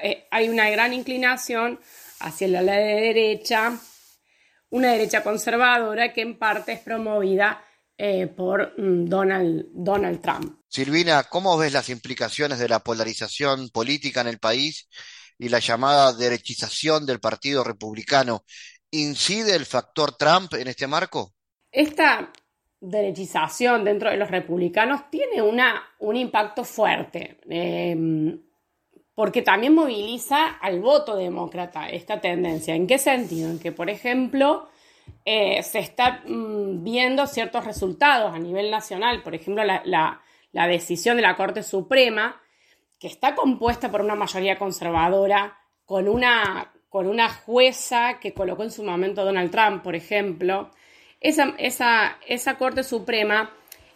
eh, 0.03 0.27
hay 0.31 0.49
una 0.49 0.69
gran 0.69 0.93
inclinación 0.93 1.79
hacia 2.19 2.47
la 2.47 2.61
derecha, 2.61 3.77
una 4.69 4.91
derecha 4.91 5.23
conservadora 5.23 6.13
que 6.13 6.21
en 6.21 6.37
parte 6.37 6.73
es 6.73 6.79
promovida 6.79 7.63
eh, 7.97 8.27
por 8.27 8.79
mm, 8.79 9.05
Donald, 9.05 9.65
Donald 9.73 10.21
Trump. 10.21 10.59
Silvina, 10.67 11.23
¿cómo 11.23 11.57
ves 11.57 11.73
las 11.73 11.89
implicaciones 11.89 12.59
de 12.59 12.69
la 12.69 12.79
polarización 12.79 13.69
política 13.69 14.21
en 14.21 14.27
el 14.27 14.39
país 14.39 14.87
y 15.39 15.49
la 15.49 15.59
llamada 15.59 16.13
derechización 16.13 17.05
del 17.05 17.19
Partido 17.19 17.63
Republicano? 17.63 18.43
¿Incide 18.91 19.55
el 19.55 19.65
factor 19.65 20.15
Trump 20.15 20.53
en 20.53 20.67
este 20.67 20.87
marco? 20.87 21.33
Esta 21.71 22.31
derechización 22.89 23.83
dentro 23.83 24.09
de 24.09 24.17
los 24.17 24.31
republicanos 24.31 25.09
tiene 25.09 25.41
una, 25.41 25.83
un 25.99 26.15
impacto 26.15 26.63
fuerte, 26.63 27.37
em, 27.49 28.41
porque 29.15 29.41
también 29.41 29.73
moviliza 29.73 30.45
al 30.61 30.79
voto 30.79 31.15
demócrata 31.15 31.89
esta 31.89 32.21
tendencia. 32.21 32.75
¿En 32.75 32.87
qué 32.87 32.97
sentido? 32.97 33.49
En 33.49 33.59
que, 33.59 33.71
por 33.71 33.89
ejemplo, 33.89 34.69
eh, 35.25 35.63
se 35.63 35.79
está 35.79 36.21
mm, 36.25 36.83
viendo 36.83 37.27
ciertos 37.27 37.65
resultados 37.65 38.33
a 38.33 38.39
nivel 38.39 38.69
nacional, 38.71 39.23
por 39.23 39.35
ejemplo, 39.35 39.63
la, 39.63 39.81
la 39.85 40.67
decisión 40.67 41.17
de 41.17 41.23
la 41.23 41.35
Corte 41.35 41.63
Suprema, 41.63 42.41
que 42.99 43.07
está 43.07 43.35
compuesta 43.35 43.91
por 43.91 44.01
una 44.01 44.15
mayoría 44.15 44.57
conservadora, 44.57 45.57
con 45.85 46.07
una, 46.07 46.73
con 46.89 47.07
una 47.07 47.29
jueza 47.29 48.19
que 48.19 48.33
colocó 48.33 48.63
en 48.63 48.71
su 48.71 48.83
momento 48.83 49.23
Donald 49.23 49.51
Trump, 49.51 49.83
por 49.83 49.95
ejemplo, 49.95 50.71
esa, 51.19 51.55
esa, 52.27 52.57
Corte 52.57 52.83
Suprema, 52.83 53.51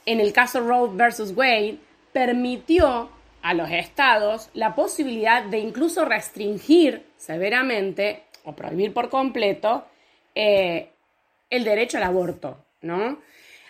en 0.05 0.19
el 0.19 0.33
caso 0.33 0.61
Roe 0.61 0.89
versus 0.93 1.35
Wade, 1.35 1.77
permitió 2.11 3.09
a 3.41 3.53
los 3.53 3.69
estados 3.71 4.49
la 4.53 4.75
posibilidad 4.75 5.43
de 5.43 5.59
incluso 5.59 6.05
restringir 6.05 7.05
severamente 7.17 8.23
o 8.43 8.55
prohibir 8.55 8.93
por 8.93 9.09
completo 9.09 9.85
eh, 10.35 10.89
el 11.49 11.63
derecho 11.63 11.97
al 11.97 12.03
aborto, 12.03 12.65
¿no? 12.81 13.19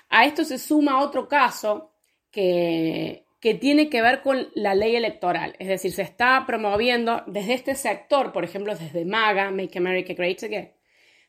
A 0.10 0.26
esto 0.26 0.44
se 0.44 0.58
suma 0.58 1.02
otro 1.02 1.28
caso 1.28 1.92
que, 2.32 3.24
que 3.40 3.56
tiene 3.56 3.90
que 3.90 4.02
ver 4.02 4.22
con 4.22 4.50
la 4.56 4.76
ley 4.76 4.96
electoral, 4.96 5.56
es 5.58 5.68
decir, 5.68 5.92
se 5.92 6.04
está 6.04 6.44
promoviendo 6.46 7.24
desde 7.28 7.54
este 7.54 7.76
sector, 7.76 8.32
por 8.32 8.44
ejemplo, 8.44 8.76
desde 8.76 9.06
MAGA, 9.06 9.52
Make 9.52 9.78
America 9.78 10.14
Great 10.14 10.44
Again, 10.44 10.72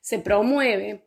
se 0.00 0.18
promueve 0.18 1.00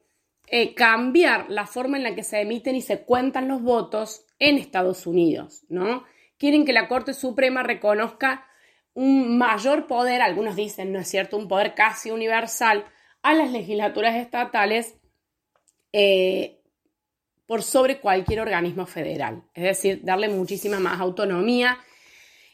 eh, 0.47 0.75
cambiar 0.75 1.49
la 1.49 1.65
forma 1.65 1.97
en 1.97 2.03
la 2.03 2.15
que 2.15 2.23
se 2.23 2.41
emiten 2.41 2.75
y 2.75 2.81
se 2.81 3.03
cuentan 3.03 3.47
los 3.47 3.61
votos 3.61 4.25
en 4.39 4.57
Estados 4.57 5.07
Unidos, 5.07 5.63
¿no? 5.69 6.03
Quieren 6.37 6.65
que 6.65 6.73
la 6.73 6.87
Corte 6.87 7.13
Suprema 7.13 7.63
reconozca 7.63 8.45
un 8.93 9.37
mayor 9.37 9.87
poder, 9.87 10.21
algunos 10.21 10.55
dicen, 10.55 10.91
no 10.91 10.99
es 10.99 11.07
cierto, 11.07 11.37
un 11.37 11.47
poder 11.47 11.73
casi 11.75 12.11
universal 12.11 12.85
a 13.21 13.33
las 13.33 13.51
legislaturas 13.51 14.15
estatales 14.15 14.95
eh, 15.91 16.61
por 17.45 17.63
sobre 17.63 17.99
cualquier 17.99 18.39
organismo 18.39 18.85
federal, 18.85 19.43
es 19.53 19.63
decir, 19.63 20.01
darle 20.03 20.29
muchísima 20.29 20.79
más 20.79 20.99
autonomía. 20.99 21.77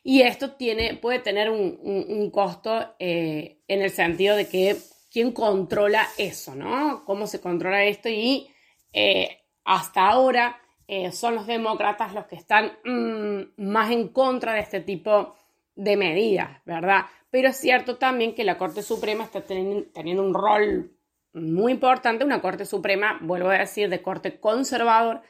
Y 0.03 0.21
esto 0.21 0.53
tiene, 0.53 0.95
puede 0.95 1.19
tener 1.19 1.49
un, 1.49 2.31
costo 2.31 2.95
eh, 2.99 3.59
en 3.67 3.81
el 3.81 3.91
sentido 3.91 4.35
de 4.35 4.47
que 4.47 4.77
quién 5.11 5.33
controla 5.33 6.07
eso, 6.17 6.55
¿no? 6.55 7.03
¿Cómo 7.05 7.27
se 7.27 7.41
controla 7.41 7.83
esto? 7.83 8.09
Y 8.09 8.49
eh, 8.93 9.41
hasta 9.65 10.07
ahora 10.07 10.59
eh, 10.87 11.11
son 11.11 11.35
los 11.35 11.45
demócratas 11.47 12.13
los 12.13 12.25
que 12.25 12.35
están 12.35 12.71
mm, 12.85 13.61
más 13.61 13.91
en 13.91 14.07
contra 14.07 14.53
de 14.53 14.61
este 14.61 14.79
tipo 14.79 15.35
de 15.75 15.97
medidas, 15.97 16.61
¿verdad? 16.65 17.05
Pero 17.29 17.49
es 17.49 17.57
cierto 17.57 17.97
también 17.97 18.33
que 18.33 18.43
la 18.43 18.57
Corte 18.57 18.81
Suprema 18.81 19.23
está 19.23 19.41
teniendo 19.41 20.23
un 20.23 20.33
rol 20.33 20.97
muy 21.33 21.71
importante, 21.71 22.25
una 22.25 22.41
Corte 22.41 22.65
Suprema, 22.65 23.19
vuelvo 23.21 23.49
a 23.49 23.57
decir, 23.57 23.89
de 23.89 24.01
corte 24.01 24.39
conservador, 24.39 25.21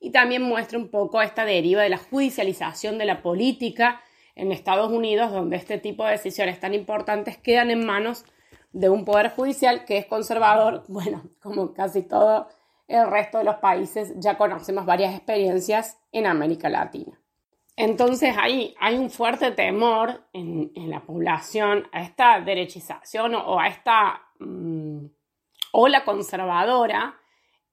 y 0.00 0.10
también 0.10 0.42
muestra 0.42 0.78
un 0.78 0.88
poco 0.88 1.20
esta 1.20 1.44
deriva 1.44 1.82
de 1.82 1.90
la 1.90 1.98
judicialización 1.98 2.96
de 2.96 3.04
la 3.04 3.20
política 3.20 4.00
en 4.34 4.52
Estados 4.52 4.90
Unidos, 4.90 5.32
donde 5.32 5.56
este 5.56 5.76
tipo 5.76 6.04
de 6.04 6.12
decisiones 6.12 6.58
tan 6.58 6.72
importantes 6.72 7.36
quedan 7.36 7.70
en 7.70 7.84
manos 7.84 8.24
de 8.72 8.88
un 8.88 9.04
poder 9.04 9.30
judicial 9.30 9.84
que 9.84 9.98
es 9.98 10.06
conservador, 10.06 10.84
bueno, 10.88 11.22
como 11.40 11.72
casi 11.72 12.02
todo 12.02 12.48
el 12.88 13.08
resto 13.10 13.38
de 13.38 13.44
los 13.44 13.56
países, 13.56 14.14
ya 14.16 14.36
conocemos 14.36 14.84
varias 14.84 15.14
experiencias 15.14 15.98
en 16.12 16.26
América 16.26 16.68
Latina. 16.68 17.20
Entonces 17.76 18.36
ahí 18.38 18.74
hay 18.78 18.98
un 18.98 19.10
fuerte 19.10 19.52
temor 19.52 20.26
en, 20.32 20.70
la 20.90 21.00
población 21.00 21.88
a 21.92 22.02
esta 22.02 22.40
derechización 22.40 23.34
o, 23.34 23.58
a 23.58 23.68
esta 23.68 24.20
mm, 24.38 25.06
ola 25.72 26.04
conservadora 26.04 27.18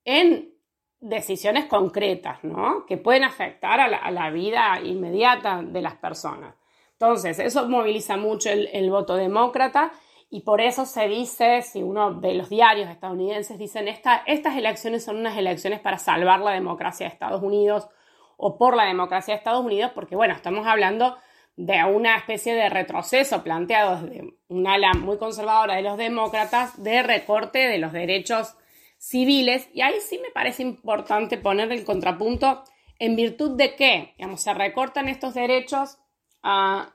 en 0.06 0.54
decisiones 1.00 1.66
concretas, 1.66 2.44
¿no? 2.44 2.86
Que 2.86 2.98
pueden 2.98 3.24
afectar 3.24 3.80
a 3.80 4.12
la, 4.12 4.30
vida 4.30 4.80
inmediata 4.82 5.62
de 5.62 5.82
las 5.82 5.96
personas. 5.96 6.56
Entonces, 6.94 7.40
eso 7.40 7.68
moviliza 7.68 8.18
mucho 8.18 8.50
el, 8.50 8.90
voto 8.90 9.16
demócrata 9.16 9.92
y 10.30 10.42
por 10.42 10.60
eso 10.60 10.86
se 10.86 11.08
dice, 11.08 11.62
si 11.62 11.82
uno 11.82 12.20
ve 12.20 12.34
los 12.34 12.50
diarios 12.50 12.90
estadounidenses, 12.90 13.58
dicen, 13.58 13.88
estas 13.88 14.58
elecciones 14.58 15.06
son 15.06 15.18
unas 15.18 15.38
elecciones 15.38 15.80
para 15.80 15.98
salvar 15.98 16.42
la 16.42 16.52
democracia 16.52 17.08
de 17.08 17.14
Estados 17.14 17.42
Unidos 17.42 17.88
o 18.36 18.58
por 18.58 18.76
la 18.76 18.84
democracia 18.84 19.34
de 19.34 19.38
Estados 19.38 19.66
Unidos, 19.66 19.92
porque 19.96 20.16
bueno, 20.16 20.34
estamos 20.34 20.68
hablando 20.68 21.18
de 21.56 21.84
una 21.86 22.16
especie 22.18 22.54
de 22.54 22.70
retroceso 22.70 23.44
planteado 23.44 24.02
desde 24.02 24.38
un 24.48 24.68
ala 24.68 24.94
muy 24.94 25.18
conservadora 25.18 25.76
de 25.76 25.82
los 25.82 25.98
demócratas 25.98 26.82
de 26.82 27.02
recorte 27.02 27.68
de 27.68 27.80
los 27.80 27.94
derechos 27.94 28.56
civiles. 29.00 29.68
Y 29.74 29.82
ahí 29.82 29.96
sí 30.02 30.20
me 30.20 30.30
parece 30.30 30.62
importante 30.62 31.38
poner 31.38 31.72
el 31.72 31.84
contrapunto 31.84 32.64
en 33.00 33.16
virtud 33.16 33.58
de 33.58 33.76
que, 33.76 34.14
digamos, 34.18 34.42
se 34.42 34.54
recortan 34.54 35.08
estos 35.08 35.34
derechos, 35.34 35.98
ah, 36.44 36.94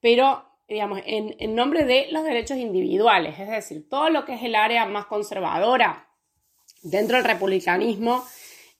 pero, 0.00 0.44
digamos, 0.68 1.00
en, 1.04 1.36
en 1.38 1.54
nombre 1.54 1.84
de 1.84 2.08
los 2.10 2.24
derechos 2.24 2.56
individuales, 2.58 3.38
es 3.38 3.48
decir, 3.48 3.88
todo 3.88 4.10
lo 4.10 4.24
que 4.24 4.34
es 4.34 4.42
el 4.42 4.54
área 4.54 4.86
más 4.86 5.06
conservadora 5.06 6.08
dentro 6.82 7.16
del 7.16 7.24
republicanismo 7.24 8.24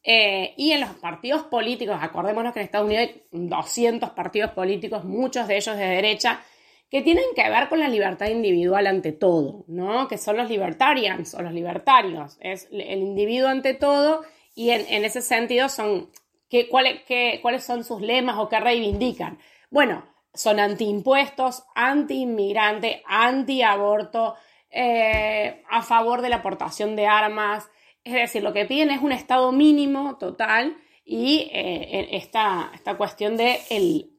eh, 0.09 0.55
y 0.57 0.71
en 0.71 0.83
los 0.83 0.91
partidos 0.91 1.43
políticos, 1.43 1.99
acordémonos 2.01 2.53
que 2.53 2.61
en 2.61 2.67
Estados 2.67 2.87
Unidos 2.87 3.09
hay 3.09 3.25
200 3.33 4.11
partidos 4.11 4.53
políticos, 4.53 5.05
muchos 5.05 5.49
de 5.49 5.57
ellos 5.57 5.77
de 5.77 5.85
derecha, 5.85 6.45
que 6.89 7.03
tienen 7.03 7.25
que 7.35 7.51
ver 7.51 7.69
con 7.69 7.81
la 7.81 7.89
libertad 7.89 8.29
individual 8.29 8.87
ante 8.87 9.11
todo, 9.11 9.65
¿no? 9.67 10.07
Que 10.07 10.17
son 10.17 10.37
los 10.37 10.49
libertarians 10.49 11.35
o 11.35 11.43
los 11.43 11.53
libertarios. 11.53 12.39
Es 12.41 12.69
el 12.71 13.01
individuo 13.01 13.49
ante 13.49 13.75
todo 13.75 14.23
y 14.55 14.71
en, 14.71 15.05
ese 15.05 15.21
sentido 15.23 15.69
son, 15.69 16.09
¿qué, 16.49 16.69
¿cuáles 16.69 17.65
son 17.65 17.83
sus 17.83 18.01
lemas 18.01 18.39
o 18.39 18.49
qué 18.49 18.61
reivindican? 18.61 19.41
Bueno, 19.71 20.05
son 20.37 20.61
antiimpuestos, 20.61 21.65
anti-inmigrante, 21.75 23.03
anti-aborto, 23.07 24.37
eh, 24.71 25.63
a 25.71 25.83
favor 25.83 26.23
de 26.23 26.29
la 26.29 26.37
aportación 26.37 26.97
de 26.97 27.07
armas, 27.07 27.69
es 28.05 28.13
decir, 28.13 28.43
lo 28.43 28.53
que 28.53 28.67
piden 28.67 28.91
es 28.91 29.03
un 29.03 29.13
estado 29.13 29.51
mínimo 29.51 30.17
total 30.17 30.77
y 31.05 31.49
eh, 31.53 32.09
esta, 32.13 32.73
cuestión 32.97 33.37
de 33.37 33.61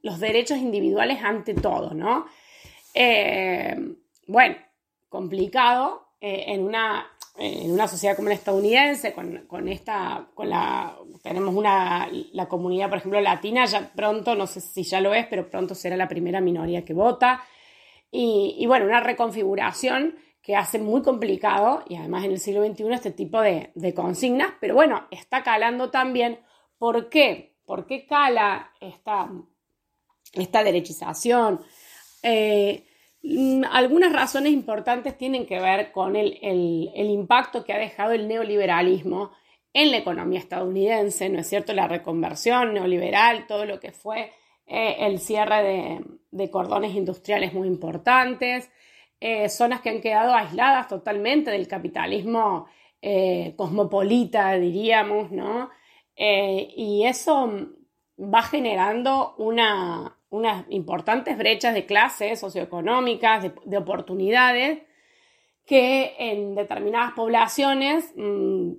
los 0.01 0.19
derechos 0.19 0.58
individuales 0.58 1.19
ante 1.23 1.53
todo, 1.53 1.93
¿no? 1.93 2.25
Eh, 2.93 3.75
bueno, 4.25 4.56
complicado 5.10 6.10
eh, 6.19 6.45
en, 6.47 6.63
una, 6.63 7.06
en 7.38 7.71
una 7.71 7.88
sociedad 7.88 8.15
como 8.15 8.30
la 8.30 8.36
estadounidense, 8.36 9.13
con, 9.13 9.67
esta, 9.67 10.28
con 10.34 10.50
la, 10.50 10.97
tenemos 11.21 11.54
una, 11.54 12.10
la 12.32 12.47
comunidad, 12.47 12.89
por 12.89 12.97
ejemplo, 13.00 13.21
latina, 13.21 13.65
ya 13.65 13.91
pronto, 13.95 14.36
no 14.36 14.47
sé 14.47 14.62
si 14.62 14.84
ya 14.84 15.02
lo 15.02 15.13
es, 15.13 15.28
pero 15.28 15.50
pronto 15.50 15.76
será 15.76 15.95
la 15.95 16.08
primera 16.08 16.41
minoría 16.41 16.84
que 16.84 16.93
vota. 16.93 17.43
Y, 18.12 18.56
y 18.58 18.65
bueno, 18.65 18.86
una 18.86 19.02
reconfiguración 19.02 20.15
que 20.47 20.56
hace 20.56 20.80
muy 20.80 21.02
complicado, 21.02 21.84
y 21.89 21.97
además 21.97 22.23
en 22.23 22.32
el 22.32 22.39
siglo 22.39 22.65
XXI, 22.65 22.93
este 22.93 23.12
tipo 23.12 23.41
de, 23.41 23.73
consignas, 23.93 24.54
pero 24.62 24.76
bueno, 24.76 25.06
está 25.12 25.43
calando 25.43 25.91
también. 25.91 26.39
¿Por 26.78 27.10
qué? 27.10 27.58
¿Por 27.65 27.86
qué 27.86 28.06
cala 28.06 28.71
esta, 28.80 29.30
esta 30.32 30.63
derechización? 30.63 31.60
Eh, 32.23 32.87
algunas 33.71 34.13
razones 34.13 34.53
importantes 34.53 35.17
tienen 35.17 35.45
que 35.45 35.60
ver 35.60 35.91
con 35.91 36.15
el, 36.15 36.39
impacto 36.95 37.63
que 37.63 37.73
ha 37.73 37.77
dejado 37.77 38.13
el 38.13 38.27
neoliberalismo 38.27 39.32
en 39.73 39.91
la 39.91 39.97
economía 39.97 40.39
estadounidense, 40.39 41.30
¿no 41.30 41.39
es 41.39 41.47
cierto? 41.47 41.73
La 41.73 41.88
reconversión 41.88 42.73
neoliberal, 42.73 43.45
todo 43.47 43.65
lo 43.65 43.80
que 43.80 43.91
fue 43.91 44.32
eh, 44.65 44.95
el 44.99 45.19
cierre 45.19 46.01
de, 46.32 46.51
cordones 46.51 46.95
industriales 46.95 47.53
muy 47.53 47.67
importantes, 47.67 48.69
eh, 49.19 49.49
zonas 49.49 49.82
que 49.82 49.89
han 49.89 50.01
quedado 50.01 50.34
aisladas 50.34 50.88
totalmente 50.88 51.51
del 51.51 51.67
capitalismo 51.67 52.67
eh, 53.01 53.53
cosmopolita, 53.56 54.53
diríamos, 54.53 55.32
¿no? 55.32 55.69
Y 56.19 57.03
eso 57.06 57.51
va 58.19 58.41
generando 58.41 59.36
unas 60.30 60.66
importantes 60.70 61.38
brechas 61.38 61.74
de 61.74 61.86
clases 61.86 62.40
socioeconómicas, 62.40 63.52
de, 63.66 63.78
oportunidades, 63.78 64.84
que 65.66 66.16
en 66.20 66.56
determinadas 66.56 67.13
poblaciones 67.13 68.13
mm, 68.16 68.74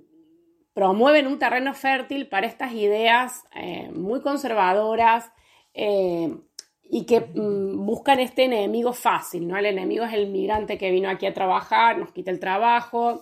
promueven 0.73 1.27
un 1.27 1.39
terreno 1.39 1.73
fértil 1.73 2.27
para 2.27 2.47
estas 2.47 2.73
ideas 2.73 3.43
muy 3.93 4.21
conservadoras, 4.21 5.31
y 6.89 7.05
que 7.05 7.21
mm, 7.21 7.85
buscan 7.85 8.19
este 8.19 8.45
enemigo 8.45 8.93
fácil, 8.93 9.47
¿no? 9.47 9.57
El 9.57 9.67
enemigo 9.67 10.03
es 10.05 10.13
el 10.13 10.27
migrante 10.27 10.77
que 10.77 10.91
vino 10.91 11.09
aquí 11.09 11.27
a 11.27 11.33
trabajar, 11.33 11.97
nos 11.97 12.11
quita 12.11 12.31
el 12.31 12.39
trabajo, 12.39 13.21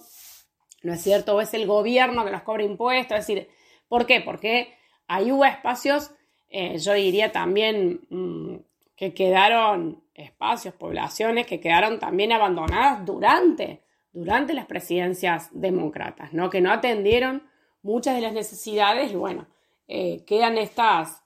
¿no 0.84 0.94
es 0.94 1.02
cierto? 1.02 1.36
O 1.36 1.42
es 1.42 1.54
el 1.54 1.68
gobierno 1.68 2.24
que 2.24 2.32
nos 2.32 2.44
cobra 2.44 2.64
impuestos, 2.64 3.20
es 3.20 3.28
decir, 3.28 3.50
¿por 3.90 4.06
qué? 4.06 4.22
Porque 4.22 4.74
ahí 5.08 5.32
hubo 5.32 5.44
espacios, 5.44 6.12
eh, 6.50 6.78
yo 6.78 6.94
diría 6.94 7.32
también, 7.32 8.02
mm, 8.10 8.56
que 8.96 9.14
quedaron 9.14 10.04
espacios, 10.14 10.74
poblaciones 10.74 11.46
que 11.46 11.60
quedaron 11.60 12.00
también 12.00 12.32
abandonadas 12.32 13.06
durante, 13.06 13.84
durante 14.12 14.54
las 14.54 14.66
presidencias 14.66 15.50
demócratas, 15.52 16.34
¿no? 16.34 16.50
Que 16.50 16.62
no 16.62 16.72
atendieron 16.72 17.44
muchas 17.84 18.16
de 18.16 18.22
las 18.22 18.34
necesidades 18.34 19.12
y 19.12 19.16
bueno, 19.16 19.48
eh, 19.88 20.24
quedan 20.26 20.58
estas... 20.58 21.24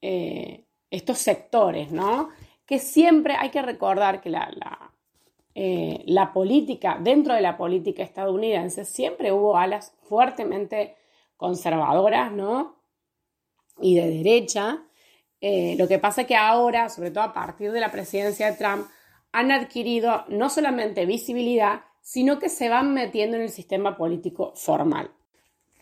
Eh, 0.00 0.64
estos 0.92 1.18
sectores, 1.18 1.90
¿no? 1.90 2.28
Que 2.66 2.78
siempre 2.78 3.34
hay 3.36 3.50
que 3.50 3.62
recordar 3.62 4.20
que 4.20 4.30
la, 4.30 4.48
la, 5.54 6.32
política, 6.32 6.98
dentro 7.00 7.34
de 7.34 7.40
la 7.40 7.56
política 7.56 8.02
estadounidense, 8.02 8.84
siempre 8.84 9.32
hubo 9.32 9.56
alas 9.56 9.96
fuertemente 10.02 10.94
conservadoras, 11.36 12.30
¿no? 12.30 12.76
Y 13.82 13.96
de 13.96 14.10
derecha. 14.10 14.82
Eh, 15.40 15.74
lo 15.76 15.88
que 15.88 15.98
pasa 15.98 16.22
es 16.22 16.26
que 16.28 16.36
ahora, 16.36 16.88
sobre 16.88 17.10
todo 17.10 17.24
a 17.24 17.34
partir 17.34 17.72
de 17.72 17.80
la 17.80 17.92
presidencia 17.92 18.50
de 18.50 18.56
Trump, 18.56 18.86
han 19.32 19.50
adquirido 19.50 20.24
no 20.28 20.48
solamente 20.48 21.04
visibilidad, 21.04 21.82
sino 22.00 22.38
que 22.38 22.48
se 22.48 22.68
van 22.68 22.94
metiendo 22.94 23.36
en 23.36 23.42
el 23.42 23.50
sistema 23.50 23.96
político 23.96 24.52
formal. 24.54 25.10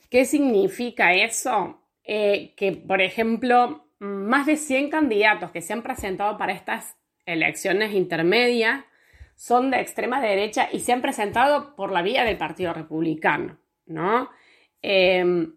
¿Qué 0.08 0.24
significa 0.24 1.14
eso? 1.14 1.80
Eh, 2.04 2.54
que, 2.56 2.72
por 2.72 3.00
ejemplo, 3.00 3.86
más 3.98 4.46
de 4.46 4.56
100 4.56 4.90
candidatos 4.90 5.50
que 5.50 5.62
se 5.62 5.72
han 5.72 5.82
presentado 5.82 6.36
para 6.38 6.52
estas 6.52 6.96
elecciones 7.26 7.92
intermedias 7.92 8.84
son 9.36 9.70
de 9.70 9.80
extrema 9.80 10.20
derecha 10.20 10.68
y 10.72 10.80
se 10.80 10.92
han 10.92 11.02
presentado 11.02 11.76
por 11.76 11.92
la 11.92 12.02
vía 12.02 12.24
del 12.24 12.36
Partido 12.36 12.72
Republicano, 12.72 13.58
¿no? 13.86 14.28
Em, 14.82 15.54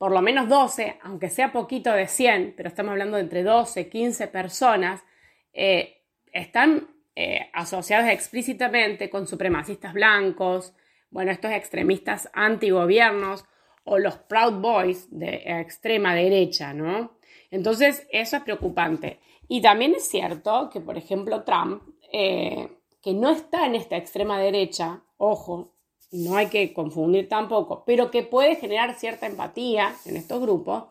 por 0.00 0.12
lo 0.12 0.22
menos 0.22 0.48
12, 0.48 0.98
aunque 1.02 1.28
sea 1.28 1.52
poquito 1.52 1.92
de 1.92 2.06
100, 2.06 2.54
pero 2.56 2.70
estamos 2.70 2.92
hablando 2.92 3.18
de 3.18 3.22
entre 3.24 3.42
12, 3.42 3.90
15 3.90 4.28
personas, 4.28 5.04
eh, 5.52 6.04
están 6.32 6.88
eh, 7.14 7.50
asociados 7.52 8.08
explícitamente 8.08 9.10
con 9.10 9.26
supremacistas 9.26 9.92
blancos, 9.92 10.72
bueno, 11.10 11.30
estos 11.30 11.50
extremistas 11.50 12.30
antigobiernos 12.32 13.44
o 13.84 13.98
los 13.98 14.16
Proud 14.16 14.62
Boys 14.62 15.06
de 15.10 15.42
extrema 15.60 16.14
derecha, 16.14 16.72
¿no? 16.72 17.18
Entonces, 17.50 18.08
eso 18.10 18.38
es 18.38 18.42
preocupante. 18.42 19.20
Y 19.48 19.60
también 19.60 19.94
es 19.94 20.08
cierto 20.08 20.70
que, 20.72 20.80
por 20.80 20.96
ejemplo, 20.96 21.44
Trump, 21.44 21.82
eh, 22.10 22.70
que 23.02 23.12
no 23.12 23.28
está 23.28 23.66
en 23.66 23.74
esta 23.74 23.98
extrema 23.98 24.40
derecha, 24.40 25.02
ojo, 25.18 25.74
no 26.12 26.36
hay 26.36 26.48
que 26.48 26.72
confundir 26.72 27.28
tampoco, 27.28 27.84
pero 27.86 28.10
que 28.10 28.22
puede 28.22 28.56
generar 28.56 28.94
cierta 28.94 29.26
empatía 29.26 29.94
en 30.04 30.16
estos 30.16 30.40
grupos, 30.40 30.84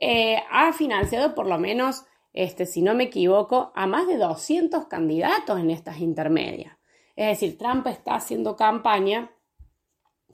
eh, 0.00 0.42
ha 0.50 0.72
financiado 0.72 1.34
por 1.34 1.46
lo 1.46 1.58
menos, 1.58 2.04
este, 2.32 2.66
si 2.66 2.82
no 2.82 2.94
me 2.94 3.04
equivoco, 3.04 3.72
a 3.74 3.86
más 3.86 4.06
de 4.06 4.18
200 4.18 4.86
candidatos 4.86 5.58
en 5.58 5.70
estas 5.70 5.98
intermedias. 6.00 6.76
Es 7.16 7.28
decir, 7.28 7.58
Trump 7.58 7.86
está 7.86 8.16
haciendo 8.16 8.56
campaña 8.56 9.32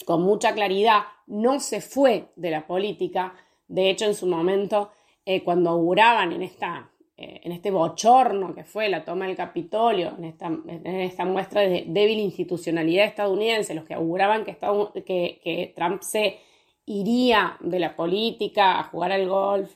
con 0.04 0.22
mucha 0.22 0.52
claridad, 0.52 1.02
no 1.26 1.60
se 1.60 1.80
fue 1.80 2.32
de 2.36 2.50
la 2.50 2.66
política, 2.66 3.34
de 3.68 3.88
hecho 3.88 4.04
en 4.06 4.14
su 4.14 4.26
momento, 4.26 4.90
eh, 5.24 5.44
cuando 5.44 5.70
auguraban 5.70 6.32
en 6.32 6.42
esta 6.42 6.91
eh, 7.16 7.40
en 7.44 7.52
este 7.52 7.70
bochorno 7.70 8.54
que 8.54 8.64
fue 8.64 8.88
la 8.88 9.04
toma 9.04 9.26
del 9.26 9.36
Capitolio, 9.36 10.14
en 10.16 10.24
esta, 10.24 11.24
muestra 11.24 11.60
de 11.60 11.84
débil 11.86 12.20
institucionalidad 12.20 13.04
estadounidense, 13.04 13.74
los 13.74 13.84
que 13.84 13.94
auguraban 13.94 14.44
que, 14.44 14.56
que, 15.04 15.72
Trump 15.76 16.02
se 16.02 16.38
iría 16.86 17.56
de 17.60 17.78
la 17.78 17.94
política 17.94 18.78
a 18.78 18.84
jugar 18.84 19.12
al 19.12 19.28
golf, 19.28 19.74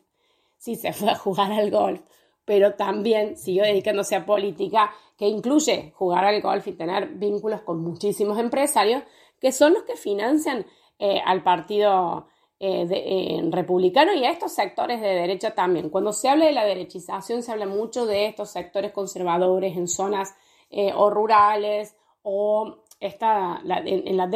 sí 0.57 0.76
se 0.76 0.93
fue 0.93 1.11
a 1.11 1.14
jugar 1.14 1.53
al 1.53 1.70
golf, 1.70 2.01
pero 2.47 2.74
también 2.74 3.37
siguió 3.37 3.64
dedicándose 3.64 4.16
a 4.16 4.24
política 4.24 4.91
que 5.18 5.28
incluye 5.28 5.93
jugar 5.95 6.24
al 6.24 6.41
golf 6.41 6.66
y 6.66 6.72
tener 6.72 7.09
vínculos 7.09 7.61
con 7.62 7.82
muchísimos 7.82 8.39
empresarios 8.39 9.03
que 9.41 9.53
son 9.53 9.74
los 9.74 9.82
que 9.82 9.97
financian 9.97 10.64
eh, 10.99 11.20
al 11.24 11.43
partido 11.43 12.28
eh, 12.59 12.86
eh, 12.90 13.48
republicano 13.50 14.14
y 14.14 14.24
a 14.24 14.30
estos 14.30 14.54
sectores 14.54 15.02
de 15.02 15.09
derecha 15.09 15.54
también. 15.54 15.90
Cuando 15.90 16.14
se 16.14 16.30
habla 16.30 16.46
de 16.46 16.52
la 16.52 16.64
derechización, 16.64 17.42
se 17.42 17.52
habla 17.52 17.66
mucho 17.66 18.07
de 18.07 18.24
estos 18.24 18.50
sectores 18.50 18.92
conservadores 18.92 19.76
en 19.76 19.86
zonas 19.86 20.34
eh, 20.70 20.90
o 20.94 21.11
rurales 21.11 21.94
o 22.22 22.78
en, 22.98 24.16
las 24.16 24.30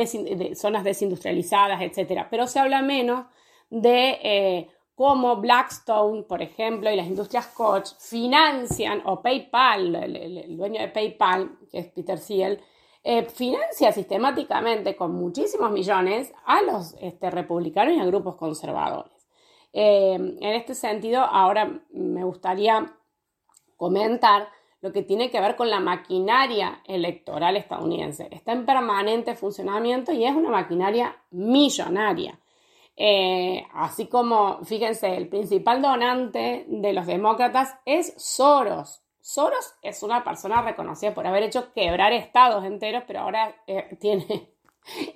zonas 0.54 0.84
desindustrializadas, 0.84 1.80
etc. 1.80 2.26
Pero 2.30 2.46
se 2.46 2.58
habla 2.58 2.82
menos 2.82 3.24
de 3.70 4.68
cómo 4.94 5.36
Blackstone, 5.36 6.24
por 6.24 6.42
ejemplo, 6.42 6.90
y 6.90 6.96
las 6.96 7.06
industrias 7.06 7.46
Koch 7.46 7.96
financian, 7.98 9.00
o 9.06 9.22
PayPal, 9.22 9.94
el, 9.94 10.58
dueño 10.58 10.82
de 10.82 10.88
PayPal, 10.88 11.58
que 11.70 11.78
es 11.78 11.86
Peter 11.86 12.20
Thiel, 12.20 12.60
eh, 13.02 13.24
financia 13.24 13.92
sistemáticamente 13.92 14.94
con 14.96 15.12
muchísimos 15.14 15.70
millones 15.70 16.32
a 16.44 16.62
los 16.62 16.94
este, 17.00 17.30
republicanos 17.30 17.94
y 17.94 18.00
a 18.00 18.04
grupos 18.04 18.36
conservadores. 18.36 19.12
Eh, 19.72 20.14
en 20.14 20.54
este 20.54 20.74
sentido, 20.74 21.20
ahora 21.22 21.80
me 21.90 22.24
gustaría 22.24 22.94
comentar 23.76 24.48
lo 24.82 24.92
que 24.92 25.02
tiene 25.02 25.30
que 25.30 25.40
ver 25.40 25.56
con 25.56 25.68
la 25.68 25.80
maquinaria 25.80 26.82
electoral 26.86 27.56
estadounidense. 27.56 28.28
Está 28.30 28.52
en 28.52 28.64
permanente 28.64 29.34
funcionamiento 29.34 30.12
y 30.12 30.24
es 30.24 30.34
una 30.34 30.50
maquinaria 30.50 31.16
millonaria. 31.30 32.38
Eh, 32.96 33.66
así 33.72 34.08
como, 34.08 34.62
fíjense, 34.64 35.16
el 35.16 35.28
principal 35.28 35.80
donante 35.80 36.66
de 36.68 36.92
los 36.92 37.06
demócratas 37.06 37.74
es 37.84 38.14
Soros, 38.16 39.02
Soros 39.20 39.74
es 39.82 40.02
una 40.02 40.24
persona 40.24 40.62
reconocida 40.62 41.14
por 41.14 41.26
haber 41.26 41.42
hecho 41.42 41.72
quebrar 41.72 42.12
estados 42.12 42.64
enteros, 42.64 43.04
pero 43.06 43.20
ahora 43.20 43.54
eh, 43.66 43.96
tiene, 44.00 44.50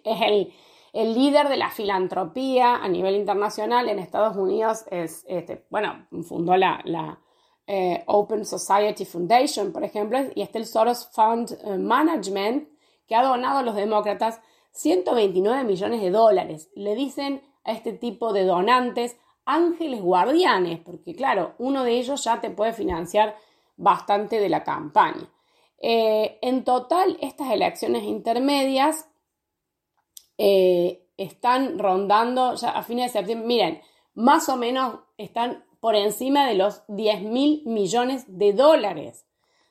es 0.04 0.52
el, 0.92 1.14
líder 1.14 1.48
de 1.48 1.56
la 1.56 1.70
filantropía 1.70 2.76
a 2.76 2.88
nivel 2.88 3.16
internacional. 3.16 3.88
En 3.88 3.98
Estados 3.98 4.36
Unidos 4.36 4.84
es, 4.90 5.24
este, 5.26 5.64
bueno, 5.70 6.06
fundó 6.22 6.56
la, 6.56 7.18
eh, 7.66 8.04
Open 8.06 8.44
Society 8.44 9.04
Foundation, 9.04 9.72
por 9.72 9.84
ejemplo, 9.84 10.18
y 10.34 10.42
está 10.42 10.58
el 10.58 10.66
Soros 10.66 11.08
Fund 11.12 11.58
eh, 11.64 11.78
Management, 11.78 12.68
que 13.08 13.14
ha 13.14 13.22
donado 13.22 13.58
a 13.58 13.62
los 13.62 13.74
demócratas 13.74 14.40
129 14.72 15.64
millones 15.64 16.02
de 16.02 16.10
dólares. 16.10 16.70
Le 16.74 16.94
dicen 16.94 17.42
a 17.64 17.72
este 17.72 17.92
tipo 17.92 18.32
de 18.32 18.44
donantes 18.44 19.16
ángeles 19.46 20.00
guardianes, 20.02 20.80
porque 20.80 21.14
claro, 21.14 21.54
uno 21.58 21.84
de 21.84 21.98
ellos 21.98 22.22
ya 22.24 22.40
te 22.40 22.50
puede 22.50 22.72
financiar 22.72 23.36
bastante 23.76 24.40
de 24.40 24.48
la 24.48 24.64
campaña. 24.64 25.28
Eh, 25.86 26.38
en 26.40 26.64
total, 26.64 27.18
estas 27.20 27.50
elecciones 27.50 28.04
intermedias 28.04 29.06
eh, 30.38 31.06
están 31.16 31.78
rondando 31.78 32.54
ya 32.54 32.70
a 32.70 32.82
fines 32.82 33.12
de 33.12 33.18
septiembre, 33.18 33.46
miren, 33.46 33.82
más 34.14 34.48
o 34.48 34.56
menos 34.56 35.00
están 35.18 35.64
por 35.80 35.94
encima 35.94 36.46
de 36.46 36.54
los 36.54 36.82
10 36.88 37.22
mil 37.24 37.62
millones 37.66 38.24
de 38.28 38.54
dólares. 38.54 39.26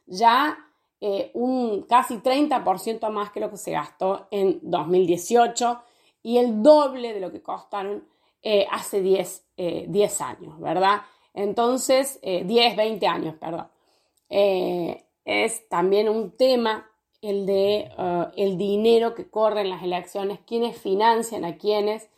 Ya 0.06 0.58
eh, 1.02 1.32
un 1.34 1.82
casi 1.84 2.18
30% 2.18 3.10
más 3.10 3.32
que 3.32 3.40
lo 3.40 3.50
que 3.50 3.58
se 3.58 3.72
gastó 3.72 4.28
en 4.30 4.60
2018 4.62 5.82
y 6.22 6.38
el 6.38 6.62
doble 6.62 7.14
de 7.14 7.20
lo 7.22 7.32
que 7.32 7.42
costaron 7.42 8.08
hace 8.72 9.02
10, 9.02 9.46
10, 9.88 10.22
años, 10.22 10.60
¿verdad? 10.60 11.04
Entonces, 11.34 12.20
10, 12.22 12.76
20 12.76 13.08
años, 13.08 13.36
perdón. 13.40 13.68
Eh, 14.30 15.06
es 15.26 15.68
también 15.70 16.10
un 16.10 16.36
tema 16.36 16.90
el 17.22 17.46
de 17.46 17.92
eh, 17.98 18.26
el 18.36 18.58
dinero 18.58 19.16
que 19.16 19.30
corre 19.30 19.62
en 19.62 19.70
las 19.70 19.84
elecciones, 19.84 20.40
quiénes 20.46 20.78
financian 20.78 21.46
a 21.46 21.58
quiénes. 21.58 22.10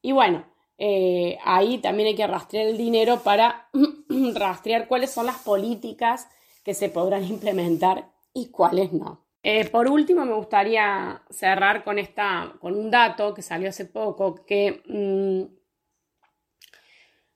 Y 0.00 0.12
bueno, 0.12 0.44
eh, 0.78 1.38
ahí 1.44 1.78
también 1.78 2.08
hay 2.08 2.14
que 2.14 2.26
rastrear 2.26 2.66
el 2.66 2.78
dinero 2.78 3.20
para 3.22 3.68
rastrear 4.34 4.88
cuáles 4.88 5.10
son 5.10 5.26
las 5.26 5.38
políticas 5.38 6.28
que 6.64 6.74
se 6.74 6.88
podrán 6.88 7.24
implementar 7.24 8.12
y 8.32 8.50
cuáles 8.50 8.92
no. 8.92 9.24
por 9.72 9.88
último, 9.88 10.24
me 10.24 10.34
gustaría 10.34 11.22
cerrar 11.30 11.84
con, 11.84 11.98
esta, 11.98 12.54
con 12.60 12.76
un 12.76 12.90
dato 12.90 13.34
que 13.34 13.42
salió 13.42 13.68
hace 13.68 13.84
poco, 13.84 14.44
que 14.46 14.82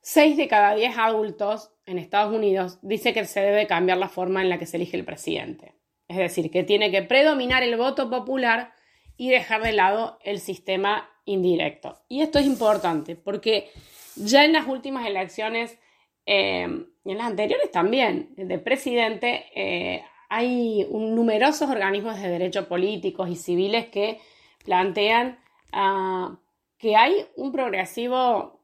6 0.01 0.33
mm, 0.33 0.37
de 0.37 0.47
cada 0.47 0.75
10 0.75 0.97
adultos 0.97 1.71
en 1.87 1.97
Estados 1.97 2.33
Unidos 2.33 2.79
dice 2.81 3.13
que 3.13 3.25
se 3.25 3.39
debe 3.39 3.65
cambiar 3.65 3.97
la 3.97 4.09
forma 4.09 4.41
en 4.41 4.49
la 4.49 4.59
que 4.59 4.65
se 4.65 4.77
elige 4.77 4.97
el 4.97 5.05
presidente. 5.05 5.73
Es 6.07 6.17
decir, 6.17 6.51
que 6.51 6.63
tiene 6.63 6.91
que 6.91 7.01
predominar 7.01 7.63
el 7.63 7.75
voto 7.77 8.09
popular 8.09 8.73
y 9.15 9.29
dejar 9.29 9.63
de 9.63 9.71
lado 9.71 10.19
el 10.23 10.39
sistema 10.39 11.09
indirecto. 11.25 11.97
Y 12.07 12.21
esto 12.21 12.39
es 12.39 12.45
importante 12.45 13.15
porque 13.15 13.69
ya 14.15 14.45
en 14.45 14.53
las 14.53 14.67
últimas 14.67 15.07
elecciones 15.07 15.79
eh, 16.25 16.67
y 17.03 17.11
en 17.11 17.17
las 17.17 17.27
anteriores 17.27 17.71
también 17.71 18.33
de 18.35 18.59
presidente 18.59 19.45
eh, 19.55 20.03
hay 20.29 20.85
numerosos 20.91 21.69
organismos 21.69 22.21
de 22.21 22.27
derechos 22.27 22.65
políticos 22.65 23.29
y 23.29 23.35
civiles 23.35 23.87
que 23.87 24.19
plantean 24.65 25.39
ah, 25.71 26.37
que 26.77 26.95
hay 26.95 27.25
un 27.37 27.51
progresivo 27.51 28.56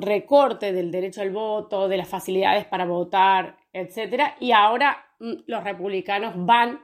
recorte 0.00 0.72
del 0.72 0.90
derecho 0.90 1.22
al 1.22 1.30
voto, 1.30 1.88
de 1.88 1.96
las 1.96 2.08
facilidades 2.08 2.64
para 2.66 2.84
votar, 2.84 3.56
etc. 3.72 4.34
Y 4.40 4.52
ahora 4.52 5.06
mm, 5.20 5.32
los 5.46 5.64
republicanos 5.64 6.34
van, 6.36 6.80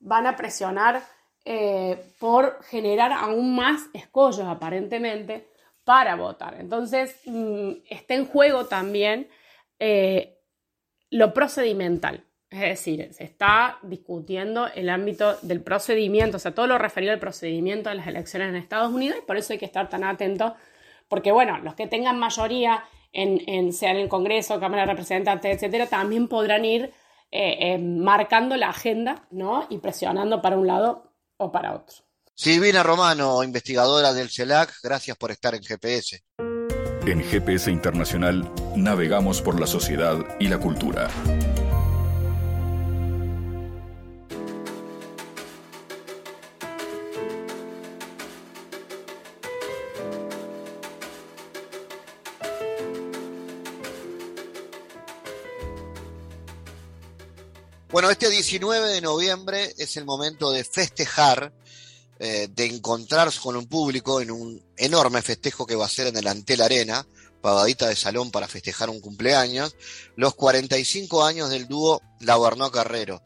van 0.00 0.26
a 0.26 0.36
presionar 0.36 1.02
eh, 1.44 1.98
por 2.18 2.62
generar 2.64 3.12
aún 3.12 3.54
más 3.54 3.88
escollos, 3.94 4.46
aparentemente, 4.46 5.48
para 5.84 6.16
votar. 6.16 6.56
Entonces, 6.60 7.20
mm, 7.24 7.70
está 7.88 8.14
en 8.14 8.26
juego 8.26 8.66
también 8.66 9.28
eh, 9.78 10.38
lo 11.10 11.32
procedimental. 11.32 12.24
Es 12.50 12.60
decir, 12.60 13.12
se 13.12 13.24
está 13.24 13.78
discutiendo 13.82 14.68
el 14.68 14.88
ámbito 14.88 15.36
del 15.42 15.62
procedimiento, 15.62 16.38
o 16.38 16.40
sea, 16.40 16.54
todo 16.54 16.66
lo 16.66 16.78
referido 16.78 17.12
al 17.12 17.18
procedimiento 17.18 17.90
de 17.90 17.96
las 17.96 18.06
elecciones 18.06 18.48
en 18.48 18.56
Estados 18.56 18.90
Unidos 18.90 19.18
y 19.22 19.26
por 19.26 19.36
eso 19.36 19.52
hay 19.52 19.58
que 19.58 19.66
estar 19.66 19.90
tan 19.90 20.02
atentos 20.02 20.52
porque 21.08 21.32
bueno, 21.32 21.58
los 21.58 21.74
que 21.74 21.86
tengan 21.86 22.18
mayoría, 22.18 22.84
en, 23.12 23.72
sea 23.72 23.90
en 23.90 23.96
el 23.96 24.08
Congreso, 24.08 24.60
Cámara 24.60 24.82
de 24.82 24.92
Representantes, 24.92 25.56
etcétera, 25.56 25.86
también 25.86 26.28
podrán 26.28 26.64
ir 26.64 26.92
eh, 27.30 27.56
eh, 27.60 27.78
marcando 27.78 28.56
la 28.56 28.68
agenda 28.70 29.26
¿no? 29.30 29.66
y 29.70 29.78
presionando 29.78 30.40
para 30.40 30.56
un 30.56 30.66
lado 30.66 31.12
o 31.36 31.50
para 31.50 31.74
otro. 31.74 31.96
Silvina 32.34 32.82
Romano, 32.82 33.42
investigadora 33.42 34.12
del 34.12 34.30
CELAC, 34.30 34.72
gracias 34.82 35.16
por 35.16 35.30
estar 35.30 35.54
en 35.54 35.62
GPS. 35.62 36.22
En 37.06 37.22
GPS 37.22 37.70
Internacional 37.70 38.48
navegamos 38.76 39.42
por 39.42 39.58
la 39.58 39.66
sociedad 39.66 40.18
y 40.38 40.48
la 40.48 40.58
cultura. 40.58 41.08
Bueno, 57.90 58.10
este 58.10 58.28
19 58.28 58.90
de 58.90 59.00
noviembre 59.00 59.74
es 59.78 59.96
el 59.96 60.04
momento 60.04 60.50
de 60.50 60.62
festejar, 60.62 61.54
eh, 62.18 62.48
de 62.54 62.66
encontrarse 62.66 63.40
con 63.40 63.56
un 63.56 63.66
público 63.66 64.20
en 64.20 64.30
un 64.30 64.62
enorme 64.76 65.22
festejo 65.22 65.66
que 65.66 65.74
va 65.74 65.86
a 65.86 65.88
ser 65.88 66.08
en 66.08 66.18
el 66.18 66.26
Antel 66.26 66.60
Arena, 66.60 67.06
pagadita 67.40 67.88
de 67.88 67.96
salón 67.96 68.30
para 68.30 68.46
festejar 68.46 68.90
un 68.90 69.00
cumpleaños, 69.00 69.74
los 70.16 70.34
45 70.34 71.24
años 71.24 71.48
del 71.48 71.66
dúo 71.66 72.02
Laguarnó 72.20 72.70
Carrero. 72.70 73.22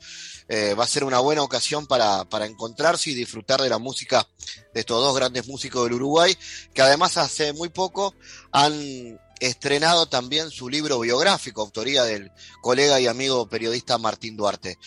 eh, 0.47 0.75
va 0.75 0.85
a 0.85 0.89
ser 0.89 1.03
una 1.03 1.19
buena 1.19 1.43
ocasión 1.43 1.89
para, 1.89 2.25
para 2.27 2.47
encontrarse 2.47 3.11
y 3.11 3.15
disfrutar 3.15 3.61
de 3.61 3.69
la 3.69 3.79
música 3.79 4.29
de 4.73 4.81
estos 4.81 5.03
dos 5.03 5.17
grandes 5.17 5.49
músicos 5.49 5.85
del 5.85 5.95
Uruguay, 5.95 6.37
que 6.73 6.83
además 6.83 7.17
hace 7.17 7.53
muy 7.53 7.71
poco 7.71 8.15
han 8.53 9.19
estrenado 9.47 10.07
también 10.07 10.51
su 10.51 10.68
libro 10.68 11.01
biográfico, 11.01 11.62
autoría 11.62 12.05
del 12.05 12.30
colega 12.61 13.01
y 13.01 13.09
amigo 13.09 13.49
periodista 13.49 13.99
Martín 13.99 14.36
Duarte. 14.36 14.78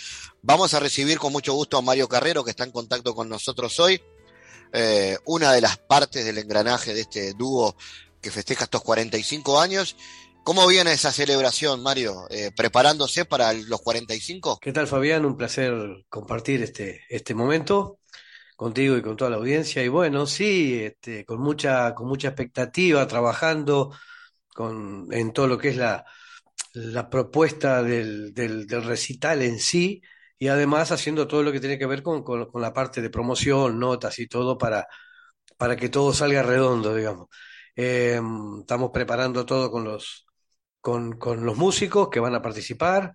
Vamos 0.41 0.73
a 0.73 0.79
recibir 0.79 1.19
con 1.19 1.33
mucho 1.33 1.53
gusto 1.53 1.77
a 1.77 1.81
Mario 1.81 2.07
Carrero, 2.07 2.43
que 2.43 2.51
está 2.51 2.63
en 2.63 2.71
contacto 2.71 3.13
con 3.13 3.27
nosotros 3.27 3.79
hoy, 3.79 4.01
eh, 4.71 5.17
una 5.25 5.51
de 5.51 5.61
las 5.61 5.77
partes 5.77 6.23
del 6.23 6.37
engranaje 6.37 6.93
de 6.93 7.01
este 7.01 7.33
dúo 7.33 7.75
que 8.21 8.31
festeja 8.31 8.63
estos 8.63 8.81
45 8.81 9.59
años. 9.59 9.97
¿Cómo 10.43 10.65
viene 10.67 10.93
esa 10.93 11.11
celebración, 11.11 11.83
Mario? 11.83 12.27
Eh, 12.29 12.51
¿Preparándose 12.55 13.25
para 13.25 13.51
los 13.51 13.81
45? 13.81 14.59
¿Qué 14.61 14.71
tal, 14.71 14.87
Fabián? 14.87 15.25
Un 15.25 15.35
placer 15.35 15.73
compartir 16.07 16.63
este, 16.63 17.01
este 17.09 17.33
momento 17.33 17.99
contigo 18.55 18.95
y 18.95 19.01
con 19.01 19.17
toda 19.17 19.31
la 19.31 19.37
audiencia. 19.37 19.83
Y 19.83 19.89
bueno, 19.89 20.25
sí, 20.27 20.81
este, 20.81 21.25
con 21.25 21.41
mucha, 21.41 21.93
con 21.93 22.07
mucha 22.07 22.29
expectativa, 22.29 23.05
trabajando 23.07 23.91
con, 24.55 25.07
en 25.11 25.33
todo 25.33 25.47
lo 25.47 25.57
que 25.57 25.69
es 25.69 25.77
la, 25.77 26.05
la 26.73 27.09
propuesta 27.09 27.83
del, 27.83 28.33
del, 28.33 28.67
recital 28.83 29.41
en 29.41 29.59
sí 29.59 30.01
y 30.39 30.47
además 30.47 30.91
haciendo 30.93 31.27
todo 31.27 31.43
lo 31.43 31.51
que 31.51 31.59
tiene 31.59 31.77
que 31.77 31.85
ver 31.85 32.01
con, 32.03 32.23
con, 32.23 32.49
la 32.61 32.73
parte 32.73 33.01
de 33.01 33.09
promoción, 33.09 33.79
notas 33.79 34.17
y 34.19 34.27
todo 34.27 34.57
para, 34.57 34.87
para 35.57 35.75
que 35.75 35.89
todo 35.89 36.13
salga 36.13 36.43
redondo, 36.43 36.95
digamos. 36.95 37.27
Eh, 37.75 38.21
estamos 38.61 38.91
preparando 38.91 39.45
todo 39.45 39.69
con 39.71 39.83
los, 39.83 40.25
con, 40.81 41.17
con 41.19 41.45
los 41.45 41.57
músicos 41.57 42.09
que 42.09 42.21
van 42.21 42.35
a 42.35 42.41
participar 42.41 43.13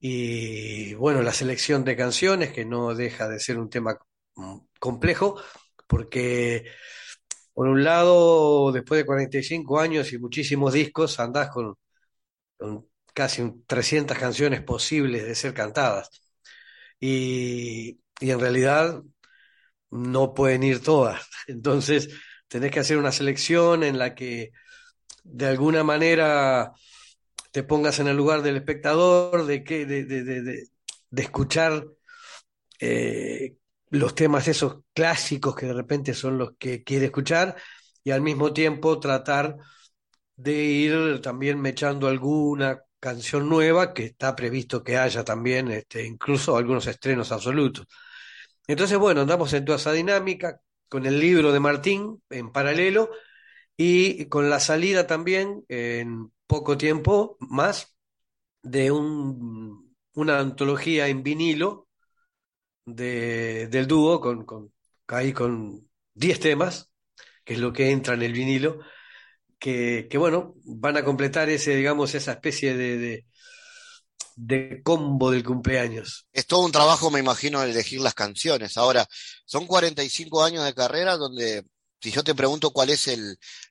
y 0.00 0.94
bueno, 0.94 1.22
la 1.22 1.32
selección 1.32 1.84
de 1.84 1.96
canciones 1.96 2.52
que 2.52 2.64
no 2.64 2.94
deja 2.94 3.28
de 3.28 3.40
ser 3.40 3.58
un 3.58 3.70
tema 3.70 3.98
mm, 4.36 4.58
complejo 4.78 5.40
porque 5.88 6.66
por 7.58 7.66
un 7.66 7.82
lado, 7.82 8.70
después 8.70 8.98
de 9.00 9.04
45 9.04 9.80
años 9.80 10.12
y 10.12 10.18
muchísimos 10.18 10.72
discos, 10.74 11.18
andás 11.18 11.50
con, 11.50 11.76
casi 13.12 13.42
300 13.66 14.16
canciones 14.16 14.62
posibles 14.62 15.24
de 15.26 15.34
ser 15.34 15.54
cantadas. 15.54 16.08
Y, 17.00 17.98
en 18.20 18.38
realidad 18.38 19.02
no 19.90 20.34
pueden 20.34 20.62
ir 20.62 20.82
todas. 20.84 21.20
Entonces, 21.48 22.10
tenés 22.46 22.70
que 22.70 22.78
hacer 22.78 22.96
una 22.96 23.10
selección 23.10 23.82
en 23.82 23.98
la 23.98 24.14
que 24.14 24.52
de 25.24 25.46
alguna 25.46 25.82
manera 25.82 26.74
te 27.50 27.64
pongas 27.64 27.98
en 27.98 28.06
el 28.06 28.16
lugar 28.16 28.42
del 28.42 28.56
espectador, 28.56 29.46
de, 29.46 29.64
que, 29.64 29.84
de, 29.84 30.04
de, 30.04 30.22
de, 30.22 31.22
escuchar 31.22 31.84
eh, 32.78 33.56
los 33.90 34.14
temas 34.14 34.48
esos 34.48 34.78
clásicos 34.94 35.54
que 35.54 35.66
de 35.66 35.72
repente 35.74 36.14
son 36.14 36.38
los 36.38 36.52
que 36.58 36.82
quiere 36.84 37.06
escuchar 37.06 37.56
y 38.04 38.10
al 38.10 38.20
mismo 38.22 38.52
tiempo 38.52 38.98
tratar 39.00 39.56
de 40.36 40.54
ir 40.54 41.20
también 41.22 41.60
mechando 41.60 42.08
alguna 42.08 42.82
canción 43.00 43.48
nueva 43.48 43.94
que 43.94 44.04
está 44.06 44.34
previsto 44.36 44.82
que 44.82 44.96
haya 44.98 45.24
también, 45.24 45.70
este, 45.70 46.04
incluso 46.06 46.56
algunos 46.56 46.86
estrenos 46.86 47.32
absolutos. 47.32 47.86
Entonces, 48.66 48.98
bueno, 48.98 49.22
andamos 49.22 49.52
en 49.52 49.64
toda 49.64 49.78
esa 49.78 49.92
dinámica 49.92 50.60
con 50.88 51.06
el 51.06 51.18
libro 51.20 51.52
de 51.52 51.60
Martín 51.60 52.22
en 52.30 52.52
paralelo 52.52 53.10
y 53.76 54.26
con 54.26 54.50
la 54.50 54.60
salida 54.60 55.06
también 55.06 55.64
en 55.68 56.32
poco 56.46 56.76
tiempo 56.78 57.36
más 57.40 57.96
de 58.62 58.90
un, 58.90 59.94
una 60.14 60.38
antología 60.40 61.08
en 61.08 61.22
vinilo 61.22 61.87
de, 62.94 63.68
del 63.68 63.86
dúo 63.86 64.20
con, 64.20 64.44
con, 64.44 64.72
ahí 65.08 65.32
con 65.32 65.88
10 66.14 66.40
temas, 66.40 66.90
que 67.44 67.54
es 67.54 67.60
lo 67.60 67.72
que 67.72 67.90
entra 67.90 68.14
en 68.14 68.22
el 68.22 68.32
vinilo, 68.32 68.80
que, 69.58 70.06
que 70.10 70.18
bueno, 70.18 70.54
van 70.64 70.96
a 70.96 71.04
completar 71.04 71.48
ese, 71.48 71.74
digamos, 71.74 72.14
esa 72.14 72.32
especie 72.32 72.76
de, 72.76 72.98
de, 72.98 73.26
de, 74.36 74.82
combo 74.82 75.30
del 75.30 75.44
cumpleaños. 75.44 76.26
Es 76.32 76.46
todo 76.46 76.64
un 76.64 76.72
trabajo, 76.72 77.10
me 77.10 77.20
imagino, 77.20 77.62
elegir 77.62 78.00
las 78.00 78.14
canciones. 78.14 78.76
Ahora, 78.76 79.06
son 79.44 79.66
45 79.66 80.44
años 80.44 80.64
de 80.64 80.74
carrera 80.74 81.16
donde 81.16 81.64
si 82.00 82.10
yo 82.10 82.22
te 82.22 82.34
pregunto 82.34 82.70
cuál 82.70 82.90
es 82.90 83.10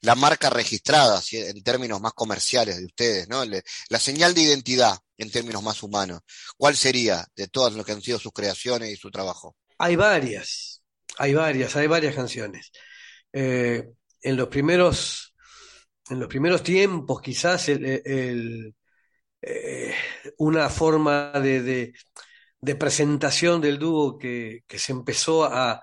la 0.01 0.15
marca 0.15 0.49
registrada 0.49 1.21
en 1.31 1.63
términos 1.63 2.01
más 2.01 2.13
comerciales 2.13 2.77
de 2.77 2.85
ustedes, 2.85 3.29
¿no? 3.29 3.43
la 3.45 3.99
señal 3.99 4.33
de 4.33 4.41
identidad 4.41 4.97
en 5.17 5.31
términos 5.31 5.63
más 5.63 5.81
humanos, 5.81 6.21
¿cuál 6.57 6.75
sería 6.75 7.25
de 7.35 7.47
todas 7.47 7.73
lo 7.73 7.83
que 7.83 7.93
han 7.93 8.01
sido 8.01 8.19
sus 8.19 8.33
creaciones 8.33 8.91
y 8.91 8.97
su 8.97 9.09
trabajo? 9.09 9.55
Hay 9.77 9.95
varias, 9.95 10.81
hay 11.17 11.33
varias, 11.33 11.75
hay 11.75 11.87
varias 11.87 12.15
canciones. 12.15 12.71
Eh, 13.31 13.87
en 14.21 14.35
los 14.35 14.47
primeros, 14.49 15.33
en 16.09 16.19
los 16.19 16.27
primeros 16.27 16.63
tiempos, 16.63 17.21
quizás 17.21 17.69
eh, 17.69 18.73
una 20.37 20.69
forma 20.69 21.31
de, 21.31 21.93
presentación 22.77 23.61
del 23.61 23.79
dúo 23.79 24.17
que 24.17 24.63
se 24.67 24.91
empezó 24.91 25.45
a, 25.45 25.81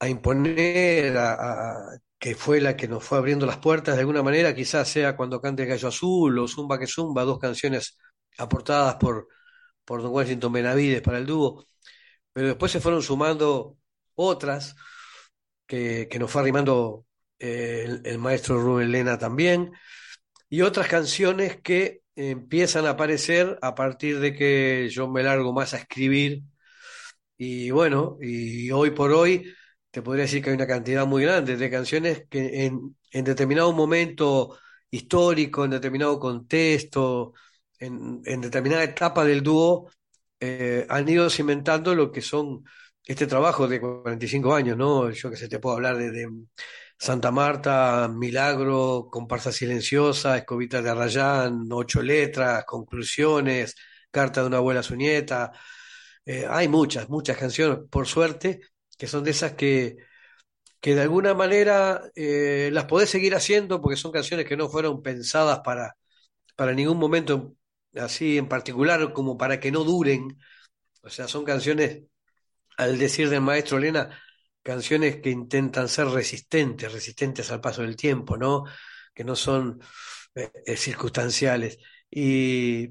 a 0.00 0.08
imponer, 0.08 1.16
a, 1.18 1.98
que 2.18 2.34
fue 2.34 2.60
la 2.60 2.76
que 2.76 2.88
nos 2.88 3.04
fue 3.04 3.18
abriendo 3.18 3.46
las 3.46 3.58
puertas 3.58 3.94
de 3.96 4.00
alguna 4.00 4.22
manera, 4.22 4.54
quizás 4.54 4.88
sea 4.88 5.16
cuando 5.16 5.40
cante 5.40 5.66
Gallo 5.66 5.88
Azul 5.88 6.38
o 6.38 6.48
Zumba 6.48 6.78
que 6.78 6.86
Zumba, 6.86 7.24
dos 7.24 7.38
canciones 7.38 7.98
aportadas 8.38 8.96
por, 8.96 9.28
por 9.84 10.02
Don 10.02 10.12
Washington 10.12 10.52
Benavides 10.52 11.02
para 11.02 11.18
el 11.18 11.26
dúo, 11.26 11.66
pero 12.32 12.48
después 12.48 12.72
se 12.72 12.80
fueron 12.80 13.02
sumando 13.02 13.78
otras 14.14 14.76
que, 15.66 16.08
que 16.10 16.18
nos 16.18 16.30
fue 16.30 16.42
arrimando 16.42 17.06
eh, 17.38 18.00
el, 18.04 18.18
maestro 18.18 18.60
Rubén 18.60 18.92
Lena 18.92 19.18
también, 19.18 19.72
y 20.48 20.62
otras 20.62 20.88
canciones 20.88 21.60
que 21.62 22.02
empiezan 22.16 22.86
a 22.86 22.90
aparecer 22.90 23.58
a 23.62 23.74
partir 23.74 24.20
de 24.20 24.34
que 24.34 24.88
yo 24.90 25.08
me 25.08 25.22
largo 25.22 25.52
más 25.52 25.74
a 25.74 25.78
escribir, 25.78 26.42
y 27.36 27.70
bueno, 27.70 28.18
y 28.20 28.70
hoy 28.70 28.90
por 28.90 29.12
hoy 29.12 29.52
te 29.90 30.02
podría 30.02 30.24
decir 30.24 30.42
que 30.42 30.50
hay 30.50 30.56
una 30.56 30.66
cantidad 30.66 31.06
muy 31.06 31.22
grande 31.24 31.56
de 31.56 31.70
canciones 31.70 32.26
que 32.28 32.66
en, 32.66 33.24
determinado 33.24 33.72
momento 33.72 34.58
histórico, 34.90 35.64
en 35.64 35.72
determinado 35.72 36.18
contexto, 36.18 37.34
en, 37.78 38.20
en 38.24 38.40
determinada 38.40 38.84
etapa 38.84 39.24
del 39.24 39.42
dúo, 39.42 39.90
eh, 40.40 40.86
han 40.88 41.08
ido 41.08 41.28
cimentando 41.30 41.94
lo 41.94 42.10
que 42.10 42.22
son 42.22 42.64
este 43.06 43.26
trabajo 43.26 43.68
de 43.68 43.80
45 43.80 44.54
años, 44.54 44.76
¿no? 44.76 45.10
Yo 45.10 45.30
que 45.30 45.36
sé, 45.36 45.48
te 45.48 45.58
puedo 45.58 45.76
hablar 45.76 45.96
de, 45.98 46.28
Santa 46.98 47.30
Marta, 47.30 48.08
Milagro, 48.08 49.08
Comparsa 49.10 49.52
Silenciosa, 49.52 50.36
Escobita 50.36 50.82
de 50.82 50.90
Arrayán, 50.90 51.66
Ocho 51.70 52.02
Letras, 52.02 52.64
Conclusiones, 52.66 53.74
Carta 54.10 54.42
de 54.42 54.48
una 54.48 54.58
abuela 54.58 54.80
a 54.80 54.82
su 54.82 54.96
nieta. 54.96 55.50
Eh, 56.24 56.46
hay 56.48 56.68
muchas, 56.68 57.08
muchas 57.08 57.36
canciones, 57.38 57.78
por 57.90 58.06
suerte, 58.06 58.60
que 59.00 59.08
son 59.08 59.24
de 59.24 59.32
esas 59.32 59.54
que, 59.54 59.96
que 60.80 60.94
de 60.94 61.02
alguna 61.02 61.34
manera 61.34 62.02
eh, 62.16 62.70
las 62.72 62.86
podés 62.86 63.10
seguir 63.10 63.34
haciendo 63.34 63.80
porque 63.82 63.96
son 63.96 64.12
canciones 64.12 64.46
que 64.46 64.56
no 64.56 64.68
fueron 64.68 65.02
pensadas 65.02 65.60
para, 65.60 65.96
para 66.56 66.74
ningún 66.74 66.98
momento 66.98 67.54
así 67.96 68.38
en 68.38 68.48
particular 68.48 69.12
como 69.14 69.38
para 69.38 69.60
que 69.60 69.72
no 69.72 69.84
duren. 69.84 70.38
O 71.02 71.10
sea, 71.10 71.28
son 71.28 71.44
canciones, 71.44 72.04
al 72.76 72.98
decir 72.98 73.28
del 73.30 73.40
maestro 73.42 73.78
Elena, 73.78 74.20
canciones 74.62 75.20
que 75.20 75.30
intentan 75.30 75.88
ser 75.88 76.08
resistentes, 76.08 76.92
resistentes 76.92 77.50
al 77.50 77.60
paso 77.60 77.82
del 77.82 77.96
tiempo, 77.96 78.36
¿no? 78.36 78.64
Que 79.14 79.24
no 79.24 79.36
son 79.36 79.80
eh, 80.34 80.50
eh, 80.66 80.76
circunstanciales. 80.76 81.78
Y, 82.10 82.90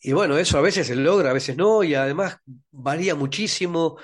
y 0.00 0.12
bueno, 0.12 0.38
eso 0.38 0.58
a 0.58 0.62
veces 0.62 0.86
se 0.88 0.96
logra, 0.96 1.30
a 1.30 1.34
veces 1.34 1.56
no, 1.56 1.84
y 1.84 1.94
además 1.94 2.38
varía 2.70 3.14
muchísimo 3.14 3.98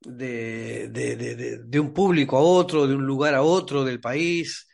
de, 0.00 0.88
de, 0.88 1.58
de, 1.64 1.80
un 1.80 1.92
público 1.92 2.36
a 2.38 2.40
otro, 2.42 2.86
de 2.86 2.94
un 2.94 3.06
lugar 3.06 3.34
a 3.34 3.42
otro 3.42 3.84
del 3.84 4.00
país. 4.00 4.68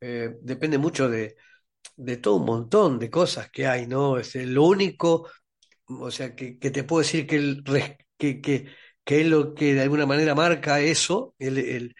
Eh, 0.00 0.30
depende 0.42 0.78
mucho 0.78 1.08
de, 1.08 1.36
de 1.96 2.16
todo 2.18 2.36
un 2.36 2.46
montón 2.46 2.98
de 2.98 3.10
cosas 3.10 3.50
que 3.50 3.66
hay, 3.66 3.86
¿no? 3.86 4.18
Es 4.18 4.34
lo 4.36 4.64
único, 4.64 5.28
o 5.86 6.10
sea, 6.10 6.34
que, 6.36 6.58
que 6.58 6.70
te 6.70 6.84
puedo 6.84 7.02
decir 7.02 7.26
que, 7.26 7.62
que, 8.18 8.40
que, 9.04 9.20
es 9.20 9.26
lo 9.26 9.54
que 9.54 9.74
de 9.74 9.82
alguna 9.82 10.06
manera 10.06 10.34
marca 10.34 10.80
eso, 10.80 11.34
el, 11.38 11.58
el, 11.58 11.96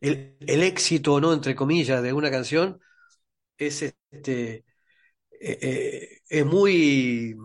el, 0.00 0.36
el 0.40 0.62
éxito, 0.62 1.20
¿no? 1.20 1.32
Entre 1.32 1.54
comillas, 1.56 2.02
de 2.02 2.08
alguna 2.08 2.30
canción, 2.30 2.80
es 3.58 3.82
este. 3.82 4.64
Eh, 5.40 5.58
eh, 5.62 6.18
es 6.28 6.46
muy 6.46 7.36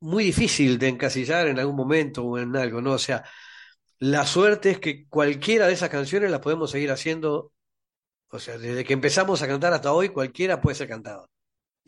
muy 0.00 0.24
difícil 0.24 0.78
de 0.78 0.88
encasillar 0.88 1.48
en 1.48 1.58
algún 1.58 1.76
momento 1.76 2.24
o 2.24 2.38
en 2.38 2.54
algo, 2.56 2.80
¿no? 2.80 2.92
O 2.92 2.98
sea, 2.98 3.24
la 3.98 4.26
suerte 4.26 4.70
es 4.70 4.80
que 4.80 5.06
cualquiera 5.08 5.66
de 5.66 5.74
esas 5.74 5.90
canciones 5.90 6.30
las 6.30 6.40
podemos 6.40 6.70
seguir 6.70 6.90
haciendo, 6.90 7.52
o 8.28 8.38
sea, 8.38 8.58
desde 8.58 8.84
que 8.84 8.92
empezamos 8.92 9.42
a 9.42 9.46
cantar 9.48 9.72
hasta 9.72 9.92
hoy, 9.92 10.10
cualquiera 10.10 10.60
puede 10.60 10.76
ser 10.76 10.88
cantado. 10.88 11.30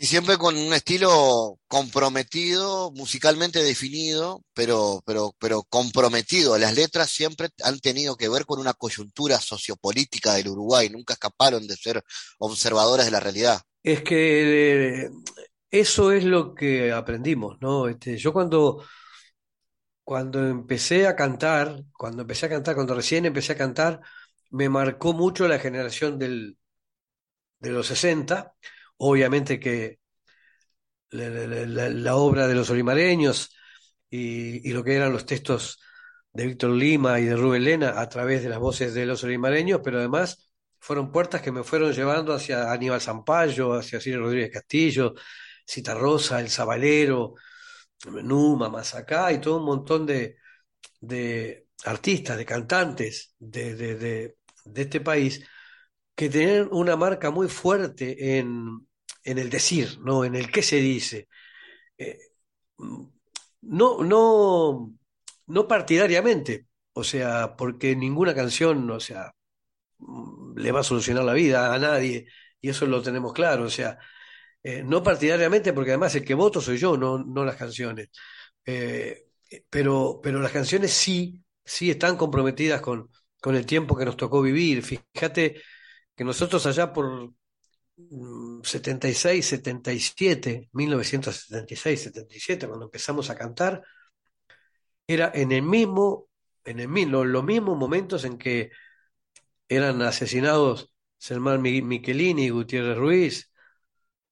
Y 0.01 0.07
siempre 0.07 0.39
con 0.39 0.57
un 0.57 0.73
estilo 0.73 1.59
comprometido, 1.67 2.93
musicalmente 2.93 3.61
definido, 3.61 4.45
pero, 4.55 5.03
pero, 5.05 5.35
pero 5.41 5.65
comprometido. 5.65 6.57
Las 6.57 6.77
letras 6.77 7.11
siempre 7.11 7.49
han 7.65 7.81
tenido 7.81 8.17
que 8.17 8.29
ver 8.29 8.47
con 8.47 8.61
una 8.61 8.75
coyuntura 8.75 9.41
sociopolítica 9.41 10.35
del 10.35 10.51
Uruguay, 10.51 10.89
nunca 10.89 11.15
escaparon 11.15 11.67
de 11.67 11.77
ser 11.77 12.01
observadoras 12.39 13.07
de 13.07 13.11
la 13.11 13.19
realidad. 13.19 13.61
Es 13.83 14.03
que 14.03 15.07
eh, 15.07 15.11
eso 15.71 16.13
es 16.13 16.25
lo 16.25 16.55
que 16.55 16.93
aprendimos, 16.93 17.59
¿no? 17.61 17.89
Este, 17.89 18.17
yo 18.17 18.33
cuando, 18.33 18.85
cuando 20.05 20.47
empecé 20.47 21.07
a 21.07 21.17
cantar, 21.17 21.85
cuando 21.93 22.23
empecé 22.23 22.47
a 22.47 22.49
cantar, 22.51 22.75
cuando 22.75 22.95
recién 22.95 23.27
empecé 23.27 23.53
a 23.53 23.57
cantar, 23.59 24.01
me 24.51 24.69
marcó 24.69 25.13
mucho 25.13 25.47
la 25.49 25.59
generación 25.59 26.19
del, 26.19 26.59
de 27.61 27.71
los 27.71 27.87
60 27.89 28.55
obviamente 28.99 29.59
que 29.61 30.01
la, 31.11 32.17
obra 32.17 32.47
de 32.47 32.55
los 32.55 32.71
olimareños 32.71 33.57
y, 34.11 34.73
lo 34.73 34.85
que 34.85 34.95
eran 34.95 35.13
los 35.13 35.27
textos 35.27 35.81
de 36.33 36.47
Víctor 36.47 36.71
Lima 36.71 37.21
y 37.21 37.25
de 37.25 37.37
Rubén 37.37 37.65
Lena 37.65 38.01
a 38.01 38.09
través 38.09 38.43
de 38.43 38.49
las 38.51 38.59
voces 38.59 38.95
de 38.95 39.07
los 39.07 39.25
olimareños, 39.25 39.81
pero 39.83 39.99
además 39.99 40.51
fueron 40.79 41.11
puertas 41.11 41.43
que 41.43 41.53
me 41.53 41.65
fueron 41.65 41.93
llevando 41.93 42.35
hacia 42.35 42.71
Aníbal 42.71 43.01
Zampayo, 43.01 43.75
hacia 43.75 44.01
Ciro 44.01 44.21
Rodríguez 44.21 44.51
Castillo, 44.53 45.15
Cita 45.69 45.95
Rosa, 45.95 46.41
El 46.41 46.49
Zabalero, 46.49 47.35
Numa, 48.07 48.71
Masacá 48.71 49.33
y 49.33 49.41
todo 49.41 49.59
un 49.59 49.67
montón 49.67 50.07
de, 50.07 50.37
artistas, 51.85 52.39
de 52.39 52.47
cantantes 52.47 53.35
de, 53.39 53.75
de, 53.77 54.37
este 54.75 55.01
país 55.01 55.45
que 56.15 56.31
tenían 56.31 56.69
una 56.73 56.97
marca 56.97 57.31
muy 57.31 57.49
fuerte 57.49 58.39
en, 58.39 58.89
en 59.25 59.39
el 59.39 59.51
decir, 59.51 59.99
¿no? 60.01 60.25
En 60.25 60.35
el 60.37 60.51
qué 60.51 60.63
se 60.63 60.77
dice. 60.77 61.29
Eh, 61.99 62.19
no, 63.63 64.03
no, 64.03 64.95
no 65.47 65.69
partidariamente, 65.69 66.67
o 66.95 67.05
sea, 67.05 67.57
porque 67.57 67.95
ninguna 67.95 68.35
canción, 68.35 68.91
o 68.91 69.01
sea, 69.01 69.35
le 70.57 70.73
va 70.73 70.81
a 70.81 70.83
solucionar 70.85 71.25
la 71.25 71.35
vida 71.35 71.75
a 71.75 71.79
nadie, 71.79 72.27
y 72.61 72.71
eso 72.71 72.87
lo 72.87 73.03
tenemos 73.03 73.33
claro, 73.33 73.65
o 73.65 73.71
sea, 73.71 73.99
eh, 74.63 74.83
no 74.83 75.03
partidariamente, 75.03 75.73
porque 75.73 75.91
además 75.93 76.15
el 76.15 76.25
que 76.25 76.35
voto 76.35 76.61
soy 76.61 76.79
yo, 76.79 76.97
no, 76.97 77.19
no 77.19 77.45
las 77.45 77.57
canciones. 77.57 78.09
Eh, 78.65 79.27
pero, 79.71 80.21
pero 80.23 80.41
las 80.41 80.53
canciones 80.53 80.93
sí, 80.93 81.43
sí 81.65 81.91
están 81.91 82.17
comprometidas 82.17 82.81
con, 82.81 83.11
con 83.41 83.55
el 83.57 83.67
tiempo 83.67 83.97
que 83.97 84.05
nos 84.05 84.17
tocó 84.17 84.43
vivir. 84.43 84.83
Fíjate 84.83 85.63
que 86.15 86.25
nosotros 86.25 86.67
allá 86.67 86.93
por 86.93 87.33
76, 88.63 89.47
77, 89.47 90.69
1976, 90.73 92.03
77, 92.03 92.67
cuando 92.69 92.87
empezamos 92.87 93.31
a 93.31 93.35
cantar, 93.37 93.83
era 95.07 95.33
en 95.35 95.53
el 95.53 95.63
mismo, 95.63 96.29
en 96.65 96.81
el 96.81 96.89
mismo, 96.89 97.25
los 97.25 97.45
mismos 97.45 97.77
momentos 97.77 98.25
en 98.25 98.39
que 98.39 98.71
eran 99.69 100.01
asesinados 100.03 100.93
Selmar 101.19 101.59
Michelini, 101.59 102.51
Gutiérrez 102.51 102.97
Ruiz, 102.97 103.48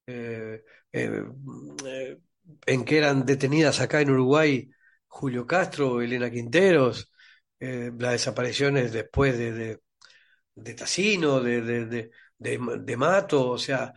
eh, 0.07 0.65
eh, 0.93 1.25
eh, 1.85 2.19
en 2.67 2.85
que 2.85 2.99
eran 2.99 3.27
detenidas 3.27 3.81
acá 3.81 4.01
en 4.01 4.11
Uruguay 4.11 4.71
Julio 5.09 5.47
Castro, 5.47 6.01
Elena 6.01 6.31
Quinteros, 6.31 7.13
las 7.59 8.13
desapariciones 8.13 8.93
después 8.93 9.37
de, 9.39 9.53
de, 9.53 9.81
de 10.55 10.75
Tassino, 10.75 11.41
de, 11.41 12.11
de, 12.39 12.97
Mato, 12.97 13.51
o 13.51 13.59
sea, 13.59 13.95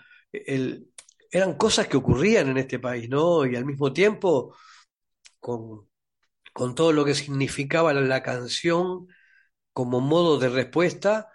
eran 1.32 1.55
cosas 1.57 1.88
que 1.88 1.97
ocurrían 1.97 2.49
en 2.49 2.57
este 2.57 2.80
país, 2.80 3.10
¿no? 3.10 3.45
Y 3.45 3.55
al 3.55 3.66
mismo 3.66 3.91
tiempo, 3.93 4.55
con, 5.39 5.89
con 6.53 6.76
todo 6.76 6.93
lo 6.93 7.05
que 7.05 7.16
significaba 7.16 7.93
la, 7.93 8.24
canción 8.24 9.07
como 9.74 10.01
modo 10.01 10.39
de 10.39 10.49
respuesta 10.49 11.30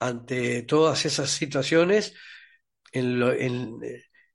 ante 0.00 0.62
todas 0.62 1.06
esas 1.06 1.30
situaciones 1.30 2.14
en, 2.92 3.80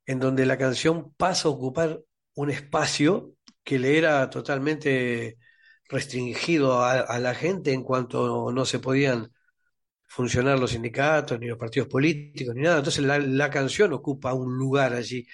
en, 0.06 0.18
donde 0.18 0.46
la 0.46 0.58
canción 0.58 1.12
pasa 1.16 1.48
a 1.48 1.52
ocupar 1.52 2.00
un 2.34 2.50
espacio 2.50 3.34
que 3.62 3.78
le 3.78 3.98
era 3.98 4.28
totalmente 4.30 5.38
restringido 5.88 6.82
a, 6.84 7.18
la 7.18 7.34
gente 7.34 7.72
en 7.72 7.82
cuanto 7.82 8.52
no 8.52 8.64
se 8.64 8.78
podían 8.80 9.30
funcionar 10.06 10.58
los 10.58 10.72
sindicatos, 10.72 11.38
ni 11.40 11.46
los 11.48 11.58
partidos 11.58 11.88
políticos, 11.88 12.54
ni 12.54 12.62
nada. 12.62 12.78
Entonces 12.78 13.04
la, 13.04 13.50
canción 13.50 13.92
ocupa 13.92 14.34
un 14.34 14.56
lugar 14.56 14.94
allí. 14.94 15.26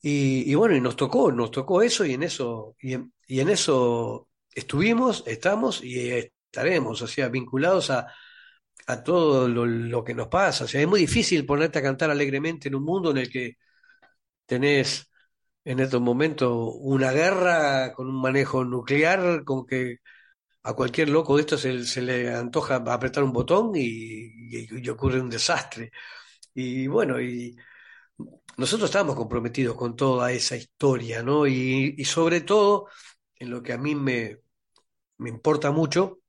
Y, 0.00 0.54
bueno, 0.54 0.76
y 0.76 0.80
nos 0.80 0.96
tocó, 0.96 1.32
nos 1.32 1.50
tocó 1.50 1.82
eso 1.82 2.04
y 2.04 2.14
en 2.14 2.22
eso, 2.22 2.76
y 2.80 2.94
en, 2.94 3.48
eso 3.48 4.28
estuvimos, 4.54 5.24
estamos 5.26 5.82
y 5.84 6.10
estaremos, 6.10 7.02
o 7.02 7.06
sea, 7.06 7.28
vinculados 7.28 7.90
a, 7.90 8.06
todo 9.04 9.48
lo, 9.48 10.04
que 10.04 10.14
nos 10.14 10.28
pasa. 10.28 10.64
O 10.64 10.68
sea, 10.68 10.80
es 10.80 10.88
muy 10.88 11.00
difícil 11.00 11.46
ponerte 11.46 11.78
a 11.78 11.82
cantar 11.82 12.10
alegremente 12.10 12.68
en 12.68 12.74
un 12.76 12.84
mundo 12.84 13.10
en 13.10 13.18
el 13.18 13.30
que 13.30 13.56
tenés 14.46 15.10
en 15.64 15.80
estos 15.80 16.00
momentos 16.00 16.50
una 16.80 17.12
guerra 17.12 17.92
con 17.94 18.08
un 18.08 18.20
manejo 18.20 18.64
nuclear, 18.64 19.44
con 19.44 19.66
que 19.66 19.98
a 20.62 20.74
cualquier 20.74 21.08
loco 21.10 21.36
de 21.36 21.42
esto 21.42 21.58
se, 21.58 22.02
le 22.02 22.34
antoja 22.34 22.76
apretar 22.76 23.24
un 23.24 23.32
botón 23.32 23.72
y, 23.74 24.88
ocurre 24.90 25.20
un 25.20 25.30
desastre. 25.30 25.90
Y 26.54 26.86
bueno, 26.88 27.20
y 27.20 27.56
nosotros 28.56 28.90
estábamos 28.90 29.16
comprometidos 29.16 29.76
con 29.76 29.96
toda 29.96 30.32
esa 30.32 30.56
historia, 30.56 31.22
¿no? 31.22 31.46
Y, 31.46 32.04
sobre 32.04 32.40
todo, 32.42 32.88
en 33.36 33.50
lo 33.50 33.62
que 33.62 33.72
a 33.72 33.78
mí 33.78 33.94
me, 33.94 34.38
importa 35.20 35.70
mucho, 35.70 36.20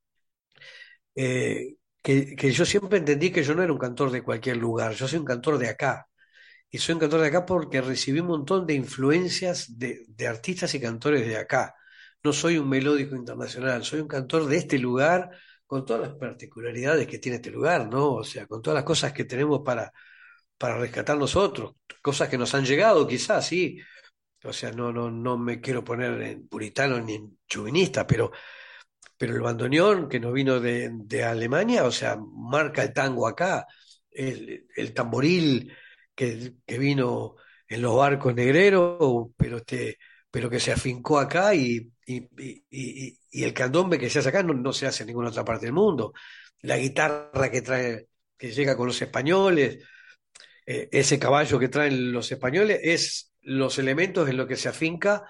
eh, 1.16 1.76
que, 2.01 2.51
yo 2.51 2.65
siempre 2.65 2.99
entendí 2.99 3.31
que 3.31 3.43
yo 3.43 3.53
no 3.55 3.63
era 3.63 3.73
un 3.73 3.79
cantor 3.79 4.11
de 4.11 4.23
cualquier 4.23 4.57
lugar, 4.57 4.93
yo 4.93 5.07
soy 5.07 5.19
un 5.19 5.25
cantor 5.25 5.57
de 5.57 5.69
acá. 5.69 6.07
Y 6.71 6.77
soy 6.79 6.93
un 6.93 6.99
cantor 6.99 7.21
de 7.21 7.27
acá 7.27 7.45
porque 7.45 7.81
recibí 7.81 8.19
un 8.19 8.27
montón 8.27 8.65
de 8.67 8.75
influencias 8.75 9.77
de, 9.79 10.05
de 10.07 10.27
artistas 10.27 10.73
y 10.75 10.81
cantores 10.81 11.27
de 11.27 11.37
acá 11.37 11.75
no 12.23 12.33
soy 12.33 12.57
un 12.57 12.69
melódico 12.69 13.15
internacional, 13.15 13.83
soy 13.83 14.01
un 14.01 14.07
cantor 14.07 14.45
de 14.47 14.57
este 14.57 14.77
lugar 14.79 15.31
con 15.65 15.85
todas 15.85 16.01
las 16.01 16.17
particularidades 16.17 17.07
que 17.07 17.19
tiene 17.19 17.37
este 17.37 17.51
lugar, 17.51 17.87
¿no? 17.87 18.13
O 18.15 18.23
sea, 18.23 18.47
con 18.47 18.61
todas 18.61 18.75
las 18.75 18.83
cosas 18.83 19.13
que 19.13 19.25
tenemos 19.25 19.61
para, 19.63 19.91
para 20.57 20.77
rescatar 20.77 21.17
nosotros, 21.17 21.75
cosas 22.01 22.29
que 22.29 22.37
nos 22.37 22.53
han 22.55 22.65
llegado 22.65 23.07
quizás, 23.07 23.47
sí. 23.47 23.79
O 24.43 24.53
sea, 24.53 24.71
no, 24.71 24.91
no, 24.93 25.11
no 25.11 25.37
me 25.37 25.61
quiero 25.61 25.83
poner 25.83 26.21
en 26.21 26.47
puritano 26.47 26.99
ni 27.01 27.15
en 27.15 27.39
chauvinista, 27.47 28.07
pero, 28.07 28.31
pero 29.20 29.36
el 29.36 29.41
bandoneón 29.41 30.07
que 30.07 30.20
nos 30.20 30.34
vino 30.34 30.59
de, 30.61 31.24
Alemania, 31.24 31.84
o 31.84 31.91
sea, 31.91 32.17
marca 32.17 32.84
el 32.84 32.93
tango 32.93 33.28
acá, 33.28 33.67
el, 34.09 34.65
el 34.76 34.93
tamboril 34.93 35.74
que, 36.15 36.53
que, 36.65 36.78
vino 36.80 37.36
en 37.67 37.82
los 37.82 37.97
barcos 37.97 38.34
negreros, 38.34 39.28
pero 39.38 39.57
este 39.57 39.97
pero 40.32 40.49
que 40.49 40.59
se 40.59 40.72
afincó 40.72 41.20
acá 41.20 41.53
y, 41.55 41.91
el 42.05 43.53
candombe 43.53 43.99
que 43.99 44.09
se 44.09 44.20
hace 44.20 44.30
acá 44.30 44.41
no, 44.43 44.74
se 44.74 44.88
hace 44.88 45.03
en 45.03 45.07
ninguna 45.07 45.30
otra 45.30 45.45
parte 45.45 45.65
del 45.65 45.74
mundo. 45.74 46.13
La 46.61 46.78
guitarra 46.78 47.51
que 47.51 47.61
trae, 47.61 48.07
que 48.38 48.51
llega 48.51 48.76
con 48.76 48.88
los 48.88 49.01
españoles, 49.01 49.84
eh, 50.65 50.89
ese 50.91 51.20
caballo 51.20 51.59
que 51.59 51.67
traen 51.70 52.11
los 52.11 52.32
españoles, 52.32 52.80
es 52.84 53.34
los 53.41 53.78
elementos 53.80 54.30
en 54.30 54.38
los 54.38 54.47
que 54.47 54.55
se 54.55 54.70
afinca 54.70 55.24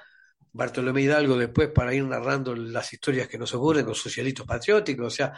Bartolomé 0.52 1.02
Hidalgo 1.02 1.38
después 1.38 1.70
para 1.70 1.94
ir 1.94 2.04
narrando 2.04 2.56
las 2.56 2.92
historias 2.92 3.28
que 3.28 3.38
nos 3.38 3.54
ocurren 3.54 3.86
con 3.86 3.96
socialistas 3.96 4.46
patrióticos. 4.46 5.08
O 5.08 5.16
sea, 5.16 5.34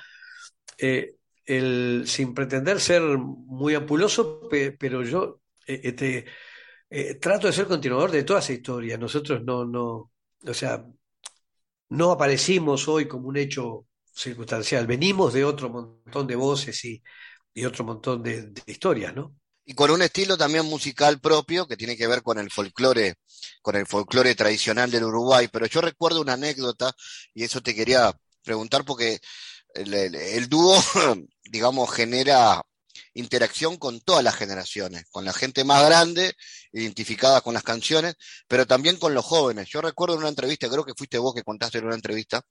eh, 0.77 1.15
el, 1.45 2.03
sin 2.05 2.33
pretender 2.33 2.79
ser 2.79 3.01
muy 3.01 3.75
ampuloso, 3.75 4.47
pero 4.79 5.03
yo 5.03 5.41
eh, 5.67 5.81
este, 5.83 6.25
eh, 6.89 7.15
trato 7.15 7.47
de 7.47 7.53
ser 7.53 7.67
continuador 7.67 8.11
de 8.11 8.23
toda 8.23 8.39
esa 8.39 8.53
historia. 8.53 8.97
Nosotros 8.97 9.43
no, 9.43 9.65
no, 9.65 10.11
o 10.45 10.53
sea, 10.53 10.85
no 11.89 12.11
aparecimos 12.11 12.87
hoy 12.87 13.07
como 13.07 13.27
un 13.27 13.37
hecho 13.37 13.87
circunstancial, 14.13 14.87
venimos 14.87 15.33
de 15.33 15.45
otro 15.45 15.69
montón 15.69 16.27
de 16.27 16.35
voces 16.35 16.83
y, 16.85 17.01
otro 17.65 17.83
montón 17.83 18.23
de, 18.23 18.51
historias, 18.65 19.13
¿no? 19.15 19.35
Y 19.71 19.73
con 19.73 19.89
un 19.89 20.01
estilo 20.01 20.37
también 20.37 20.65
musical 20.65 21.21
propio 21.21 21.65
que 21.65 21.77
tiene 21.77 21.95
que 21.95 22.05
ver 22.05 22.23
con 22.23 22.37
el 22.37 22.51
folclore, 22.51 23.15
con 23.61 23.77
el 23.77 23.87
folclore 23.87 24.35
tradicional 24.35 24.91
del 24.91 25.05
Uruguay. 25.05 25.47
Pero 25.47 25.65
yo 25.65 25.79
recuerdo 25.79 26.19
una 26.19 26.33
anécdota, 26.33 26.93
y 27.33 27.45
eso 27.45 27.61
te 27.61 27.73
quería 27.73 28.11
preguntar 28.43 28.83
porque 28.83 29.21
el 29.73 30.49
dúo, 30.49 30.75
digamos, 31.45 31.89
genera 31.89 32.61
interacción 33.13 33.77
con 33.77 34.01
todas 34.01 34.25
las 34.25 34.35
generaciones, 34.35 35.05
con 35.09 35.23
la 35.23 35.31
gente 35.31 35.63
más 35.63 35.85
grande, 35.85 36.33
identificada 36.73 37.39
con 37.39 37.53
las 37.53 37.63
canciones, 37.63 38.15
pero 38.49 38.67
también 38.67 38.97
con 38.97 39.13
los 39.13 39.23
jóvenes. 39.23 39.69
Yo 39.69 39.79
recuerdo 39.79 40.15
en 40.15 40.19
una 40.19 40.29
entrevista, 40.29 40.67
creo 40.67 40.83
que 40.83 40.95
fuiste 40.97 41.17
vos 41.17 41.33
que 41.33 41.43
contaste 41.43 41.77
en 41.77 41.85
una 41.85 41.95
entrevista, 41.95 42.41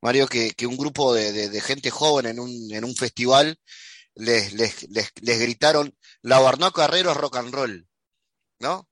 Mario, 0.00 0.26
que, 0.26 0.52
que 0.52 0.66
un 0.66 0.78
grupo 0.78 1.12
de, 1.12 1.60
gente 1.60 1.90
joven 1.90 2.24
en 2.24 2.40
un, 2.40 2.72
en 2.72 2.84
un 2.84 2.96
festival 2.96 3.58
les, 4.14 4.52
les, 4.54 4.86
les, 4.88 5.40
gritaron, 5.40 5.94
la 6.22 6.38
Barnaca 6.38 6.82
Carrero 6.82 7.10
es 7.12 7.16
rock 7.16 7.36
and 7.36 7.54
roll, 7.54 7.86
¿no? 8.60 8.88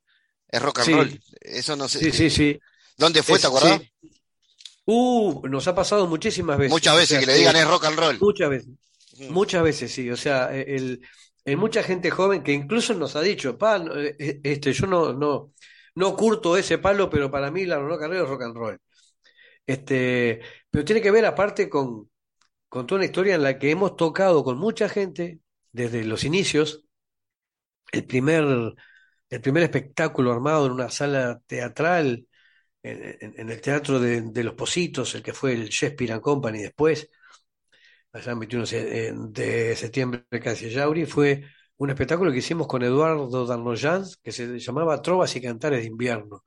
Es 0.48 0.60
rock 0.62 0.80
and 0.80 0.86
Sí. 0.86 0.92
roll. 0.94 1.20
Eso 1.40 1.76
no 1.76 1.88
sé. 1.88 1.98
Sí, 2.00 2.12
sí, 2.12 2.30
sí. 2.30 2.58
¿Dónde 2.96 3.22
fue, 3.22 3.36
Es- 3.36 3.42
te 3.42 3.46
acordás? 3.46 3.80
sí. 3.80 4.10
Uh, 4.84 5.46
nos 5.48 5.68
ha 5.68 5.74
pasado 5.74 6.06
muchísimas 6.06 6.58
veces. 6.58 6.72
Muchas 6.72 6.94
O 6.94 6.96
veces 6.96 7.08
sea, 7.08 7.20
que 7.20 7.26
le 7.26 7.34
digan 7.34 7.56
es 7.56 7.66
rock 7.68 7.84
and 7.84 7.98
roll. 7.98 8.18
Muchas 8.20 8.50
veces. 8.50 8.68
Mm. 9.18 9.30
Muchas 9.32 9.62
veces 9.62 9.92
sí, 9.92 10.10
o 10.10 10.16
sea, 10.16 10.54
eh, 10.56 10.64
el, 10.76 11.00
hay 11.44 11.56
mucha 11.56 11.82
gente 11.82 12.10
joven 12.10 12.42
que 12.42 12.52
incluso 12.52 12.94
nos 12.94 13.14
ha 13.14 13.20
dicho, 13.20 13.56
pa, 13.58 13.76
eh, 13.76 14.16
eh, 14.18 14.40
este, 14.42 14.72
yo 14.72 14.86
no, 14.86 15.12
no, 15.12 15.52
no 15.94 16.16
curto 16.16 16.56
ese 16.56 16.78
palo, 16.78 17.08
pero 17.10 17.30
para 17.30 17.50
mí 17.50 17.64
la 17.64 17.76
and 17.76 17.86
roll 17.86 18.12
es 18.14 18.28
rock 18.28 18.42
and 18.42 18.56
roll. 18.56 18.78
Este, 19.66 20.40
pero 20.70 20.84
tiene 20.84 21.00
que 21.00 21.10
ver 21.10 21.24
aparte 21.26 21.68
con, 21.68 22.10
con 22.72 22.86
toda 22.86 23.00
una 23.00 23.04
historia 23.04 23.34
en 23.34 23.42
la 23.42 23.58
que 23.58 23.70
hemos 23.70 23.96
tocado 23.96 24.42
con 24.42 24.56
mucha 24.56 24.88
gente 24.88 25.40
desde 25.72 26.04
los 26.04 26.24
inicios. 26.24 26.86
El 27.92 28.06
primer, 28.06 28.44
el 29.28 29.40
primer 29.42 29.62
espectáculo 29.64 30.32
armado 30.32 30.64
en 30.64 30.72
una 30.72 30.88
sala 30.88 31.38
teatral, 31.46 32.26
en, 32.82 33.50
el 33.50 33.60
Teatro 33.60 34.00
de, 34.00 34.44
los 34.44 34.54
Positos, 34.54 35.14
el 35.14 35.22
que 35.22 35.34
fue 35.34 35.52
el 35.52 35.68
Shakespeare 35.68 36.12
and 36.14 36.22
Company 36.22 36.60
después 36.62 37.10
allá 38.12 38.32
en 38.32 38.38
21 38.38 38.66
se- 38.66 39.08
en- 39.08 39.32
de 39.32 39.76
septiembre 39.76 40.24
casi 40.42 40.70
Yauri, 40.70 41.06
fue 41.06 41.44
un 41.76 41.90
espectáculo 41.90 42.32
que 42.32 42.38
hicimos 42.38 42.66
con 42.66 42.82
Eduardo 42.82 43.46
Darnoyans, 43.46 44.16
que 44.18 44.32
se 44.32 44.58
llamaba 44.58 45.02
Trovas 45.02 45.34
y 45.36 45.40
Cantares 45.42 45.80
de 45.80 45.86
Invierno, 45.86 46.44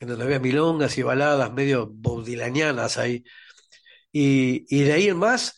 en 0.00 0.08
donde 0.08 0.24
había 0.24 0.40
milongas 0.40 0.98
y 0.98 1.02
baladas 1.02 1.52
medio 1.52 1.88
baudilanianas 1.92 2.98
ahí. 2.98 3.24
Y, 4.12 4.66
y 4.68 4.84
de 4.84 4.92
ahí 4.94 5.08
en 5.08 5.18
más 5.18 5.56